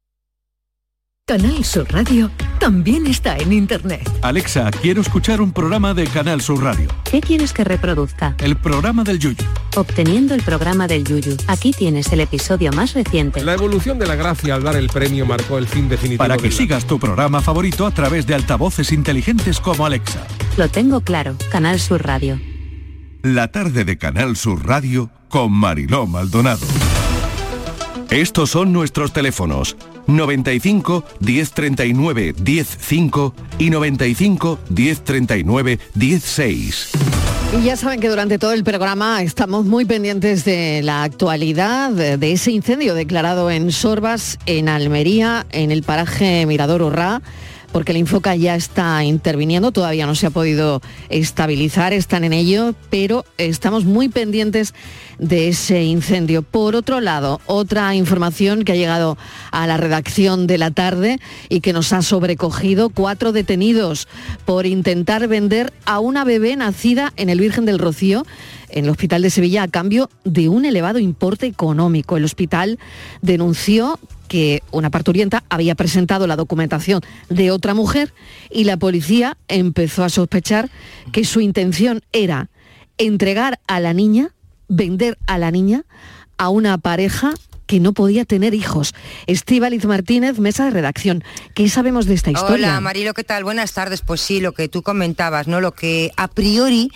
Canal 1.27 1.63
Sur 1.63 1.85
Radio 1.93 2.29
también 2.59 3.07
está 3.07 3.37
en 3.37 3.53
Internet. 3.53 4.01
Alexa, 4.21 4.69
quiero 4.81 4.99
escuchar 5.01 5.39
un 5.39 5.53
programa 5.53 5.93
de 5.93 6.05
Canal 6.05 6.41
Sur 6.41 6.61
Radio. 6.61 6.89
¿Qué 7.09 7.21
quieres 7.21 7.53
que 7.53 7.63
reproduzca? 7.63 8.35
El 8.39 8.57
programa 8.57 9.03
del 9.05 9.17
Yuyu. 9.19 9.37
Obteniendo 9.77 10.33
el 10.33 10.41
programa 10.41 10.87
del 10.87 11.05
Yuyu. 11.05 11.37
Aquí 11.47 11.71
tienes 11.71 12.11
el 12.11 12.19
episodio 12.19 12.73
más 12.73 12.93
reciente. 12.95 13.43
La 13.45 13.53
evolución 13.53 13.97
de 13.97 14.07
la 14.07 14.15
gracia 14.15 14.55
al 14.55 14.63
dar 14.63 14.75
el 14.75 14.87
premio 14.89 15.25
marcó 15.25 15.57
el 15.57 15.67
fin 15.67 15.87
definitivo. 15.87 16.17
Para 16.17 16.35
que 16.35 16.43
de 16.43 16.49
la- 16.49 16.55
sigas 16.55 16.85
tu 16.85 16.99
programa 16.99 17.39
favorito 17.39 17.85
a 17.85 17.91
través 17.91 18.27
de 18.27 18.35
altavoces 18.35 18.91
inteligentes 18.91 19.61
como 19.61 19.85
Alexa. 19.85 20.27
Lo 20.57 20.67
tengo 20.69 20.99
claro. 21.01 21.37
Canal 21.49 21.79
Sur 21.79 22.03
Radio. 22.05 22.41
La 23.21 23.49
tarde 23.51 23.85
de 23.85 23.97
Canal 23.97 24.35
Sur 24.35 24.65
Radio 24.67 25.09
con 25.29 25.53
Mariló 25.53 26.07
Maldonado. 26.07 26.65
Estos 28.09 28.49
son 28.49 28.73
nuestros 28.73 29.13
teléfonos 29.13 29.77
95 30.07 31.03
1039 31.19 32.35
105 32.43 33.33
y 33.59 33.69
95 33.69 34.59
1039 34.69 35.79
16. 35.93 36.91
Y 37.53 37.63
ya 37.63 37.75
saben 37.75 37.99
que 37.99 38.07
durante 38.07 38.39
todo 38.39 38.53
el 38.53 38.63
programa 38.63 39.21
estamos 39.21 39.65
muy 39.65 39.83
pendientes 39.83 40.45
de 40.45 40.81
la 40.83 41.03
actualidad, 41.03 41.91
de, 41.91 42.31
ese 42.31 42.51
incendio 42.51 42.95
declarado 42.95 43.51
en 43.51 43.73
Sorbas, 43.73 44.39
en 44.45 44.69
Almería, 44.69 45.45
en 45.51 45.69
el 45.69 45.83
paraje 45.83 46.45
Mirador 46.45 46.81
Orrá, 46.81 47.21
porque 47.71 47.91
el 47.91 47.97
Infoca 47.97 48.35
ya 48.35 48.55
está 48.55 49.03
interviniendo, 49.03 49.71
todavía 49.71 50.05
no 50.05 50.15
se 50.15 50.27
ha 50.27 50.31
podido 50.31 50.81
estabilizar, 51.09 51.93
están 51.93 52.23
en 52.23 52.33
ello, 52.33 52.75
pero 52.89 53.25
estamos 53.37 53.85
muy 53.85 54.09
pendientes 54.09 54.73
de 55.17 55.49
ese 55.49 55.83
incendio. 55.83 56.41
Por 56.41 56.75
otro 56.75 56.99
lado, 56.99 57.39
otra 57.45 57.95
información 57.95 58.63
que 58.63 58.73
ha 58.73 58.75
llegado 58.75 59.17
a 59.51 59.67
la 59.67 59.77
redacción 59.77 60.47
de 60.47 60.57
la 60.57 60.71
tarde 60.71 61.19
y 61.47 61.61
que 61.61 61.73
nos 61.73 61.93
ha 61.93 62.01
sobrecogido, 62.01 62.89
cuatro 62.89 63.31
detenidos 63.31 64.07
por 64.45 64.65
intentar 64.65 65.27
vender 65.27 65.71
a 65.85 65.99
una 65.99 66.23
bebé 66.23 66.55
nacida 66.55 67.13
en 67.15 67.29
el 67.29 67.39
Virgen 67.39 67.65
del 67.65 67.79
Rocío 67.79 68.25
en 68.71 68.85
el 68.85 68.89
Hospital 68.89 69.21
de 69.21 69.29
Sevilla 69.29 69.63
a 69.63 69.67
cambio 69.67 70.09
de 70.23 70.49
un 70.49 70.65
elevado 70.65 70.99
importe 70.99 71.47
económico. 71.47 72.17
El 72.17 72.25
hospital 72.25 72.79
denunció 73.21 73.99
que 74.27 74.63
una 74.71 74.89
parturienta 74.89 75.43
había 75.49 75.75
presentado 75.75 76.25
la 76.25 76.37
documentación 76.37 77.01
de 77.29 77.51
otra 77.51 77.73
mujer 77.73 78.13
y 78.49 78.63
la 78.63 78.77
policía 78.77 79.37
empezó 79.47 80.03
a 80.03 80.09
sospechar 80.09 80.69
que 81.11 81.25
su 81.25 81.41
intención 81.41 82.01
era 82.13 82.49
entregar 82.97 83.59
a 83.67 83.79
la 83.79 83.93
niña, 83.93 84.33
vender 84.67 85.17
a 85.27 85.37
la 85.37 85.51
niña 85.51 85.83
a 86.37 86.49
una 86.49 86.77
pareja 86.77 87.33
que 87.71 87.79
no 87.79 87.93
podía 87.93 88.25
tener 88.25 88.53
hijos. 88.53 88.93
Estíbaliz 89.27 89.85
Martínez, 89.85 90.39
mesa 90.39 90.65
de 90.65 90.71
redacción. 90.71 91.23
¿Qué 91.53 91.69
sabemos 91.69 92.05
de 92.05 92.15
esta 92.15 92.31
historia? 92.31 92.67
Hola 92.67 92.81
Marilo, 92.81 93.13
¿qué 93.13 93.23
tal? 93.23 93.43
Buenas 93.43 93.73
tardes. 93.73 94.01
Pues 94.01 94.21
sí, 94.21 94.41
lo 94.41 94.51
que 94.53 94.67
tú 94.67 94.81
comentabas, 94.81 95.47
¿no? 95.47 95.61
Lo 95.61 95.73
que 95.73 96.11
a 96.17 96.27
priori 96.27 96.91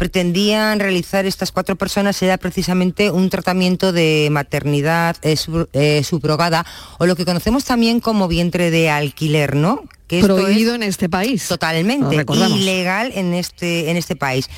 pretendían 0.00 0.80
realizar 0.80 1.26
estas 1.26 1.52
cuatro 1.52 1.76
personas 1.76 2.22
era 2.22 2.38
precisamente 2.38 3.10
un 3.10 3.28
tratamiento 3.28 3.92
de 3.92 4.28
maternidad 4.30 5.14
eh, 5.20 5.36
sub- 5.36 5.68
eh, 5.74 6.02
subrogada 6.04 6.64
o 6.98 7.04
lo 7.04 7.16
que 7.16 7.26
conocemos 7.26 7.66
también 7.66 8.00
como 8.00 8.26
vientre 8.26 8.70
de 8.70 8.88
alquiler, 8.88 9.56
¿no? 9.56 9.84
Que 10.06 10.22
Prohibido 10.22 10.70
es 10.72 10.76
en 10.76 10.82
este 10.84 11.10
país. 11.10 11.46
Totalmente, 11.48 12.16
ilegal 12.56 13.12
en 13.14 13.34
este, 13.34 13.90
en 13.90 13.98
este 13.98 14.16
país. 14.16 14.48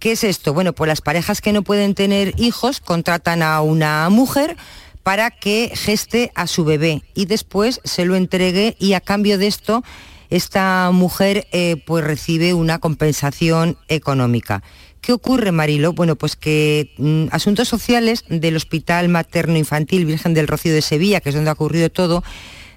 ¿Qué 0.00 0.10
es 0.10 0.24
esto? 0.24 0.54
Bueno, 0.54 0.72
pues 0.72 0.88
las 0.88 1.02
parejas 1.02 1.40
que 1.40 1.52
no 1.52 1.62
pueden 1.62 1.94
tener 1.94 2.34
hijos 2.36 2.80
contratan 2.80 3.44
a 3.44 3.60
una 3.60 4.08
mujer 4.10 4.56
para 5.04 5.30
que 5.30 5.70
geste 5.72 6.32
a 6.34 6.48
su 6.48 6.64
bebé 6.64 7.04
y 7.14 7.26
después 7.26 7.80
se 7.84 8.04
lo 8.04 8.16
entregue 8.16 8.74
y 8.80 8.94
a 8.94 9.00
cambio 9.00 9.38
de 9.38 9.46
esto 9.46 9.84
esta 10.30 10.90
mujer 10.92 11.46
eh, 11.52 11.76
pues 11.84 12.04
recibe 12.04 12.54
una 12.54 12.78
compensación 12.78 13.76
económica. 13.88 14.62
¿Qué 15.00 15.12
ocurre, 15.12 15.50
Marilo? 15.50 15.92
Bueno, 15.92 16.16
pues 16.16 16.36
que 16.36 16.92
mm, 16.98 17.26
Asuntos 17.32 17.68
Sociales 17.68 18.24
del 18.28 18.56
Hospital 18.56 19.08
Materno 19.08 19.56
Infantil 19.56 20.04
Virgen 20.04 20.34
del 20.34 20.46
Rocío 20.48 20.72
de 20.72 20.82
Sevilla, 20.82 21.20
que 21.20 21.30
es 21.30 21.34
donde 21.34 21.50
ha 21.50 21.54
ocurrido 21.54 21.90
todo, 21.90 22.22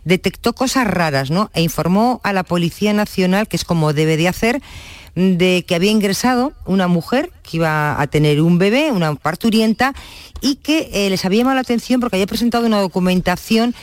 detectó 0.06 0.54
cosas 0.54 0.88
raras, 0.88 1.32
¿no? 1.32 1.51
E 1.54 1.62
informó 1.62 2.22
a 2.24 2.34
la 2.34 2.43
Policía 2.43 2.93
Nacional, 2.93 3.47
que 3.47 3.58
es 3.58 3.66
como 3.66 3.93
debe 3.93 4.18
de 4.18 4.28
hacer, 4.28 4.62
de 5.16 5.64
que 5.68 5.76
había 5.76 5.91
ingresado 5.91 6.54
una 6.66 6.88
mujer 6.88 7.32
que 7.43 7.58
iba 7.58 8.01
a 8.01 8.08
tener 8.08 8.41
un 8.41 8.58
bebé, 8.58 8.91
una 8.91 9.16
parturienta, 9.16 9.93
y 10.41 10.56
que 10.56 10.89
eh, 10.93 11.10
les 11.10 11.24
había 11.26 11.39
llamado 11.39 11.56
la 11.56 11.62
atención 11.62 11.99
porque 11.99 12.16
había 12.16 12.28
presentado 12.28 12.66
una 12.66 12.82
documentación 12.82 13.76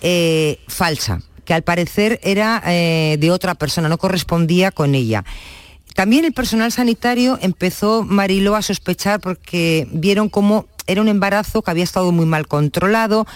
eh, 0.00 0.60
falsa, 0.68 1.22
que 1.46 1.54
al 1.54 1.62
parecer 1.62 2.20
era 2.22 2.62
eh, 2.66 3.16
de 3.18 3.30
otra 3.30 3.54
persona, 3.54 3.88
no 3.88 3.96
correspondía 3.96 4.70
con 4.70 4.94
ella. 4.94 5.24
También 5.94 6.26
el 6.26 6.34
personal 6.34 6.70
sanitario 6.72 7.38
empezó, 7.40 8.02
Mariló, 8.02 8.54
a 8.54 8.60
sospechar 8.60 9.18
porque 9.20 9.88
vieron 9.90 10.28
cómo 10.28 10.66
era 10.86 11.00
un 11.00 11.08
embarazo 11.08 11.62
que 11.62 11.70
había 11.70 11.84
estado 11.84 12.12
muy 12.12 12.26
mal 12.26 12.46
controlado, 12.46 13.26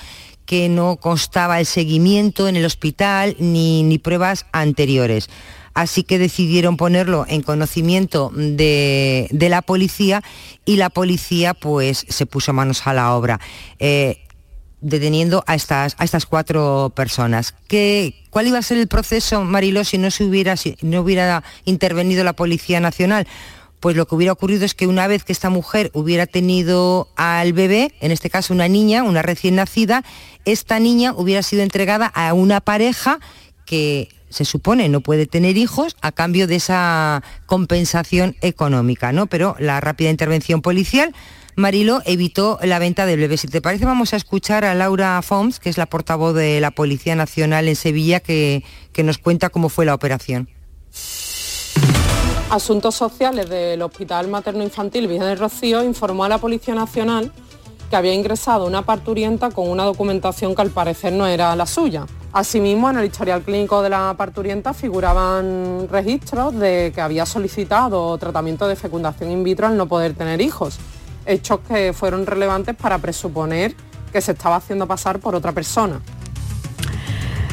que 0.44 0.68
no 0.68 0.96
constaba 0.96 1.58
el 1.61 1.64
seguimiento 1.64 2.48
en 2.48 2.56
el 2.56 2.66
hospital 2.66 3.36
ni, 3.38 3.82
ni 3.82 3.98
pruebas 3.98 4.44
anteriores. 4.52 5.30
Así 5.72 6.02
que 6.02 6.18
decidieron 6.18 6.76
ponerlo 6.76 7.24
en 7.28 7.42
conocimiento 7.42 8.30
de, 8.34 9.28
de 9.30 9.48
la 9.48 9.62
policía 9.62 10.22
y 10.64 10.76
la 10.76 10.90
policía 10.90 11.54
pues 11.54 12.04
se 12.08 12.26
puso 12.26 12.52
manos 12.52 12.86
a 12.86 12.92
la 12.92 13.14
obra. 13.14 13.40
Eh, 13.78 14.18
deteniendo 14.80 15.44
a 15.46 15.54
estas, 15.54 15.94
a 15.98 16.04
estas 16.04 16.26
cuatro 16.26 16.92
personas. 16.94 17.54
¿Qué, 17.68 18.14
¿Cuál 18.30 18.46
iba 18.48 18.58
a 18.58 18.62
ser 18.62 18.78
el 18.78 18.88
proceso, 18.88 19.42
Mariló, 19.44 19.84
si 19.84 19.98
no, 19.98 20.10
se 20.10 20.24
hubiera, 20.24 20.56
si 20.56 20.76
no 20.82 21.00
hubiera 21.00 21.42
intervenido 21.64 22.24
la 22.24 22.32
Policía 22.32 22.80
Nacional? 22.80 23.26
Pues 23.80 23.96
lo 23.96 24.06
que 24.06 24.14
hubiera 24.14 24.32
ocurrido 24.32 24.64
es 24.64 24.74
que 24.74 24.86
una 24.86 25.06
vez 25.06 25.24
que 25.24 25.32
esta 25.32 25.48
mujer 25.48 25.90
hubiera 25.94 26.26
tenido 26.26 27.08
al 27.16 27.52
bebé, 27.52 27.94
en 28.00 28.12
este 28.12 28.28
caso 28.28 28.52
una 28.52 28.68
niña, 28.68 29.02
una 29.02 29.22
recién 29.22 29.56
nacida, 29.56 30.04
esta 30.44 30.78
niña 30.78 31.14
hubiera 31.16 31.42
sido 31.42 31.62
entregada 31.62 32.06
a 32.06 32.34
una 32.34 32.60
pareja 32.60 33.20
que 33.64 34.08
se 34.30 34.44
supone 34.44 34.88
no 34.88 35.00
puede 35.00 35.26
tener 35.26 35.56
hijos 35.56 35.96
a 36.00 36.12
cambio 36.12 36.46
de 36.46 36.56
esa 36.56 37.22
compensación 37.46 38.36
económica, 38.40 39.12
¿no? 39.12 39.26
Pero 39.26 39.56
la 39.58 39.80
rápida 39.80 40.10
intervención 40.10 40.62
policial 40.62 41.14
Marilo 41.57 42.01
evitó 42.05 42.59
la 42.62 42.78
venta 42.78 43.07
del 43.07 43.20
bebé. 43.20 43.36
Si 43.36 43.48
te 43.48 43.61
parece, 43.61 43.84
vamos 43.84 44.12
a 44.12 44.16
escuchar 44.16 44.64
a 44.64 44.74
Laura 44.74 45.20
Foms, 45.22 45.59
que 45.59 45.68
es 45.68 45.78
la 45.78 45.86
portavoz 45.86 46.34
de 46.34 46.61
la 46.61 46.70
Policía 46.70 47.14
Nacional 47.14 47.68
en 47.68 47.76
Sevilla, 47.76 48.20
que, 48.20 48.64
nos 49.03 49.18
cuenta 49.18 49.48
cómo 49.48 49.70
fue 49.70 49.86
la 49.86 49.94
operación. 49.94 50.48
Asuntos 52.51 52.94
Sociales 52.94 53.48
del 53.48 53.80
Hospital 53.80 54.28
Materno 54.28 54.62
Infantil 54.62 55.07
Virgen 55.07 55.28
del 55.28 55.38
Rocío 55.38 55.82
informó 55.82 56.24
a 56.24 56.28
la 56.28 56.38
Policía 56.38 56.74
Nacional 56.74 57.32
que 57.88 57.96
había 57.96 58.14
ingresado 58.14 58.66
una 58.66 58.82
parturienta 58.82 59.51
con 59.51 59.68
una 59.68 59.84
documentación 59.84 60.55
que 60.55 60.62
al 60.62 60.70
parecer 60.70 61.12
no 61.12 61.26
era 61.26 61.57
la 61.57 61.66
suya. 61.66 62.07
Asimismo, 62.32 62.88
en 62.88 62.98
el 62.98 63.07
historial 63.07 63.42
clínico 63.42 63.82
de 63.82 63.90
la 63.90 64.14
parturienta 64.16 64.72
figuraban 64.72 65.88
registros 65.90 66.55
de 66.55 66.92
que 66.94 67.01
había 67.01 67.26
solicitado 67.26 68.16
tratamiento 68.18 68.68
de 68.68 68.76
fecundación 68.76 69.32
in 69.32 69.42
vitro 69.42 69.66
al 69.66 69.76
no 69.76 69.86
poder 69.86 70.14
tener 70.14 70.40
hijos, 70.40 70.78
hechos 71.26 71.60
que 71.66 71.92
fueron 71.92 72.26
relevantes 72.26 72.74
para 72.76 72.98
presuponer 72.98 73.74
que 74.12 74.20
se 74.20 74.32
estaba 74.32 74.56
haciendo 74.56 74.86
pasar 74.86 75.18
por 75.20 75.34
otra 75.34 75.52
persona. 75.52 76.00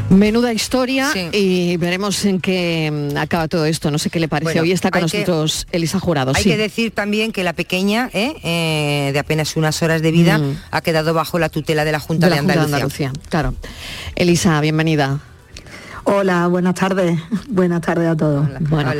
Menuda 0.09 0.53
historia 0.53 1.09
y 1.33 1.75
veremos 1.75 2.23
en 2.23 2.39
qué 2.39 3.09
mm, 3.13 3.17
acaba 3.17 3.49
todo 3.49 3.65
esto. 3.65 3.91
No 3.91 3.97
sé 3.99 4.09
qué 4.09 4.21
le 4.21 4.29
parece. 4.29 4.45
Bueno, 4.53 4.61
Hoy 4.61 4.71
está 4.71 4.89
con 4.89 5.01
que- 5.05 5.17
nosotros 5.19 5.67
Elisa 5.73 5.99
Jurado. 5.99 6.31
Hay 6.33 6.43
sí. 6.43 6.49
que 6.49 6.55
decir 6.55 6.91
también 6.91 7.33
que 7.33 7.43
la 7.43 7.51
pequeña, 7.51 8.09
¿eh? 8.13 8.33
Eh, 8.41 9.09
de 9.11 9.19
apenas 9.19 9.57
unas 9.57 9.83
horas 9.83 10.01
de 10.01 10.11
vida, 10.11 10.37
Mm. 10.37 10.57
ha 10.71 10.79
quedado 10.81 11.13
bajo 11.13 11.39
la 11.39 11.49
tutela 11.49 11.83
de 11.83 11.91
la 11.91 11.99
Junta 11.99 12.27
de 12.27 12.29
de, 12.29 12.35
la 12.37 12.41
Junta 12.41 12.53
de 12.53 12.59
Andalucía. 12.63 13.07
Andalucía. 13.07 13.29
Claro. 13.29 13.53
Elisa, 14.15 14.61
bienvenida. 14.61 15.19
Hola, 16.05 16.47
buenas 16.47 16.75
tardes. 16.75 17.19
Buenas 17.49 17.81
tardes 17.81 18.07
a 18.07 18.15
todos. 18.15 18.47
Bueno, 18.61 18.93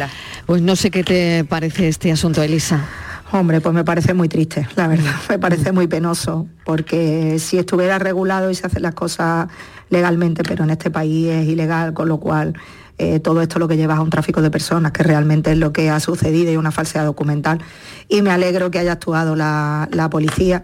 pues 0.46 0.62
no 0.62 0.76
sé 0.76 0.92
qué 0.92 1.06
te 1.06 1.46
parece 1.46 1.88
este 1.88 2.12
asunto, 2.12 2.44
Elisa. 2.44 2.86
Hombre, 3.32 3.60
pues 3.60 3.76
me 3.76 3.84
parece 3.84 4.14
muy 4.14 4.30
triste, 4.30 4.68
la 4.76 4.88
verdad. 4.88 5.12
Me 5.30 5.38
parece 5.38 5.72
muy 5.72 5.88
penoso, 5.88 6.48
porque 6.64 7.40
si 7.40 7.58
estuviera 7.58 8.00
regulado 8.00 8.50
y 8.50 8.56
se 8.56 8.66
hacen 8.68 8.84
las 8.84 8.94
cosas 8.94 9.50
legalmente, 9.90 10.44
pero 10.44 10.64
en 10.64 10.70
este 10.70 10.90
país 10.90 11.28
es 11.28 11.48
ilegal, 11.48 11.94
con 11.94 12.08
lo 12.08 12.20
cual 12.20 12.54
eh, 13.00 13.20
todo 13.20 13.42
esto 13.42 13.60
lo 13.60 13.68
que 13.68 13.78
lleva 13.78 13.96
a 13.96 14.02
un 14.02 14.10
tráfico 14.10 14.42
de 14.42 14.50
personas, 14.50 14.92
que 14.92 15.04
realmente 15.04 15.52
es 15.52 15.58
lo 15.58 15.72
que 15.72 15.90
ha 15.90 16.00
sucedido 16.00 16.52
y 16.52 16.58
una 16.58 16.72
falsedad 16.72 17.06
documental. 17.06 17.60
Y 18.08 18.22
me 18.22 18.32
alegro 18.32 18.72
que 18.72 18.80
haya 18.80 18.94
actuado 18.94 19.36
la, 19.36 20.08
policía, 20.10 20.62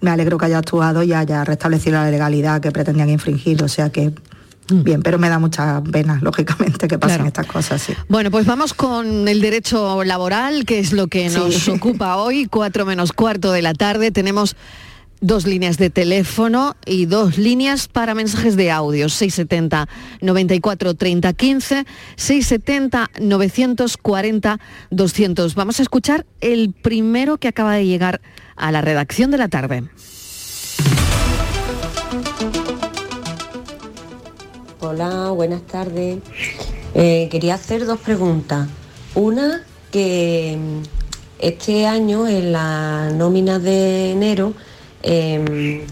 me 0.00 0.10
alegro 0.10 0.38
que 0.38 0.46
haya 0.46 0.58
actuado 0.58 1.02
y 1.02 1.12
haya 1.12 1.44
restablecido 1.44 1.96
la 1.96 2.10
legalidad 2.10 2.60
que 2.60 2.70
pretendían 2.70 3.10
infringir. 3.10 3.62
O 3.62 3.68
sea 3.68 3.90
que. 3.90 4.12
Bien, 4.70 5.02
pero 5.02 5.18
me 5.18 5.28
da 5.28 5.38
mucha 5.38 5.82
pena, 5.82 6.18
lógicamente, 6.22 6.88
que 6.88 6.98
pasen 6.98 7.26
estas 7.26 7.46
cosas. 7.46 7.86
Bueno, 8.08 8.30
pues 8.30 8.46
vamos 8.46 8.72
con 8.72 9.28
el 9.28 9.40
derecho 9.40 10.04
laboral, 10.04 10.64
que 10.64 10.78
es 10.78 10.92
lo 10.92 11.08
que 11.08 11.28
nos 11.28 11.68
ocupa 11.68 12.16
hoy, 12.16 12.46
cuatro 12.46 12.86
menos 12.86 13.12
cuarto 13.12 13.52
de 13.52 13.60
la 13.60 13.74
tarde. 13.74 14.10
Tenemos 14.10 14.56
dos 15.20 15.46
líneas 15.46 15.76
de 15.76 15.90
teléfono 15.90 16.76
y 16.86 17.06
dos 17.06 17.38
líneas 17.38 17.88
para 17.88 18.14
mensajes 18.14 18.56
de 18.56 18.70
audio, 18.70 19.08
670 19.08 19.88
94 20.20 20.94
30 20.94 21.32
15, 21.32 21.86
670 22.16 23.10
940 23.20 24.60
200. 24.90 25.54
Vamos 25.54 25.78
a 25.78 25.82
escuchar 25.82 26.26
el 26.40 26.72
primero 26.72 27.36
que 27.36 27.48
acaba 27.48 27.74
de 27.74 27.86
llegar 27.86 28.20
a 28.56 28.72
la 28.72 28.80
redacción 28.80 29.30
de 29.30 29.38
la 29.38 29.48
tarde. 29.48 29.84
Hola, 34.84 35.30
buenas 35.30 35.62
tardes. 35.62 36.18
Eh, 36.94 37.28
quería 37.30 37.54
hacer 37.54 37.86
dos 37.86 37.98
preguntas. 38.00 38.68
Una, 39.14 39.64
que 39.90 40.58
mm, 40.58 40.82
este 41.38 41.86
año 41.86 42.28
en 42.28 42.52
la 42.52 43.10
nómina 43.10 43.58
de 43.58 44.12
enero 44.12 44.54
Em, 45.06 45.82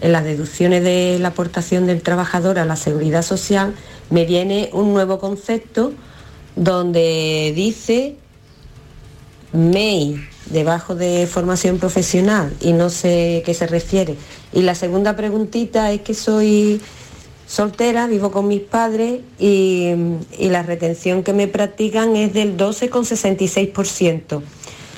en 0.00 0.12
las 0.12 0.22
deducciones 0.22 0.84
de 0.84 1.18
la 1.18 1.28
aportación 1.28 1.86
del 1.88 2.02
trabajador 2.02 2.60
a 2.60 2.64
la 2.64 2.76
seguridad 2.76 3.22
social, 3.22 3.74
me 4.10 4.24
viene 4.24 4.70
un 4.72 4.92
nuevo 4.94 5.18
concepto 5.18 5.92
donde 6.54 7.52
dice 7.54 8.14
MEI 9.52 10.24
debajo 10.46 10.94
de 10.94 11.26
formación 11.26 11.78
profesional 11.78 12.54
y 12.60 12.72
no 12.72 12.90
sé 12.90 13.42
qué 13.44 13.54
se 13.54 13.66
refiere. 13.66 14.14
Y 14.52 14.62
la 14.62 14.76
segunda 14.76 15.16
preguntita 15.16 15.90
es 15.90 16.02
que 16.02 16.14
soy 16.14 16.80
soltera, 17.50 18.06
vivo 18.06 18.30
con 18.30 18.46
mis 18.46 18.60
padres 18.60 19.20
y, 19.38 19.92
y 20.38 20.48
la 20.50 20.62
retención 20.62 21.24
que 21.24 21.32
me 21.32 21.48
practican 21.48 22.14
es 22.14 22.32
del 22.32 22.56
12,66%. 22.56 24.42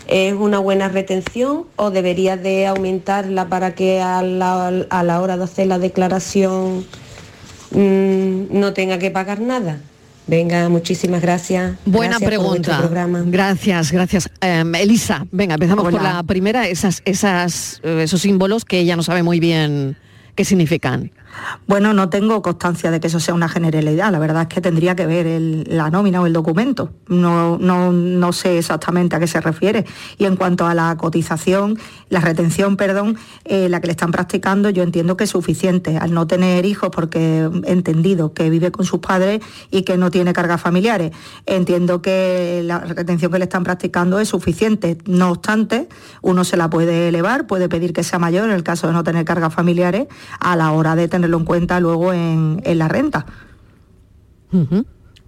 ¿Es 0.07 0.34
una 0.34 0.59
buena 0.59 0.88
retención 0.88 1.64
o 1.76 1.90
debería 1.90 2.36
de 2.36 2.66
aumentarla 2.66 3.48
para 3.48 3.74
que 3.74 4.03
a 4.03 4.20
la, 4.20 5.20
hora 5.20 5.38
de 5.38 5.44
hacer 5.44 5.66
la 5.68 5.78
declaración 5.78 6.84
mm, 7.70 8.42
no 8.50 8.74
tenga 8.74 8.98
que 8.98 9.11
pagar 9.11 9.40
nada? 9.40 9.80
Venga, 10.26 10.68
muchísimas 10.68 11.22
gracias. 11.22 11.76
Buena 11.86 12.20
pregunta. 12.20 12.88
Gracias, 13.26 13.90
gracias. 13.90 14.28
Em, 14.42 14.74
Elisa, 14.74 15.26
venga, 15.32 15.55
empezamos 15.55 15.84
por 15.90 16.03
la 16.03 16.22
primera, 16.22 16.68
esas, 16.68 17.00
esas, 17.07 17.80
eh, 17.82 18.03
esos 18.05 18.20
símbolos 18.20 18.66
que 18.66 18.80
ella 18.80 18.94
no 18.96 19.03
sabe 19.03 19.22
muy 19.22 19.40
bien 19.40 19.96
qué 20.34 20.44
significan. 20.44 21.11
Bueno, 21.66 21.94
no 21.94 22.08
tengo 22.08 22.42
constancia 22.42 22.90
de 22.90 23.00
que 23.00 23.06
eso 23.06 23.20
sea 23.20 23.34
una 23.34 23.48
generalidad. 23.48 24.12
La 24.12 24.18
verdad 24.18 24.42
es 24.42 24.48
que 24.48 24.60
tendría 24.60 24.94
que 24.94 25.06
ver 25.06 25.66
la 25.68 25.90
nómina 25.90 26.20
o 26.20 26.26
el 26.26 26.32
documento. 26.32 26.90
No, 27.08 27.58
no, 27.58 28.32
sé 28.32 28.58
exactamente 28.58 29.16
a 29.16 29.20
qué 29.20 29.26
se 29.26 29.40
refiere. 29.40 29.84
Y 30.18 30.26
en 30.26 30.36
cuanto 30.36 30.66
a 30.66 30.74
la 30.74 30.96
cotización, 30.96 31.78
la 32.08 32.20
retención, 32.20 32.76
perdón, 32.76 33.16
eh, 33.44 33.68
la 33.68 33.80
que 33.80 33.86
le 33.86 33.92
están 33.92 34.10
practicando, 34.10 34.70
yo 34.70 34.82
entiendo 34.82 35.16
que 35.16 35.24
es 35.24 35.30
suficiente. 35.30 35.96
Al 35.98 36.12
no 36.12 36.26
tener 36.26 36.66
hijos, 36.66 36.90
porque 36.90 37.48
he 37.64 37.72
entendido 37.72 38.34
que 38.34 38.50
vive 38.50 38.70
con 38.70 38.84
sus 38.84 39.00
padres 39.00 39.40
y 39.70 39.82
que 39.82 39.96
no 39.96 40.10
tiene 40.10 40.32
cargas 40.32 40.60
familiares, 40.60 41.12
entiendo 41.46 42.02
que 42.02 42.62
la 42.64 42.80
retención 42.80 43.32
que 43.32 43.38
le 43.38 43.44
están 43.44 43.64
practicando 43.64 44.18
es 44.20 44.28
suficiente. 44.28 44.98
No 45.06 45.30
obstante, 45.30 45.88
uno 46.20 46.44
se 46.44 46.56
la 46.56 46.68
puede 46.68 47.08
elevar, 47.08 47.46
puede 47.46 47.68
pedir 47.68 47.92
que 47.92 48.02
sea 48.02 48.18
mayor 48.18 48.48
en 48.48 48.54
el 48.54 48.62
caso 48.62 48.86
de 48.86 48.92
no 48.92 49.04
tener 49.04 49.24
cargas 49.24 49.54
familiares 49.54 50.06
a 50.40 50.56
la 50.56 50.72
hora 50.72 50.94
de 50.94 51.08
tener 51.08 51.21
tenerlo 51.22 51.38
en 51.38 51.44
cuenta 51.44 51.78
luego 51.78 52.12
en, 52.12 52.60
la 52.64 52.88
renta. 52.88 53.26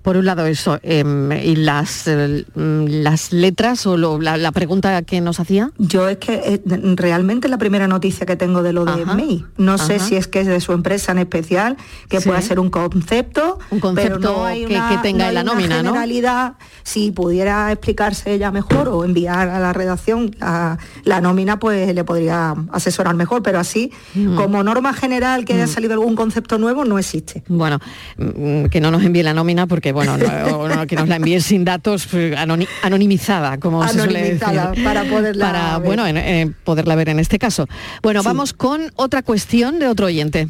Por 0.04 0.18
un 0.18 0.26
lado 0.26 0.44
eso, 0.44 0.78
em, 0.82 1.32
y 1.32 1.56
las, 1.56 2.04
mm, 2.06 2.84
las 2.88 3.32
letras 3.32 3.86
o 3.86 3.96
la, 3.96 4.52
pregunta 4.52 5.00
que 5.00 5.22
nos 5.22 5.40
hacía. 5.40 5.70
Yo 5.78 6.10
es 6.10 6.18
que 6.18 6.34
eh, 6.34 6.60
realmente 6.94 7.48
la 7.48 7.56
primera 7.56 7.88
noticia 7.88 8.26
que 8.26 8.36
tengo 8.36 8.62
de 8.62 8.74
lo 8.74 8.84
de 8.84 9.06
MEI. 9.06 9.46
No 9.56 9.78
sé 9.78 9.98
si 10.00 10.16
es 10.16 10.28
que 10.28 10.40
es 10.40 10.46
de 10.46 10.60
su 10.60 10.72
empresa 10.72 11.12
en 11.12 11.20
especial, 11.20 11.78
que 12.10 12.20
pueda 12.20 12.42
ser 12.42 12.60
un 12.60 12.68
concepto, 12.68 13.58
un 13.70 13.80
concepto 13.80 14.44
que, 14.44 14.78
tenga 15.02 15.28
en 15.28 15.34
la 15.34 15.42
nómina, 15.42 15.82
¿no? 15.82 15.94
realidad, 15.94 16.56
si 16.82 17.10
pudiera 17.10 17.72
explicarse 17.72 18.34
ella 18.34 18.50
mejor 18.50 18.90
o 18.90 19.06
enviar 19.06 19.48
a 19.48 19.58
la 19.58 19.72
redacción 19.72 20.36
la, 20.38 21.20
nómina, 21.22 21.58
pues 21.58 21.94
le 21.94 22.04
podría 22.04 22.54
asesorar 22.72 23.14
mejor, 23.14 23.42
pero 23.42 23.58
así, 23.58 23.90
como 24.36 24.62
norma 24.62 24.92
general 24.92 25.46
que 25.46 25.54
haya 25.54 25.66
salido 25.66 25.94
algún 25.94 26.14
concepto 26.14 26.58
nuevo, 26.58 26.84
no 26.84 26.98
existe. 26.98 27.42
Bueno, 27.48 27.78
mm, 28.18 28.66
que 28.66 28.82
no 28.82 28.90
nos 28.90 29.02
envíe 29.02 29.22
la 29.22 29.32
nómina 29.32 29.66
porque 29.66 29.93
bueno, 29.94 30.86
que 30.86 30.96
nos 30.96 31.08
la 31.08 31.16
envíen 31.16 31.40
sin 31.40 31.64
datos, 31.64 32.06
pues, 32.10 32.34
anonimizada, 32.82 33.58
como 33.58 33.86
se 33.88 33.98
suele 33.98 34.34
decir. 34.34 34.84
Para 34.84 35.04
poderla 35.04 35.46
para, 35.46 35.78
ver. 35.78 35.86
Bueno, 35.86 36.54
poderla 36.64 36.94
ver 36.94 37.08
en 37.08 37.20
este 37.20 37.38
caso. 37.38 37.66
Bueno, 38.02 38.22
vamos 38.22 38.52
con 38.52 38.92
otra 38.96 39.22
cuestión 39.22 39.78
de 39.78 39.88
otro 39.88 40.06
oyente. 40.06 40.48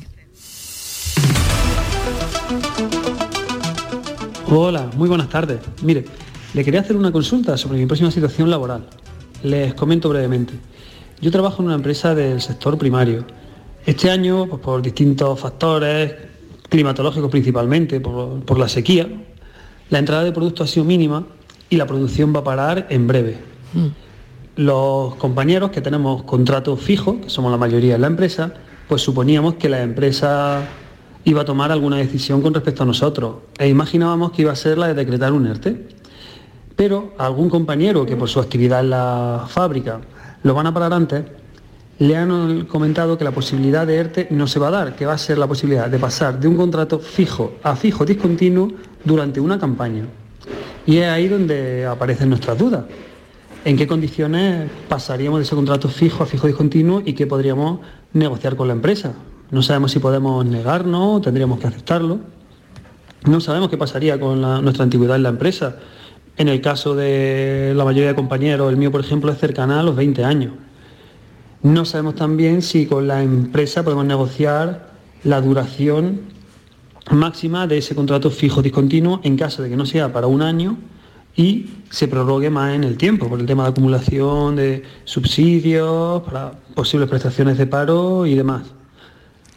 Hola, 4.49 4.91
muy 4.97 5.09
buenas 5.09 5.29
tardes. 5.29 5.59
Mire, 5.83 6.05
le 6.53 6.65
quería 6.65 6.81
hacer 6.81 6.97
una 6.97 7.11
consulta 7.11 7.57
sobre 7.57 7.79
mi 7.79 7.87
próxima 7.87 8.11
situación 8.11 8.51
laboral. 8.51 8.87
Les 9.43 9.75
comento 9.75 10.09
brevemente. 10.09 10.55
Yo 11.21 11.31
trabajo 11.31 11.63
en 11.63 11.67
una 11.67 11.75
empresa 11.77 12.15
del 12.15 12.41
sector 12.41 12.79
primario. 12.79 13.25
Este 13.87 14.11
año, 14.11 14.47
pues, 14.47 14.61
por 14.61 14.83
distintos 14.83 15.41
factores, 15.41 16.15
climatológicos 16.69 17.31
principalmente, 17.31 18.01
por 18.01 18.59
la 18.59 18.69
sequía, 18.69 19.09
la 19.91 19.99
entrada 19.99 20.25
de 20.25 20.33
productos 20.33 20.71
ha 20.71 20.73
sido 20.73 20.85
mínima 20.85 21.25
y 21.71 21.77
la 21.77 21.87
producción 21.87 22.35
va 22.35 22.41
a 22.41 22.45
parar 22.45 22.87
en 22.91 23.07
breve. 23.07 23.39
Mm. 23.73 23.87
Los 24.57 25.17
compañeros 25.17 25.71
que 25.71 25.81
tenemos 25.81 26.23
contratos 26.23 26.81
fijos, 26.81 27.17
que 27.23 27.31
somos 27.31 27.51
la 27.51 27.59
mayoría 27.59 27.97
en 27.97 28.03
la 28.03 28.07
empresa, 28.07 28.55
pues 28.89 29.03
suponíamos 29.03 29.55
que 29.55 29.69
la 29.69 29.83
empresa 29.83 30.63
iba 31.25 31.43
a 31.43 31.45
tomar 31.45 31.73
alguna 31.73 31.97
decisión 31.97 32.43
con 32.43 32.55
respecto 32.55 32.83
a 32.83 32.87
nosotros 32.87 33.37
e 33.59 33.69
imaginábamos 33.69 34.33
que 34.33 34.43
iba 34.43 34.53
a 34.53 34.57
ser 34.57 34.79
la 34.79 34.89
de 34.89 34.95
decretar 34.95 35.33
un 35.33 35.47
ERTE. 35.47 35.89
Pero 36.77 37.15
algún 37.19 37.49
compañero 37.49 38.05
que 38.05 38.17
por 38.17 38.29
su 38.29 38.41
actividad 38.41 38.81
en 38.81 38.91
la 38.91 39.47
fábrica 39.49 40.01
lo 40.43 40.55
van 40.55 40.67
a 40.67 40.75
parar 40.75 40.93
antes, 40.93 41.25
le 41.99 42.17
han 42.17 42.65
comentado 42.67 43.17
que 43.17 43.25
la 43.25 43.31
posibilidad 43.31 43.87
de 43.87 43.97
ERTE 43.97 44.29
no 44.31 44.47
se 44.47 44.59
va 44.59 44.69
a 44.69 44.73
dar, 44.73 44.97
que 44.97 45.07
va 45.07 45.15
a 45.15 45.19
ser 45.19 45.39
la 45.39 45.47
posibilidad 45.47 45.89
de 45.89 45.99
pasar 45.99 46.39
de 46.41 46.49
un 46.49 46.57
contrato 46.57 46.99
fijo 46.99 47.55
a 47.63 47.77
fijo 47.77 48.05
discontinuo 48.05 48.73
durante 49.05 49.41
una 49.41 49.59
campaña. 49.59 50.05
Y 50.87 50.99
es 50.99 51.07
ahí 51.07 51.29
donde 51.29 51.87
aparecen 51.87 52.29
nuestras 52.29 52.59
dudas. 52.59 52.85
¿En 53.65 53.77
qué 53.77 53.87
condiciones 53.87 54.71
pasaríamos 54.89 55.39
de 55.39 55.45
ese 55.45 55.55
contrato 55.55 55.89
fijo 55.89 56.23
a 56.23 56.27
fijo 56.27 56.47
discontinuo 56.47 57.03
y 57.05 57.15
qué 57.15 57.27
podríamos 57.27 57.81
negociar 58.13 58.57
con 58.57 58.69
la 58.69 58.75
empresa? 58.75 59.15
No 59.51 59.63
sabemos 59.63 59.93
si 59.93 60.01
podemos 60.01 60.45
negarnos, 60.45 61.23
tendríamos 61.23 61.59
que 61.59 61.67
aceptarlo. 61.69 62.19
No 63.25 63.41
sabemos 63.41 63.71
qué 63.71 63.79
pasaría 63.79 64.21
con 64.21 64.41
nuestra 64.41 64.85
antigüedad 64.85 65.17
en 65.17 65.23
la 65.23 65.31
empresa. 65.31 65.77
En 66.37 66.49
el 66.49 66.61
caso 66.61 66.95
de 66.95 67.73
la 67.75 67.85
mayoría 67.85 68.09
de 68.09 68.15
compañeros, 68.15 68.69
el 68.71 68.77
mío 68.77 68.91
por 68.91 69.01
ejemplo 69.01 69.33
es 69.33 69.39
cercana 69.39 69.81
a 69.81 69.83
los 69.83 69.97
20 69.97 70.25
años. 70.25 70.53
No 71.63 71.87
sabemos 71.87 72.17
también 72.17 72.61
si 72.61 72.85
con 72.85 73.09
la 73.09 73.23
empresa 73.23 73.83
podemos 73.83 74.05
negociar 74.05 74.91
la 75.23 75.41
duración 75.41 76.21
máxima 77.11 77.67
de 77.67 77.79
ese 77.79 77.95
contrato 77.95 78.31
fijo 78.31 78.63
discontinuo 78.63 79.21
en 79.25 79.37
caso 79.37 79.63
de 79.63 79.71
que 79.71 79.77
no 79.77 79.87
sea 79.87 80.13
para 80.13 80.27
un 80.27 80.43
año 80.43 80.79
y 81.37 81.67
se 81.91 82.09
prorrogue 82.09 82.51
más 82.51 82.75
en 82.75 82.85
el 82.85 82.97
tiempo 82.97 83.29
por 83.29 83.41
el 83.41 83.47
tema 83.47 83.65
de 83.65 83.71
acumulación 83.71 84.57
de 84.57 84.83
subsidios, 85.05 86.23
para 86.23 86.53
posibles 86.75 87.09
prestaciones 87.09 87.59
de 87.59 87.67
paro 87.67 88.27
y 88.27 88.35
demás. 88.35 88.63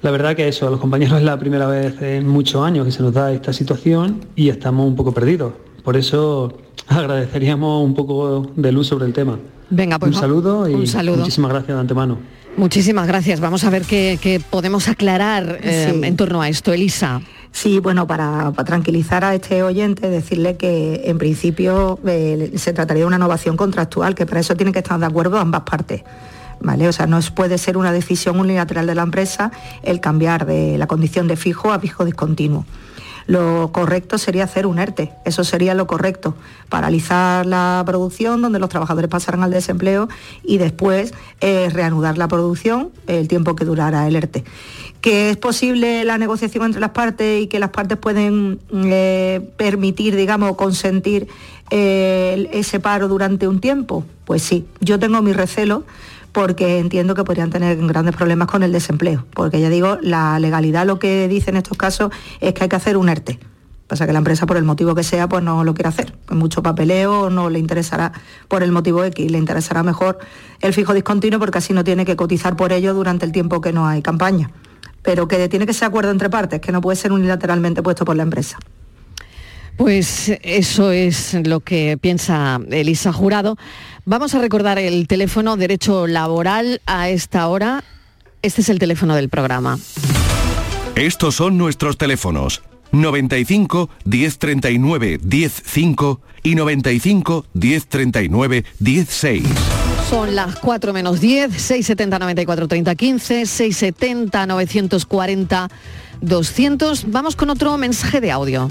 La 0.01 0.11
verdad 0.11 0.35
que 0.35 0.47
eso, 0.47 0.67
a 0.67 0.71
los 0.71 0.79
compañeros 0.79 1.17
es 1.17 1.23
la 1.23 1.39
primera 1.39 1.67
vez 1.67 2.01
en 2.01 2.27
muchos 2.27 2.63
años 2.63 2.85
que 2.85 2.91
se 2.91 3.01
nos 3.01 3.13
da 3.13 3.31
esta 3.31 3.53
situación 3.53 4.25
y 4.35 4.49
estamos 4.49 4.87
un 4.87 4.95
poco 4.95 5.13
perdidos. 5.13 5.53
Por 5.83 5.97
eso 5.97 6.57
agradeceríamos 6.87 7.83
un 7.83 7.93
poco 7.93 8.51
de 8.55 8.71
luz 8.71 8.87
sobre 8.87 9.05
el 9.05 9.13
tema. 9.13 9.39
Venga, 9.69 9.99
pues 9.99 10.15
un 10.15 10.19
saludo 10.19 10.69
y 10.69 10.75
muchísimas 10.75 11.51
gracias 11.51 11.75
de 11.75 11.81
antemano. 11.81 12.17
Muchísimas 12.57 13.07
gracias. 13.07 13.39
Vamos 13.39 13.63
a 13.63 13.69
ver 13.69 13.83
qué, 13.83 14.41
podemos 14.49 14.87
aclarar 14.87 15.59
eh, 15.61 15.99
en 16.03 16.15
torno 16.15 16.41
a 16.41 16.49
esto, 16.49 16.73
Elisa. 16.73 17.21
Sí, 17.51 17.79
bueno, 17.79 18.05
para, 18.05 18.51
tranquilizar 18.65 19.23
a 19.25 19.33
este 19.33 19.63
oyente, 19.63 20.09
decirle 20.09 20.57
que 20.57 21.03
en 21.05 21.17
principio 21.17 21.99
eh, 22.05 22.51
se 22.55 22.73
trataría 22.73 23.03
de 23.03 23.07
una 23.07 23.17
innovación 23.17 23.57
contractual, 23.57 24.15
que 24.15 24.25
para 24.25 24.41
eso 24.41 24.55
tienen 24.55 24.73
que 24.73 24.79
estar 24.79 24.99
de 24.99 25.05
acuerdo 25.05 25.37
ambas 25.37 25.61
partes. 25.61 26.03
¿Vale? 26.59 26.87
O 26.87 26.91
sea, 26.91 27.05
no 27.05 27.19
puede 27.35 27.59
ser 27.59 27.77
una 27.77 27.91
decisión 27.91 28.39
unilateral 28.39 28.87
de 28.87 28.95
la 28.95 29.03
empresa 29.03 29.51
el 29.83 29.99
cambiar 29.99 30.47
de 30.47 30.77
la 30.79 30.87
condición 30.87 31.27
de 31.27 31.35
fijo 31.35 31.71
a 31.71 31.79
fijo 31.79 32.03
discontinuo. 32.03 32.65
Lo 33.28 33.71
correcto 33.73 34.17
sería 34.17 34.45
hacer 34.45 34.65
un 34.65 34.80
ERTE, 34.80 35.11
eso 35.25 35.43
sería 35.43 35.73
lo 35.73 35.86
correcto, 35.86 36.36
paralizar 36.69 37.45
la 37.45 37.84
producción 37.86 38.41
donde 38.41 38.57
los 38.57 38.69
trabajadores 38.69 39.09
pasaran 39.09 39.43
al 39.43 39.51
desempleo 39.51 40.07
y 40.43 40.57
después 40.57 41.13
eh, 41.41 41.69
reanudar 41.69 42.17
la 42.17 42.30
producción 42.30 42.89
el 43.05 43.28
tiempo 43.28 43.55
que 43.55 43.65
durara 43.65 44.07
el 44.07 44.15
ERTE. 44.15 44.45
Que 45.01 45.30
es 45.30 45.38
posible 45.38 46.05
la 46.05 46.17
negociación 46.17 46.65
entre 46.65 46.82
las 46.82 46.91
partes 46.91 47.43
y 47.43 47.47
que 47.47 47.59
las 47.59 47.69
partes 47.69 47.97
pueden 47.97 48.59
eh, 48.73 49.47
permitir, 49.57 50.15
digamos, 50.15 50.55
consentir 50.55 51.28
eh, 51.69 52.49
ese 52.53 52.80
paro 52.80 53.09
durante 53.09 53.47
un 53.47 53.59
tiempo? 53.59 54.05
Pues 54.25 54.41
sí, 54.41 54.65
yo 54.80 54.99
tengo 54.99 55.21
mi 55.21 55.34
recelo 55.34 55.84
porque 56.38 56.77
entiendo 56.77 57.15
que 57.15 57.23
podrían 57.23 57.49
tener 57.49 57.75
grandes 57.88 58.15
problemas 58.15 58.47
con 58.47 58.61
el 58.61 58.71
desempleo, 58.71 59.25
porque 59.33 59.59
ya 59.59 59.69
digo, 59.69 59.97
la 60.03 60.38
legalidad 60.38 60.85
lo 60.85 60.99
que 60.99 61.27
dice 61.27 61.49
en 61.49 61.57
estos 61.57 61.75
casos 61.79 62.11
es 62.41 62.53
que 62.53 62.61
hay 62.61 62.69
que 62.69 62.75
hacer 62.75 62.95
un 62.95 63.09
ERTE. 63.09 63.39
Pasa 63.88 64.05
que 64.05 64.13
la 64.13 64.19
empresa, 64.19 64.45
por 64.45 64.55
el 64.55 64.63
motivo 64.63 64.93
que 64.93 65.01
sea, 65.01 65.27
pues 65.27 65.43
no 65.43 65.63
lo 65.63 65.73
quiere 65.73 65.89
hacer. 65.89 66.15
Mucho 66.29 66.61
papeleo 66.61 67.31
no 67.31 67.49
le 67.49 67.57
interesará 67.57 68.11
por 68.47 68.61
el 68.61 68.71
motivo 68.71 69.03
X, 69.03 69.31
le 69.31 69.39
interesará 69.39 69.81
mejor 69.81 70.19
el 70.61 70.75
fijo 70.75 70.93
discontinuo 70.93 71.39
porque 71.39 71.57
así 71.57 71.73
no 71.73 71.83
tiene 71.83 72.05
que 72.05 72.15
cotizar 72.15 72.55
por 72.55 72.71
ello 72.71 72.93
durante 72.93 73.25
el 73.25 73.31
tiempo 73.31 73.59
que 73.59 73.73
no 73.73 73.88
hay 73.88 74.03
campaña 74.03 74.51
pero 75.01 75.27
que 75.27 75.47
tiene 75.47 75.65
que 75.65 75.73
ser 75.73 75.88
acuerdo 75.88 76.11
entre 76.11 76.29
partes, 76.29 76.59
que 76.59 76.73
no 76.73 76.81
puede 76.81 76.97
ser 76.97 77.13
unilateralmente 77.13 77.81
puesto 77.81 78.03
por 78.03 78.17
la 78.17 78.23
empresa. 78.23 78.57
Pues 79.78 80.32
eso 80.41 80.91
es 80.91 81.36
lo 81.45 81.59
que 81.59 81.97
piensa 82.01 82.59
Elisa 82.71 83.13
Jurado. 83.13 83.57
Vamos 84.05 84.34
a 84.34 84.39
recordar 84.39 84.80
el 84.80 85.07
teléfono 85.07 85.55
Derecho 85.55 86.07
Laboral 86.07 86.82
a 86.88 87.09
esta 87.09 87.47
hora. 87.47 87.84
Este 88.41 88.61
es 88.61 88.69
el 88.69 88.80
teléfono 88.80 89.15
del 89.15 89.30
programa. 89.30 89.78
Estos 90.95 91.36
son 91.36 91.57
nuestros 91.57 91.97
teléfonos. 91.97 92.63
95 92.91 93.89
1039 94.05 95.19
105 95.30 96.21
y 96.41 96.55
95 96.55 97.45
1039 97.53 98.65
16. 98.80 99.43
Son 100.09 100.36
las 100.36 100.55
4 100.55 100.93
menos 100.93 101.19
10, 101.19 101.51
670 101.51 102.17
94 102.17 102.67
30 102.67 102.95
15, 102.95 103.45
670 103.45 104.47
940 104.47 105.69
200. 106.21 107.11
Vamos 107.11 107.36
con 107.36 107.49
otro 107.49 107.78
mensaje 107.78 108.21
de 108.21 108.32
audio. 108.32 108.69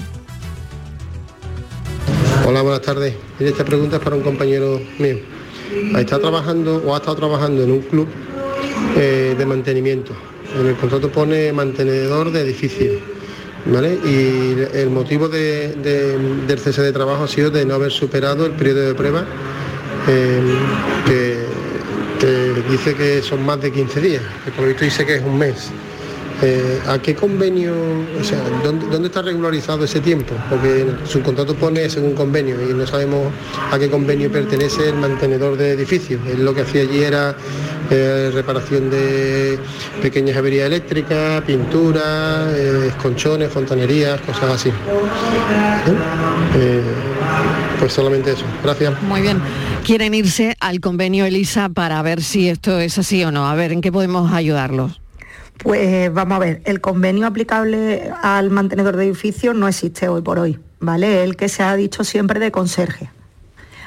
Hola, 2.49 2.61
buenas 2.61 2.81
tardes. 2.81 3.13
esta 3.41 3.65
pregunta 3.65 3.97
es 3.97 4.01
para 4.01 4.15
un 4.15 4.21
compañero 4.21 4.79
mío. 4.99 5.17
Está 5.97 6.17
trabajando 6.17 6.81
o 6.85 6.93
ha 6.95 6.97
estado 6.99 7.17
trabajando 7.17 7.61
en 7.61 7.71
un 7.71 7.81
club 7.81 8.07
eh, 8.95 9.35
de 9.37 9.45
mantenimiento. 9.45 10.13
En 10.57 10.67
el 10.67 10.77
contrato 10.77 11.11
pone 11.11 11.51
mantenedor 11.51 12.31
de 12.31 12.43
edificio. 12.43 13.01
¿Vale? 13.65 13.95
Y 13.95 14.77
el 14.77 14.89
motivo 14.89 15.27
del 15.27 16.57
cese 16.57 16.83
de 16.83 16.93
trabajo 16.93 17.25
ha 17.25 17.27
sido 17.27 17.51
de 17.51 17.65
no 17.65 17.73
haber 17.73 17.91
superado 17.91 18.45
el 18.45 18.53
periodo 18.53 18.87
de 18.87 18.95
prueba 18.95 19.25
que, 21.05 21.43
dice 22.71 22.95
que 22.95 23.21
son 23.23 23.45
más 23.45 23.59
de 23.59 23.73
15 23.73 23.99
días, 23.99 24.23
que 24.45 24.51
por 24.51 24.61
lo 24.61 24.67
visto 24.69 24.85
dice 24.85 25.05
que 25.05 25.15
es 25.15 25.21
un 25.21 25.37
mes. 25.37 25.69
Eh, 26.41 26.79
¿A 26.87 26.99
qué 26.99 27.15
convenio, 27.15 27.73
o 28.19 28.23
sea, 28.23 28.39
¿dónde, 28.63 29.07
está 29.07 29.23
regularizado 29.23 29.85
ese 29.85 29.99
tiempo? 30.01 30.35
Porque 30.49 30.85
su 31.05 31.23
contrato 31.23 31.55
pone 31.55 31.89
según 31.89 32.13
convenio 32.13 32.57
y 32.61 32.73
no 32.75 32.85
sabemos 32.85 33.33
a 33.71 33.79
qué 33.79 33.89
convenio 33.89 34.31
pertenece 34.31 34.89
el 34.89 34.95
mantenedor 34.95 35.57
de 35.57 35.71
edificios. 35.71 36.21
Él 36.27 36.45
lo 36.45 36.53
que 36.53 36.61
hacía 36.61 36.83
allí 36.83 37.03
era 37.03 37.35
eh, 37.89 38.29
reparación 38.31 38.91
de 38.91 39.57
pequeñas 39.99 40.37
averías 40.37 40.67
eléctricas, 40.67 41.41
pintura, 41.41 42.51
eh, 42.51 42.89
esconchones, 42.89 43.51
fontanerías, 43.51 44.21
cosas 44.21 44.51
así. 44.51 44.71
pues 47.79 47.93
solamente 47.93 48.33
eso. 48.33 48.45
Gracias. 48.63 49.01
Muy 49.01 49.21
bien. 49.21 49.41
Quieren 49.83 50.13
irse 50.13 50.55
al 50.59 50.81
convenio 50.81 51.25
ELISA 51.25 51.69
para 51.69 51.99
ver 52.03 52.21
si 52.21 52.47
esto 52.47 52.79
es 52.79 52.97
así 52.99 53.23
o 53.23 53.31
no. 53.31 53.47
A 53.47 53.55
ver, 53.55 53.71
¿en 53.71 53.81
qué 53.81 53.91
podemos 53.91 54.31
ayudarlos? 54.31 54.99
Pues 55.63 56.13
vamos 56.13 56.35
a 56.35 56.39
ver, 56.39 56.61
el 56.65 56.81
convenio 56.81 57.25
aplicable 57.27 58.11
al 58.21 58.51
mantenedor 58.51 58.95
de 58.95 59.05
edificios 59.05 59.55
no 59.55 59.67
existe 59.67 60.07
hoy 60.07 60.21
por 60.21 60.39
hoy, 60.39 60.59
¿vale? 60.79 61.23
El 61.23 61.35
que 61.35 61.49
se 61.49 61.63
ha 61.63 61.75
dicho 61.75 62.03
siempre 62.03 62.39
de 62.39 62.51
conserje. 62.51 63.09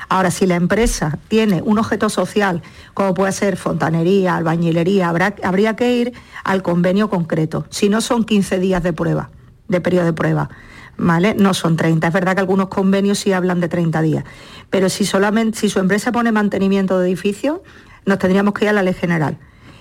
Ahora, 0.08 0.32
si 0.32 0.46
la 0.46 0.56
empresa 0.56 1.18
tiene 1.28 1.62
un 1.62 1.78
objeto 1.78 2.08
social, 2.08 2.62
como 2.94 3.14
puede 3.14 3.30
ser 3.30 3.56
fontanería, 3.56 4.34
albañilería, 4.34 5.08
habría 5.44 5.76
que 5.76 5.96
ir 5.96 6.12
al 6.42 6.62
convenio 6.62 7.08
concreto. 7.08 7.64
Si 7.70 7.88
no 7.88 8.00
son 8.00 8.24
15 8.24 8.58
días 8.58 8.82
de 8.82 8.92
prueba, 8.92 9.30
de 9.68 9.80
periodo 9.80 10.06
de 10.06 10.12
prueba, 10.12 10.50
¿vale? 10.96 11.36
No 11.36 11.54
son 11.54 11.76
30. 11.76 12.08
Es 12.08 12.12
verdad 12.12 12.34
que 12.34 12.40
algunos 12.40 12.66
convenios 12.66 13.20
sí 13.20 13.32
hablan 13.32 13.60
de 13.60 13.68
30 13.68 14.02
días. 14.02 14.24
Pero 14.68 14.88
si 14.88 15.06
solamente, 15.06 15.60
si 15.60 15.68
su 15.68 15.78
empresa 15.78 16.10
pone 16.10 16.32
mantenimiento 16.32 16.98
de 16.98 17.06
edificios, 17.06 17.60
nos 18.04 18.18
tendríamos 18.18 18.54
que 18.54 18.64
ir 18.64 18.70
a 18.70 18.72
la 18.72 18.82
ley 18.82 18.94
general 18.94 19.38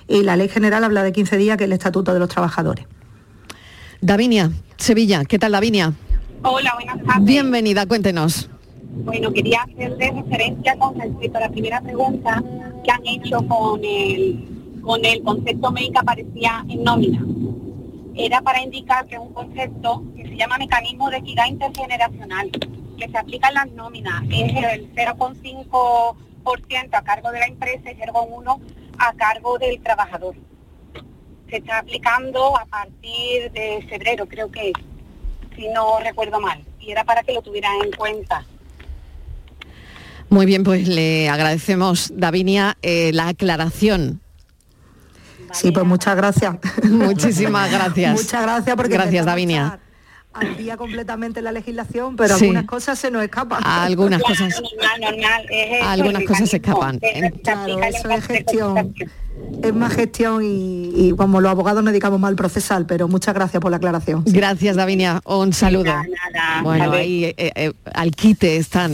y 0.10 0.24
la 0.24 0.36
ley 0.36 0.50
general 0.50 0.84
habla 0.84 1.04
de 1.04 1.12
15 1.12 1.38
días, 1.38 1.56
que 1.58 1.66
es 1.66 1.68
el 1.68 1.74
Estatuto 1.74 2.14
de 2.14 2.20
los 2.20 2.30
Trabajadores. 2.30 2.86
Davinia, 4.02 4.52
Sevilla, 4.76 5.24
¿qué 5.26 5.38
tal 5.38 5.52
Davinia? 5.52 5.94
Hola, 6.42 6.74
buenas 6.74 7.06
tardes. 7.06 7.26
Bienvenida, 7.26 7.86
cuéntenos. 7.86 8.50
Bueno, 9.04 9.32
quería 9.32 9.62
hacerle 9.62 10.12
referencia 10.12 10.76
con 10.78 11.00
respecto 11.00 11.38
a 11.38 11.42
la 11.42 11.50
primera 11.50 11.80
pregunta 11.82 12.44
que 12.84 12.92
han 12.92 13.06
hecho 13.06 13.38
con 13.48 13.84
el, 13.84 14.80
con 14.82 15.06
el 15.06 15.22
concepto 15.22 15.72
médica 15.72 16.00
aparecía 16.00 16.66
en 16.68 16.84
nómina. 16.84 17.24
Era 18.16 18.42
para 18.42 18.64
indicar 18.64 19.06
que 19.06 19.16
es 19.16 19.22
un 19.22 19.34
concepto 19.34 20.04
que 20.16 20.24
se 20.24 20.36
llama 20.36 20.58
mecanismo 20.58 21.10
de 21.10 21.18
equidad 21.18 21.46
intergeneracional, 21.46 22.50
que 22.50 23.08
se 23.08 23.18
aplica 23.18 23.50
en 23.50 23.54
las 23.54 23.72
nóminas. 23.74 24.24
Es 24.32 24.52
el 24.56 24.92
0,5% 24.96 26.90
a 26.94 27.02
cargo 27.04 27.32
de 27.32 27.40
la 27.40 27.46
empresa 27.46 27.92
y 27.92 27.96
0,1% 27.96 28.60
a 29.00 29.14
cargo 29.14 29.58
del 29.58 29.82
trabajador. 29.82 30.36
Se 31.50 31.58
está 31.58 31.80
aplicando 31.80 32.58
a 32.58 32.66
partir 32.66 33.52
de 33.52 33.86
febrero, 33.90 34.28
creo 34.28 34.52
que 34.52 34.72
si 35.56 35.68
no 35.70 36.00
recuerdo 36.00 36.40
mal, 36.40 36.64
y 36.80 36.92
era 36.92 37.04
para 37.04 37.24
que 37.24 37.34
lo 37.34 37.42
tuvieran 37.42 37.74
en 37.84 37.92
cuenta. 37.92 38.46
Muy 40.30 40.46
bien, 40.46 40.64
pues 40.64 40.88
le 40.88 41.28
agradecemos, 41.28 42.12
Davinia, 42.16 42.78
eh, 42.82 43.12
la 43.14 43.30
aclaración. 43.30 44.22
Sí, 45.52 45.72
pues 45.72 45.86
muchas 45.86 46.16
gracias. 46.16 46.58
Muchísimas 46.84 47.72
gracias. 47.72 48.14
muchas 48.14 48.44
gracias 48.44 48.76
porque 48.76 48.94
gracias, 48.94 49.26
Davinia 49.26 49.80
al 50.34 50.58
día 50.58 50.78
completamente 50.78 51.42
la 51.42 51.52
legislación, 51.52 52.16
pero 52.16 52.36
algunas 52.36 52.66
cosas 52.66 53.00
se 53.00 53.10
nos 53.10 53.24
escapan. 53.24 53.62
Algunas 53.64 54.22
cosas. 54.22 54.62
algunas 55.84 56.24
cosas 56.24 56.50
se 56.50 56.58
escapan. 56.58 57.00
Claro, 57.44 57.80
eso 57.84 58.10
es 58.10 58.26
gestión. 58.26 58.94
Es 59.64 59.74
más 59.74 59.94
gestión 59.94 60.42
y, 60.44 61.14
como 61.18 61.42
los 61.42 61.50
abogados 61.50 61.84
no 61.84 61.92
dedicamos 61.92 62.20
mal 62.20 62.36
procesal, 62.36 62.86
pero 62.86 63.08
muchas 63.08 63.34
gracias 63.34 63.62
por 63.62 63.72
la 63.72 63.78
aclaración. 63.78 64.24
Gracias, 64.26 64.76
Davinia. 64.76 65.22
Un 65.26 65.54
saludo. 65.54 65.94
bueno, 66.64 66.92
ahí 66.92 67.26
eh, 67.26 67.36
eh, 67.38 67.74
al 67.94 68.12
quite 68.12 68.58
están 68.58 68.92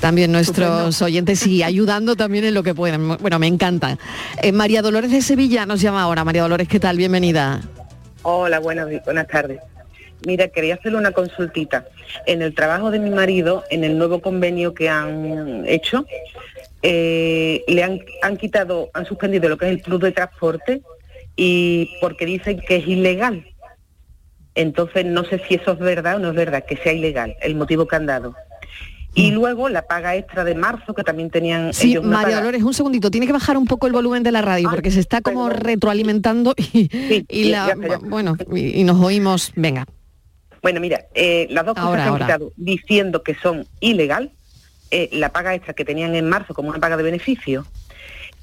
también 0.00 0.32
nuestros 0.32 1.00
oyentes 1.00 1.46
y 1.46 1.62
ayudando 1.62 2.16
también 2.16 2.44
en 2.44 2.54
lo 2.54 2.62
que 2.62 2.74
pueden. 2.74 3.16
Bueno, 3.18 3.38
me 3.38 3.46
encanta. 3.46 3.96
Eh, 4.42 4.52
María 4.52 4.82
Dolores 4.82 5.10
de 5.10 5.22
Sevilla 5.22 5.64
nos 5.64 5.80
llama 5.80 6.02
ahora. 6.02 6.24
María 6.24 6.42
Dolores, 6.42 6.68
¿qué 6.68 6.78
tal? 6.78 6.98
Bienvenida. 6.98 7.62
Hola, 8.22 8.58
buenas, 8.58 8.88
buenas 9.04 9.26
tardes. 9.28 9.60
Mira, 10.26 10.48
quería 10.48 10.74
hacerle 10.74 10.98
una 10.98 11.12
consultita. 11.12 11.86
En 12.26 12.42
el 12.42 12.54
trabajo 12.54 12.90
de 12.90 12.98
mi 12.98 13.10
marido, 13.10 13.64
en 13.70 13.84
el 13.84 13.98
nuevo 13.98 14.20
convenio 14.20 14.74
que 14.74 14.88
han 14.88 15.64
hecho, 15.66 16.06
eh, 16.82 17.64
le 17.66 17.82
han, 17.82 18.36
quitado, 18.36 18.90
han 18.92 19.06
suspendido 19.06 19.48
lo 19.48 19.56
que 19.56 19.66
es 19.66 19.72
el 19.72 19.82
club 19.82 20.02
de 20.02 20.12
transporte 20.12 20.82
y 21.36 21.90
porque 22.00 22.26
dicen 22.26 22.60
que 22.60 22.76
es 22.76 22.86
ilegal. 22.86 23.46
Entonces 24.54 25.04
no 25.04 25.24
sé 25.24 25.40
si 25.48 25.54
eso 25.54 25.72
es 25.72 25.78
verdad 25.78 26.16
o 26.16 26.18
no 26.18 26.28
es 26.28 26.34
verdad, 26.34 26.64
que 26.64 26.76
sea 26.76 26.92
ilegal, 26.92 27.36
el 27.40 27.54
motivo 27.56 27.86
que 27.86 27.96
han 27.96 28.06
dado. 28.06 28.34
Y 29.14 29.30
mm. 29.30 29.34
luego 29.34 29.68
la 29.68 29.86
paga 29.86 30.16
extra 30.16 30.44
de 30.44 30.54
marzo, 30.54 30.92
que 30.92 31.02
también 31.02 31.30
tenían 31.30 31.72
sí, 31.72 31.98
María 32.00 32.36
Dolores, 32.36 32.62
un 32.62 32.74
segundito, 32.74 33.10
tiene 33.10 33.26
que 33.26 33.32
bajar 33.32 33.56
un 33.56 33.66
poco 33.66 33.86
el 33.86 33.92
volumen 33.92 34.22
de 34.22 34.32
la 34.32 34.42
radio, 34.42 34.68
porque 34.70 34.90
se 34.90 35.00
está 35.00 35.22
como 35.22 35.48
retroalimentando 35.48 36.54
y, 36.72 37.44
la, 37.44 37.74
bueno, 38.02 38.36
y 38.54 38.84
nos 38.84 39.00
oímos, 39.00 39.52
venga. 39.56 39.86
Bueno, 40.64 40.80
mira, 40.80 41.04
eh, 41.14 41.46
las 41.50 41.66
dos 41.66 41.74
cosas 41.74 41.96
que 41.96 42.08
han 42.08 42.18
quitado 42.18 42.52
diciendo 42.56 43.22
que 43.22 43.34
son 43.34 43.66
ilegal, 43.80 44.30
eh, 44.90 45.10
la 45.12 45.30
paga 45.30 45.54
extra 45.54 45.74
que 45.74 45.84
tenían 45.84 46.14
en 46.14 46.26
marzo 46.26 46.54
como 46.54 46.70
una 46.70 46.80
paga 46.80 46.96
de 46.96 47.02
beneficio 47.02 47.66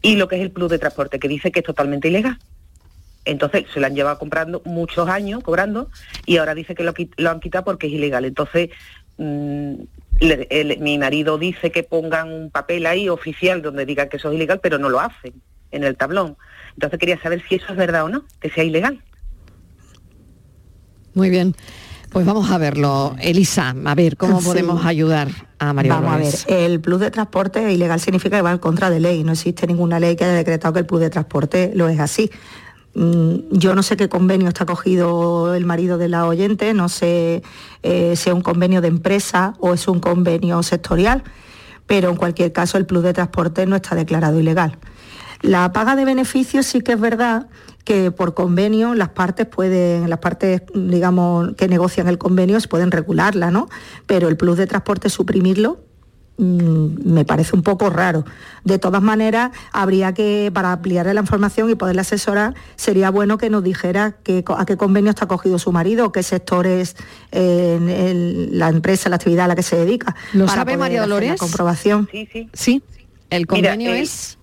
y 0.04 0.18
lo 0.18 0.28
que 0.28 0.36
es 0.36 0.44
el 0.44 0.52
plus 0.52 0.70
de 0.70 0.78
transporte, 0.78 1.18
que 1.18 1.28
dice 1.28 1.52
que 1.52 1.62
es 1.62 1.66
totalmente 1.66 2.10
ilegal. 2.10 2.38
Entonces 3.26 3.66
se 3.74 3.80
lo 3.80 3.88
han 3.88 3.96
llevado 3.96 4.20
comprando 4.20 4.62
muchos 4.66 5.10
años, 5.10 5.42
cobrando, 5.44 5.90
y 6.28 6.38
ahora 6.38 6.54
dice 6.54 6.76
que 6.76 6.84
lo, 6.84 6.94
han 7.28 7.40
quitado 7.40 7.66
porque 7.66 7.88
es 7.88 7.94
ilegal. 7.94 8.26
Entonces, 8.26 8.70
mm, 9.18 9.74
mi 10.78 11.00
marido 11.00 11.40
dice 11.40 11.72
que 11.72 11.82
pongan 11.82 12.32
un 12.32 12.52
papel 12.52 12.86
ahí 12.86 13.10
oficial 13.10 13.64
donde 13.64 13.88
diga 13.88 14.10
que 14.10 14.18
eso 14.18 14.30
es 14.30 14.36
ilegal, 14.36 14.60
pero 14.62 14.78
no 14.78 14.90
lo 14.90 15.00
hacen 15.00 15.34
en 15.72 15.84
el 15.84 15.98
tablón. 15.98 16.38
Entonces 16.76 17.00
quería 17.00 17.20
saber 17.20 17.42
si 17.50 17.56
eso 17.56 17.66
es 17.72 17.78
verdad 17.78 18.04
o 18.04 18.10
no, 18.10 18.26
que 18.40 18.52
sea 18.52 18.64
ilegal. 18.64 19.02
Muy 21.14 21.30
bien. 21.30 21.56
Pues 22.12 22.26
vamos 22.26 22.52
a 22.52 22.58
verlo. 22.58 23.16
Elisa, 23.22 23.74
a 23.86 23.96
ver, 23.96 24.18
¿cómo 24.18 24.42
podemos 24.42 24.86
ayudar 24.86 25.30
a 25.60 25.72
María 25.72 25.96
Vamos 25.96 26.14
a 26.14 26.18
ver, 26.18 26.36
el 26.48 26.82
plus 26.82 27.00
de 27.00 27.10
transporte 27.10 27.72
ilegal 27.72 28.02
significa 28.02 28.36
que 28.36 28.42
va 28.42 28.52
en 28.52 28.58
contra 28.58 28.90
de 28.90 29.00
ley. 29.00 29.24
No 29.24 29.32
existe 29.32 29.66
ninguna 29.66 29.98
ley 29.98 30.18
que 30.18 30.26
haya 30.26 30.34
decretado 30.34 30.74
que 30.74 30.80
el 30.80 30.86
plus 30.86 31.00
de 31.00 31.10
transporte 31.10 31.72
lo 31.74 31.88
es 31.88 32.02
así. 32.02 32.30
Mm, 32.96 33.36
yo 33.52 33.76
no 33.76 33.82
sé 33.82 33.96
qué 33.96 34.10
convenio 34.10 34.50
está 34.50 34.66
cogido 34.66 35.56
el 35.56 35.64
marido 35.64 35.98
de 35.98 36.10
la 36.10 36.26
oyente, 36.26 36.74
no 36.74 36.90
sé 36.90 37.44
eh, 37.82 38.14
si 38.18 38.30
es 38.30 38.36
un 38.36 38.42
convenio 38.42 38.82
de 38.82 38.90
empresa 38.90 39.54
o 39.60 39.74
es 39.74 39.88
un 39.88 40.02
convenio 40.02 40.62
sectorial, 40.64 41.24
pero 41.88 42.10
en 42.10 42.18
cualquier 42.18 42.52
caso 42.52 42.78
el 42.78 42.86
plus 42.86 43.04
de 43.04 43.14
transporte 43.14 43.66
no 43.66 43.78
está 43.78 43.96
declarado 43.96 44.38
ilegal. 44.38 44.78
La 45.42 45.72
paga 45.74 45.96
de 45.96 46.06
beneficios 46.06 46.66
sí 46.66 46.82
que 46.82 46.94
es 46.94 47.00
verdad 47.00 47.48
que 47.84 48.12
por 48.12 48.34
convenio 48.34 48.94
las 48.94 49.10
partes 49.10 49.48
pueden, 49.48 50.10
las 50.10 50.20
partes, 50.20 50.62
digamos, 50.74 51.56
que 51.56 51.68
negocian 51.68 52.08
el 52.08 52.18
convenio 52.18 52.58
pueden 52.70 52.92
regularla, 52.92 53.52
¿no? 53.52 53.70
Pero 54.06 54.28
el 54.28 54.38
plus 54.38 54.58
de 54.58 54.68
transporte 54.68 55.10
suprimirlo 55.10 55.80
mm, 56.38 57.12
me 57.12 57.26
parece 57.26 57.56
un 57.56 57.64
poco 57.64 57.90
raro. 57.90 58.24
De 58.64 58.78
todas 58.78 59.02
maneras, 59.02 59.52
habría 59.72 60.14
que, 60.14 60.52
para 60.54 60.74
ampliarle 60.74 61.14
la 61.14 61.22
información 61.22 61.70
y 61.72 61.76
poderle 61.76 62.02
asesorar, 62.02 62.54
sería 62.76 63.10
bueno 63.10 63.40
que 63.40 63.50
nos 63.50 63.64
dijera 63.64 64.18
a 64.56 64.66
qué 64.66 64.78
convenio 64.78 65.10
está 65.10 65.28
cogido 65.28 65.58
su 65.58 65.72
marido, 65.72 66.12
qué 66.12 66.22
sectores 66.22 66.96
eh, 67.32 68.50
la 68.52 68.70
empresa, 68.70 69.10
la 69.10 69.16
actividad 69.16 69.46
a 69.46 69.48
la 69.48 69.56
que 69.56 69.64
se 69.64 69.76
dedica. 69.76 70.16
¿Lo 70.34 70.48
sabe 70.48 70.78
María 70.78 71.02
Dolores? 71.02 71.32
La 71.32 71.38
comprobación. 71.38 72.08
Sí, 72.12 72.30
sí. 72.32 72.50
Sí, 72.54 72.84
el 73.32 73.48
convenio 73.48 73.92
es... 73.94 74.38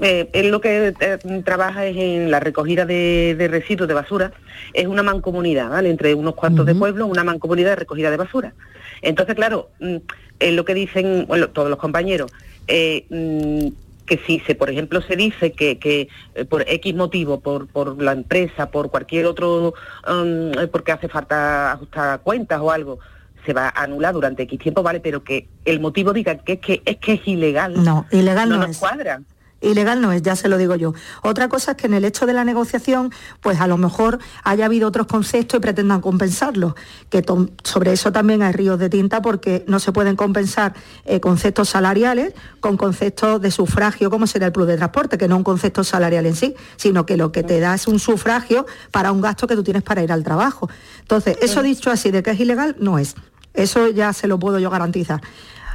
Eh, 0.00 0.28
él 0.32 0.48
lo 0.48 0.60
que 0.60 0.94
eh, 0.98 1.42
trabaja 1.44 1.86
es 1.86 1.96
en 1.96 2.30
la 2.30 2.40
recogida 2.40 2.84
de, 2.86 3.36
residuos 3.50 3.86
de 3.86 3.94
basura, 3.94 4.32
es 4.72 4.86
una 4.86 5.02
mancomunidad, 5.02 5.70
¿vale? 5.70 5.90
Entre 5.90 6.14
unos 6.14 6.34
cuantos 6.34 6.66
de 6.66 6.74
pueblos, 6.74 7.08
una 7.08 7.24
mancomunidad 7.24 7.70
de 7.70 7.76
recogida 7.76 8.10
de 8.10 8.16
basura. 8.16 8.52
Entonces, 9.00 9.34
claro, 9.36 9.70
mm, 9.80 9.96
es 10.40 10.54
lo 10.54 10.64
que 10.64 10.74
dicen 10.74 11.28
todos 11.52 11.70
los 11.70 11.78
compañeros, 11.78 12.32
eh, 12.66 13.06
mm, 13.10 13.68
que 14.06 14.18
si 14.26 14.40
se, 14.40 14.56
por 14.56 14.70
ejemplo, 14.70 15.00
se 15.02 15.14
dice 15.14 15.52
que, 15.52 16.08
por 16.48 16.64
X 16.66 16.94
motivo, 16.96 17.38
por, 17.38 17.68
por, 17.68 18.02
la 18.02 18.12
empresa, 18.12 18.70
por 18.70 18.90
cualquier 18.90 19.26
otro, 19.26 19.74
mm, 20.08 20.66
porque 20.72 20.92
hace 20.92 21.08
falta 21.08 21.72
ajustar 21.72 22.20
cuentas 22.22 22.60
o 22.60 22.72
algo, 22.72 22.98
se 23.46 23.52
va 23.52 23.68
a 23.68 23.84
anular 23.84 24.14
durante 24.14 24.42
X 24.44 24.58
tiempo, 24.58 24.82
¿vale? 24.82 24.98
Pero 24.98 25.22
que 25.22 25.48
el 25.64 25.78
motivo 25.78 26.12
diga 26.12 26.38
que 26.38 26.54
es 26.54 26.60
que 26.60 26.82
es, 26.84 26.96
que 26.96 27.12
es 27.14 27.28
ilegal. 27.28 27.82
No, 27.84 28.06
ilegal 28.10 28.48
no, 28.48 28.58
no 28.58 28.66
nos 28.66 28.78
cuadra. 28.78 29.22
Ilegal 29.62 30.00
no 30.00 30.12
es, 30.12 30.22
ya 30.22 30.36
se 30.36 30.48
lo 30.48 30.58
digo 30.58 30.74
yo. 30.76 30.92
Otra 31.22 31.48
cosa 31.48 31.72
es 31.72 31.76
que 31.76 31.86
en 31.86 31.94
el 31.94 32.04
hecho 32.04 32.26
de 32.26 32.32
la 32.32 32.44
negociación, 32.44 33.12
pues 33.40 33.60
a 33.60 33.66
lo 33.66 33.76
mejor 33.76 34.18
haya 34.44 34.66
habido 34.66 34.88
otros 34.88 35.06
conceptos 35.06 35.58
y 35.58 35.60
pretendan 35.60 36.00
compensarlos, 36.00 36.74
que 37.08 37.24
sobre 37.64 37.92
eso 37.92 38.12
también 38.12 38.42
hay 38.42 38.52
ríos 38.52 38.78
de 38.78 38.90
tinta 38.90 39.22
porque 39.22 39.64
no 39.68 39.78
se 39.78 39.92
pueden 39.92 40.16
compensar 40.16 40.74
eh, 41.04 41.20
conceptos 41.20 41.70
salariales 41.70 42.34
con 42.60 42.76
conceptos 42.76 43.40
de 43.40 43.50
sufragio, 43.50 44.10
como 44.10 44.26
será 44.26 44.46
el 44.46 44.52
plus 44.52 44.66
de 44.66 44.76
transporte, 44.76 45.18
que 45.18 45.28
no 45.28 45.36
un 45.36 45.44
concepto 45.44 45.84
salarial 45.84 46.26
en 46.26 46.36
sí, 46.36 46.54
sino 46.76 47.06
que 47.06 47.16
lo 47.16 47.32
que 47.32 47.42
te 47.42 47.60
da 47.60 47.74
es 47.74 47.86
un 47.86 47.98
sufragio 47.98 48.66
para 48.90 49.12
un 49.12 49.20
gasto 49.20 49.46
que 49.46 49.54
tú 49.54 49.62
tienes 49.62 49.82
para 49.82 50.02
ir 50.02 50.12
al 50.12 50.24
trabajo. 50.24 50.68
Entonces, 51.00 51.38
eso 51.40 51.62
dicho 51.62 51.90
así 51.90 52.10
de 52.10 52.22
que 52.22 52.30
es 52.30 52.40
ilegal, 52.40 52.76
no 52.78 52.98
es. 52.98 53.14
Eso 53.54 53.88
ya 53.88 54.12
se 54.12 54.26
lo 54.26 54.38
puedo 54.38 54.58
yo 54.58 54.70
garantizar. 54.70 55.20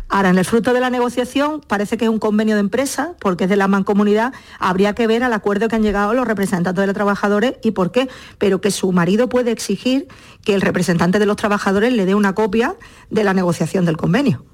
Ahora, 0.09 0.29
en 0.29 0.37
el 0.37 0.45
fruto 0.45 0.73
de 0.73 0.79
la 0.79 0.89
negociación 0.89 1.61
parece 1.67 1.97
que 1.97 2.05
es 2.05 2.09
un 2.09 2.19
convenio 2.19 2.55
de 2.55 2.61
empresa, 2.61 3.15
porque 3.19 3.43
es 3.43 3.49
de 3.49 3.57
la 3.57 3.67
mancomunidad, 3.67 4.33
habría 4.57 4.93
que 4.93 5.05
ver 5.05 5.23
al 5.23 5.33
acuerdo 5.33 5.67
que 5.67 5.75
han 5.75 5.83
llegado 5.83 6.13
los 6.13 6.25
representantes 6.25 6.81
de 6.81 6.87
los 6.87 6.95
trabajadores 6.95 7.55
y 7.61 7.71
por 7.71 7.91
qué, 7.91 8.07
pero 8.37 8.61
que 8.61 8.71
su 8.71 8.91
marido 8.93 9.27
puede 9.27 9.51
exigir 9.51 10.07
que 10.45 10.53
el 10.53 10.61
representante 10.61 11.19
de 11.19 11.25
los 11.25 11.35
trabajadores 11.35 11.91
le 11.91 12.05
dé 12.05 12.15
una 12.15 12.33
copia 12.33 12.75
de 13.09 13.23
la 13.23 13.33
negociación 13.33 13.85
del 13.85 13.97
convenio. 13.97 14.45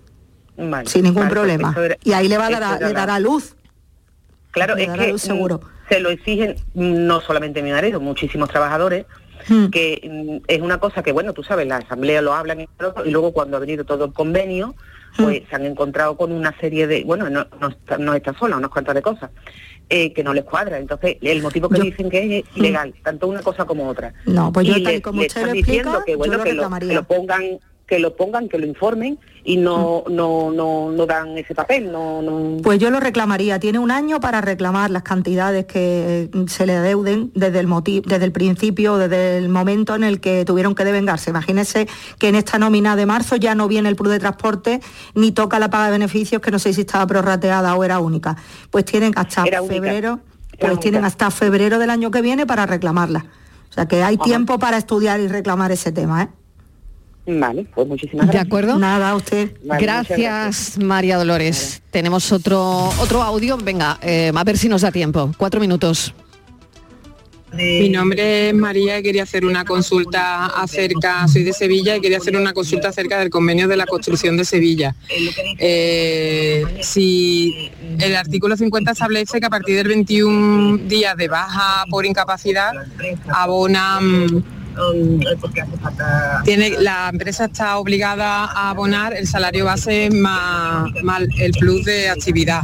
sin 0.86 1.04
ningún 1.04 1.30
problema. 1.30 1.76
y 2.04 2.14
ahí 2.14 2.28
le 2.28 2.38
va 2.38 2.48
a 2.48 2.50
dar, 2.50 2.82
le 2.82 2.94
dará 2.94 3.20
luz. 3.20 3.56
Claro, 4.52 4.76
es 4.78 4.90
que 4.90 5.18
seguro. 5.18 5.62
se 5.90 6.00
lo 6.00 6.10
exigen 6.10 6.56
no 6.74 7.22
solamente 7.22 7.62
mi 7.62 7.72
marido, 7.72 8.00
muchísimos 8.00 8.50
trabajadores, 8.50 9.06
hmm. 9.48 9.68
que 9.68 10.02
mm, 10.04 10.46
es 10.48 10.62
una 10.62 10.80
cosa 10.80 11.04
que, 11.04 11.12
bueno, 11.12 11.34
tú 11.34 11.44
sabes, 11.44 11.68
la 11.68 11.78
asamblea 11.78 12.22
lo 12.22 12.34
hablan 12.34 12.62
y 12.62 12.68
luego 13.06 13.32
cuando 13.32 13.58
ha 13.58 13.60
venido 13.60 13.86
todo 13.86 14.06
el 14.06 14.14
convenio, 14.14 14.76
pues 15.18 15.44
se 15.48 15.56
han 15.56 15.66
encontrado 15.66 16.18
con 16.18 16.32
una 16.32 16.58
serie 16.60 16.88
de, 16.88 17.04
bueno, 17.04 17.30
no, 17.30 17.46
no, 17.60 17.98
no 18.00 18.14
está 18.16 18.34
sola, 18.34 18.58
unas 18.58 18.72
cuantas 18.72 18.96
de 18.96 19.02
cosas. 19.02 19.30
Eh, 19.90 20.14
que 20.14 20.24
no 20.24 20.34
les 20.34 20.46
cuadra. 20.46 20.80
Entonces, 20.80 21.18
el 21.22 21.42
motivo 21.42 21.70
que 21.70 21.82
dicen 21.82 22.10
que 22.10 22.40
es 22.40 22.46
ilegal, 22.56 22.96
tanto 23.04 23.28
una 23.28 23.42
cosa 23.42 23.66
como 23.66 23.88
otra. 23.88 24.14
No, 24.26 24.52
pues 24.52 24.66
yo 24.66 24.82
tal 24.82 25.02
como 25.02 25.22
usted 25.22 25.46
lo 25.46 25.54
explica, 25.54 26.04
que, 26.06 26.16
bueno, 26.16 26.42
que, 26.42 26.54
lo, 26.54 26.70
que 26.80 26.86
lo 26.86 27.04
pongan 27.04 27.60
que 27.88 28.00
lo 28.00 28.16
pongan, 28.16 28.48
que 28.48 28.58
lo 28.58 28.66
informen 28.66 29.20
y 29.44 29.58
no, 29.58 30.04
mm. 30.08 30.16
no, 30.16 30.52
no, 30.52 30.92
no 30.92 31.06
dan 31.06 31.38
ese 31.38 31.54
papel. 31.54 31.92
No, 31.92 32.22
no... 32.22 32.62
Pues 32.62 32.80
yo 32.80 32.90
lo 32.90 33.00
reclamaría. 33.00 33.60
Tiene 33.60 33.80
un 33.80 33.92
año 33.92 34.20
para 34.20 34.42
reclamar 34.42 34.90
las 34.90 35.04
cantidades 35.04 35.66
que 35.66 36.30
se 36.48 36.66
le 36.66 36.76
adeuden 36.76 37.32
desde 37.36 37.60
el, 37.60 37.68
motivo, 37.68 38.06
desde 38.08 38.26
el 38.26 38.32
principio, 38.32 38.98
desde 38.98 39.38
el 39.38 39.50
momento 39.50 39.96
en 39.96 40.04
el 40.04 40.22
que 40.22 40.46
tuvieron 40.46 40.76
que 40.76 40.86
devengarse. 40.86 41.30
Imagínese 41.30 41.88
que 42.20 42.30
en 42.30 42.36
esta 42.36 42.58
nómina 42.58 42.96
de 42.96 43.06
marzo 43.06 43.36
ya 43.36 43.54
no 43.54 43.68
viene 43.68 43.90
el 43.90 43.96
plus 43.96 44.12
de 44.12 44.20
transporte 44.20 44.80
ni 45.14 45.32
toca 45.32 45.60
la 45.60 45.70
paga 45.70 45.88
de 45.88 45.92
beneficios, 45.92 46.42
que 46.42 46.52
no 46.52 46.60
sé 46.60 46.74
si 46.74 46.82
estaba 46.82 47.06
prorrateada 47.06 47.76
o 47.76 47.84
era 47.84 48.00
única. 48.00 48.38
Pues 48.72 48.86
tienen 48.86 49.12
hasta 49.18 49.44
febrero, 49.44 50.22
pues 50.58 50.80
tienen 50.80 51.04
hasta 51.04 51.30
febrero 51.32 51.80
del 51.80 51.90
año 51.90 52.12
que 52.12 52.22
viene 52.22 52.46
para 52.46 52.66
reclamarla. 52.66 53.26
O 53.70 53.74
sea 53.74 53.88
que 53.88 54.04
hay 54.04 54.18
tiempo 54.18 54.60
para 54.60 54.78
estudiar 54.78 55.20
y 55.20 55.28
reclamar 55.28 55.72
ese 55.72 55.92
tema, 55.92 56.24
¿eh? 56.24 56.30
Vale, 57.26 57.66
pues 57.74 57.88
muchísimas 57.88 58.26
gracias. 58.26 58.44
¿De 58.44 58.48
acuerdo? 58.48 58.78
Nada, 58.78 59.16
usted. 59.16 59.52
gracias, 59.64 60.78
María 60.78 61.18
Dolores. 61.18 61.82
Tenemos 61.90 62.32
otro, 62.32 62.90
otro 63.00 63.24
audio. 63.24 63.58
Venga, 63.58 63.98
eh, 64.02 64.32
a 64.36 64.44
ver 64.44 64.58
si 64.58 64.68
nos 64.68 64.82
da 64.82 64.92
tiempo. 64.92 65.32
Cuatro 65.38 65.62
minutos. 65.62 66.14
Mi 67.54 67.88
nombre 67.88 68.50
es 68.50 68.56
María 68.56 68.98
y 68.98 69.04
quería 69.04 69.24
hacer 69.24 69.46
una 69.46 69.64
consulta 69.64 70.48
acerca, 70.48 71.28
soy 71.28 71.44
de 71.44 71.54
Sevilla 71.54 71.96
y 71.96 72.02
quería 72.02 72.18
hacer 72.18 72.36
una 72.36 72.52
consulta 72.52 72.90
acerca 72.90 73.20
del 73.20 73.30
convenio 73.30 73.68
de 73.68 73.78
la 73.78 73.86
construcción 73.86 74.36
de 74.38 74.44
Sevilla. 74.44 74.96
Eh, 75.60 76.66
si 76.82 77.70
el 78.00 78.16
artículo 78.16 78.58
50 78.58 78.92
establece 78.92 79.40
que 79.40 79.46
a 79.46 79.52
partir 79.52 79.76
del 79.76 79.88
21 79.88 80.78
días 80.88 81.16
de 81.16 81.28
baja 81.28 81.86
por 81.92 82.08
incapacidad 82.08 82.72
abonan 83.28 84.44
tiene, 86.44 86.72
la 86.80 87.10
empresa 87.10 87.46
está 87.46 87.78
obligada 87.78 88.46
a 88.46 88.70
abonar 88.72 89.14
el 89.14 89.28
salario 89.28 89.66
base 89.66 90.10
más, 90.12 90.92
el 91.40 91.52
plus 91.52 91.86
de 91.86 92.10
actividad. 92.10 92.62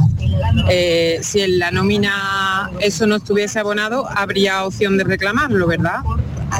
Eh, 0.68 1.18
si 1.22 1.40
en 1.40 1.58
la 1.58 1.70
nómina 1.70 2.70
eso 2.80 3.06
no 3.06 3.16
estuviese 3.16 3.58
abonado, 3.58 4.08
habría 4.14 4.64
opción 4.64 4.96
de 4.96 5.04
reclamarlo, 5.04 5.66
¿verdad? 5.66 6.00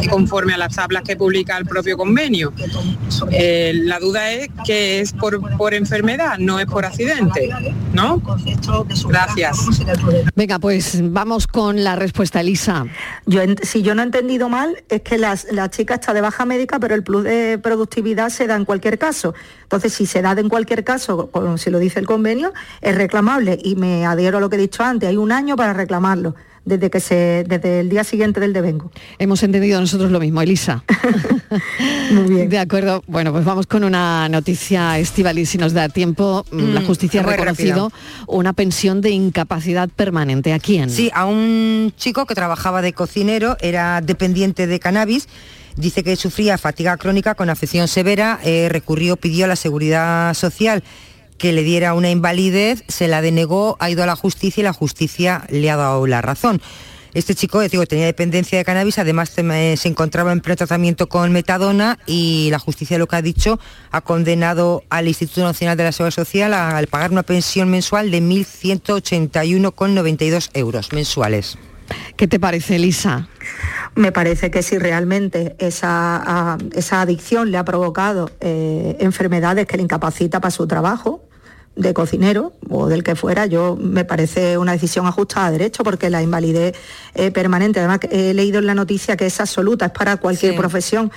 Conforme 0.09 0.55
a 0.55 0.59
las 0.59 0.74
tablas 0.74 1.03
que 1.03 1.16
publica 1.16 1.57
el 1.57 1.66
propio 1.66 1.97
convenio. 1.97 2.53
Eh, 3.30 3.72
la 3.74 3.99
duda 3.99 4.30
es 4.30 4.49
que 4.64 5.01
es 5.01 5.12
por, 5.12 5.57
por 5.57 5.74
enfermedad, 5.74 6.38
no 6.38 6.59
es 6.59 6.66
por 6.66 6.84
accidente, 6.84 7.51
¿no? 7.93 8.22
Gracias. 9.09 9.59
Venga, 10.34 10.59
pues 10.59 11.01
vamos 11.03 11.47
con 11.47 11.82
la 11.82 11.97
respuesta, 11.97 12.41
Elisa. 12.41 12.86
Yo, 13.26 13.43
si 13.62 13.82
yo 13.82 13.95
no 13.95 14.03
he 14.03 14.05
entendido 14.05 14.49
mal, 14.49 14.82
es 14.88 15.03
que 15.03 15.18
la 15.18 15.70
chica 15.70 15.95
está 15.95 16.14
de 16.14 16.20
baja 16.20 16.45
médica, 16.45 16.78
pero 16.78 16.95
el 16.95 17.03
plus 17.03 17.24
de 17.24 17.59
productividad 17.62 18.30
se 18.30 18.47
da 18.47 18.57
en 18.57 18.64
cualquier 18.64 18.99
caso. 18.99 19.34
Entonces, 19.62 19.93
si 19.93 20.07
se 20.07 20.22
da 20.22 20.32
en 20.32 20.49
cualquier 20.49 20.84
caso, 20.84 21.30
como 21.30 21.59
si 21.59 21.70
lo 21.70 21.78
dice 21.78 22.01
el 22.01 22.07
convenio, 22.07 22.53
es 22.80 22.95
reclamable 22.95 23.59
y 23.62 23.76
me 23.76 24.07
adhiero 24.07 24.38
a 24.38 24.41
lo 24.41 24.51
que 24.51 24.57
he 24.57 24.61
dicho 24.61 24.82
antes, 24.82 25.09
hay 25.09 25.16
un 25.16 25.32
año 25.32 25.57
para 25.57 25.72
reclamarlo 25.72 26.34
desde 26.70 26.88
que 26.88 27.00
se 27.00 27.44
desde 27.46 27.80
el 27.80 27.90
día 27.90 28.04
siguiente 28.04 28.40
del 28.40 28.54
devengo. 28.54 28.90
Hemos 29.18 29.42
entendido 29.42 29.80
nosotros 29.80 30.10
lo 30.10 30.20
mismo, 30.20 30.40
Elisa. 30.40 30.84
Muy 32.12 32.24
bien. 32.24 32.48
De 32.48 32.58
acuerdo. 32.58 33.02
Bueno, 33.06 33.32
pues 33.32 33.44
vamos 33.44 33.66
con 33.66 33.84
una 33.84 34.28
noticia 34.28 34.98
estival 34.98 35.44
si 35.46 35.58
nos 35.58 35.72
da 35.72 35.88
tiempo. 35.88 36.44
Mm, 36.50 36.72
la 36.72 36.82
justicia 36.82 37.20
ha 37.20 37.24
reconocido 37.24 37.92
una 38.26 38.52
pensión 38.52 39.00
de 39.00 39.10
incapacidad 39.10 39.88
permanente. 39.88 40.52
¿A 40.52 40.58
quién? 40.58 40.88
Sí, 40.88 41.10
a 41.12 41.26
un 41.26 41.92
chico 41.96 42.24
que 42.24 42.34
trabajaba 42.34 42.80
de 42.82 42.92
cocinero, 42.92 43.56
era 43.60 44.00
dependiente 44.00 44.66
de 44.66 44.80
cannabis 44.80 45.28
dice 45.76 46.02
que 46.04 46.16
sufría 46.16 46.58
fatiga 46.58 46.96
crónica 46.96 47.34
con 47.34 47.48
afección 47.48 47.88
severa, 47.88 48.38
eh, 48.44 48.68
recurrió, 48.70 49.16
pidió 49.16 49.46
a 49.46 49.48
la 49.48 49.56
seguridad 49.56 50.34
social 50.34 50.82
que 51.41 51.53
le 51.55 51.62
diera 51.62 51.95
una 51.95 52.11
invalidez, 52.11 52.84
se 52.86 53.09
la 53.09 53.22
denegó, 53.22 53.78
ha 53.80 53.88
ido 53.88 54.03
a 54.03 54.07
la 54.07 54.14
justicia 54.14 54.61
y 54.61 54.64
la 54.64 54.74
justicia 54.74 55.47
le 55.49 55.70
ha 55.70 55.76
dado 55.76 56.07
la 56.07 56.20
razón. 56.20 56.61
Este 57.14 57.34
chico, 57.34 57.61
digo, 57.61 57.86
tenía 57.86 58.05
dependencia 58.05 58.59
de 58.59 58.64
cannabis, 58.64 58.99
además 58.99 59.30
se 59.30 59.88
encontraba 59.88 60.32
en 60.32 60.43
pleno 60.43 60.57
tratamiento 60.57 61.09
con 61.09 61.32
metadona 61.32 61.99
y 62.05 62.49
la 62.51 62.59
justicia 62.59 62.99
lo 62.99 63.09
que 63.09 63.16
ha 63.16 63.22
dicho 63.22 63.59
ha 63.91 64.03
condenado 64.03 64.84
al 64.91 65.09
Instituto 65.09 65.43
Nacional 65.43 65.78
de 65.78 65.84
la 65.84 65.93
Seguridad 65.93 66.14
Social 66.14 66.53
a, 66.53 66.78
pagar 66.91 67.11
una 67.11 67.22
pensión 67.22 67.70
mensual 67.70 68.11
de 68.11 68.20
1.181,92 68.20 70.51
euros 70.53 70.93
mensuales. 70.93 71.57
¿Qué 72.16 72.28
te 72.28 72.38
parece, 72.38 72.76
Elisa? 72.76 73.30
Me 73.95 74.12
parece 74.12 74.51
que 74.51 74.62
si 74.62 74.76
realmente 74.78 75.57
esa, 75.59 76.59
esa 76.74 77.01
adicción 77.01 77.51
le 77.51 77.57
ha 77.57 77.64
provocado 77.64 78.30
eh, 78.41 78.99
enfermedades 79.01 79.66
que 79.66 79.78
le 79.78 79.82
incapacita 79.82 80.41
para 80.41 80.53
su 80.53 80.68
trabajo, 80.68 81.24
de 81.81 81.95
cocinero 81.95 82.53
o 82.68 82.87
del 82.89 83.03
que 83.03 83.16
fuera, 83.16 83.47
yo 83.47 83.76
me 83.81 84.05
parece 84.05 84.59
una 84.59 84.72
decisión 84.72 85.07
ajustada 85.07 85.47
a 85.47 85.51
derecho 85.51 85.83
porque 85.83 86.11
la 86.11 86.22
invalidez 86.22 86.76
eh, 87.14 87.31
permanente, 87.31 87.81
además 87.81 88.01
he 88.11 88.35
leído 88.35 88.59
en 88.59 88.66
la 88.66 88.74
noticia 88.74 89.16
que 89.16 89.26
es 89.26 89.41
absoluta, 89.41 89.87
es 89.87 89.93
para 89.93 90.18
cualquier 90.18 90.57
profesión, 90.57 91.11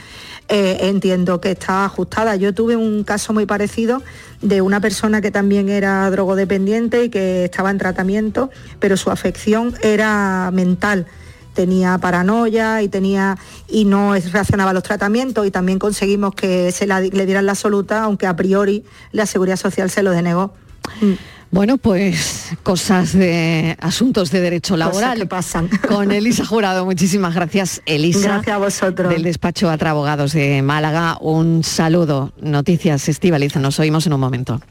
eh, 0.47 0.77
entiendo 0.81 1.41
que 1.41 1.51
está 1.51 1.83
ajustada. 1.83 2.37
Yo 2.37 2.53
tuve 2.53 2.77
un 2.77 3.03
caso 3.03 3.33
muy 3.33 3.45
parecido 3.45 4.01
de 4.41 4.61
una 4.61 4.79
persona 4.79 5.19
que 5.21 5.31
también 5.31 5.67
era 5.67 6.09
drogodependiente 6.09 7.03
y 7.03 7.09
que 7.09 7.45
estaba 7.45 7.69
en 7.69 7.77
tratamiento, 7.77 8.49
pero 8.79 8.95
su 8.95 9.11
afección 9.11 9.73
era 9.81 10.49
mental 10.53 11.07
tenía 11.53 11.97
paranoia 11.97 12.81
y 12.81 12.87
tenía 12.87 13.37
y 13.67 13.85
no 13.85 14.13
reaccionaba 14.13 14.71
a 14.71 14.73
los 14.73 14.83
tratamientos 14.83 15.45
y 15.47 15.51
también 15.51 15.79
conseguimos 15.79 16.35
que 16.35 16.71
se 16.71 16.87
le 16.87 17.25
dieran 17.25 17.45
la 17.45 17.53
absoluta, 17.53 18.03
aunque 18.03 18.27
a 18.27 18.35
priori 18.35 18.83
la 19.11 19.25
Seguridad 19.25 19.57
Social 19.57 19.89
se 19.89 20.03
lo 20.03 20.11
denegó. 20.11 20.53
Mm. 21.01 21.13
Bueno, 21.53 21.77
pues 21.77 22.53
cosas 22.63 23.13
de 23.13 23.77
asuntos 23.79 24.31
de 24.31 24.41
derecho 24.41 24.75
laboral 24.75 25.19
que 25.19 25.27
pasan. 25.27 25.69
Con 25.87 26.11
Elisa 26.11 26.43
Jurado, 26.43 26.83
muchísimas 26.83 27.35
gracias, 27.35 27.83
Elisa. 27.85 28.27
Gracias 28.27 28.55
a 28.55 28.57
vosotros. 28.57 29.13
Del 29.13 29.21
despacho 29.21 29.69
Atra 29.69 29.91
Abogados 29.91 30.33
de 30.33 30.63
Málaga. 30.63 31.15
Un 31.21 31.63
saludo. 31.63 32.33
Noticias 32.41 33.07
Estivaliza, 33.07 33.59
nos 33.59 33.79
oímos 33.79 34.07
en 34.07 34.13
un 34.13 34.19
momento. 34.19 34.61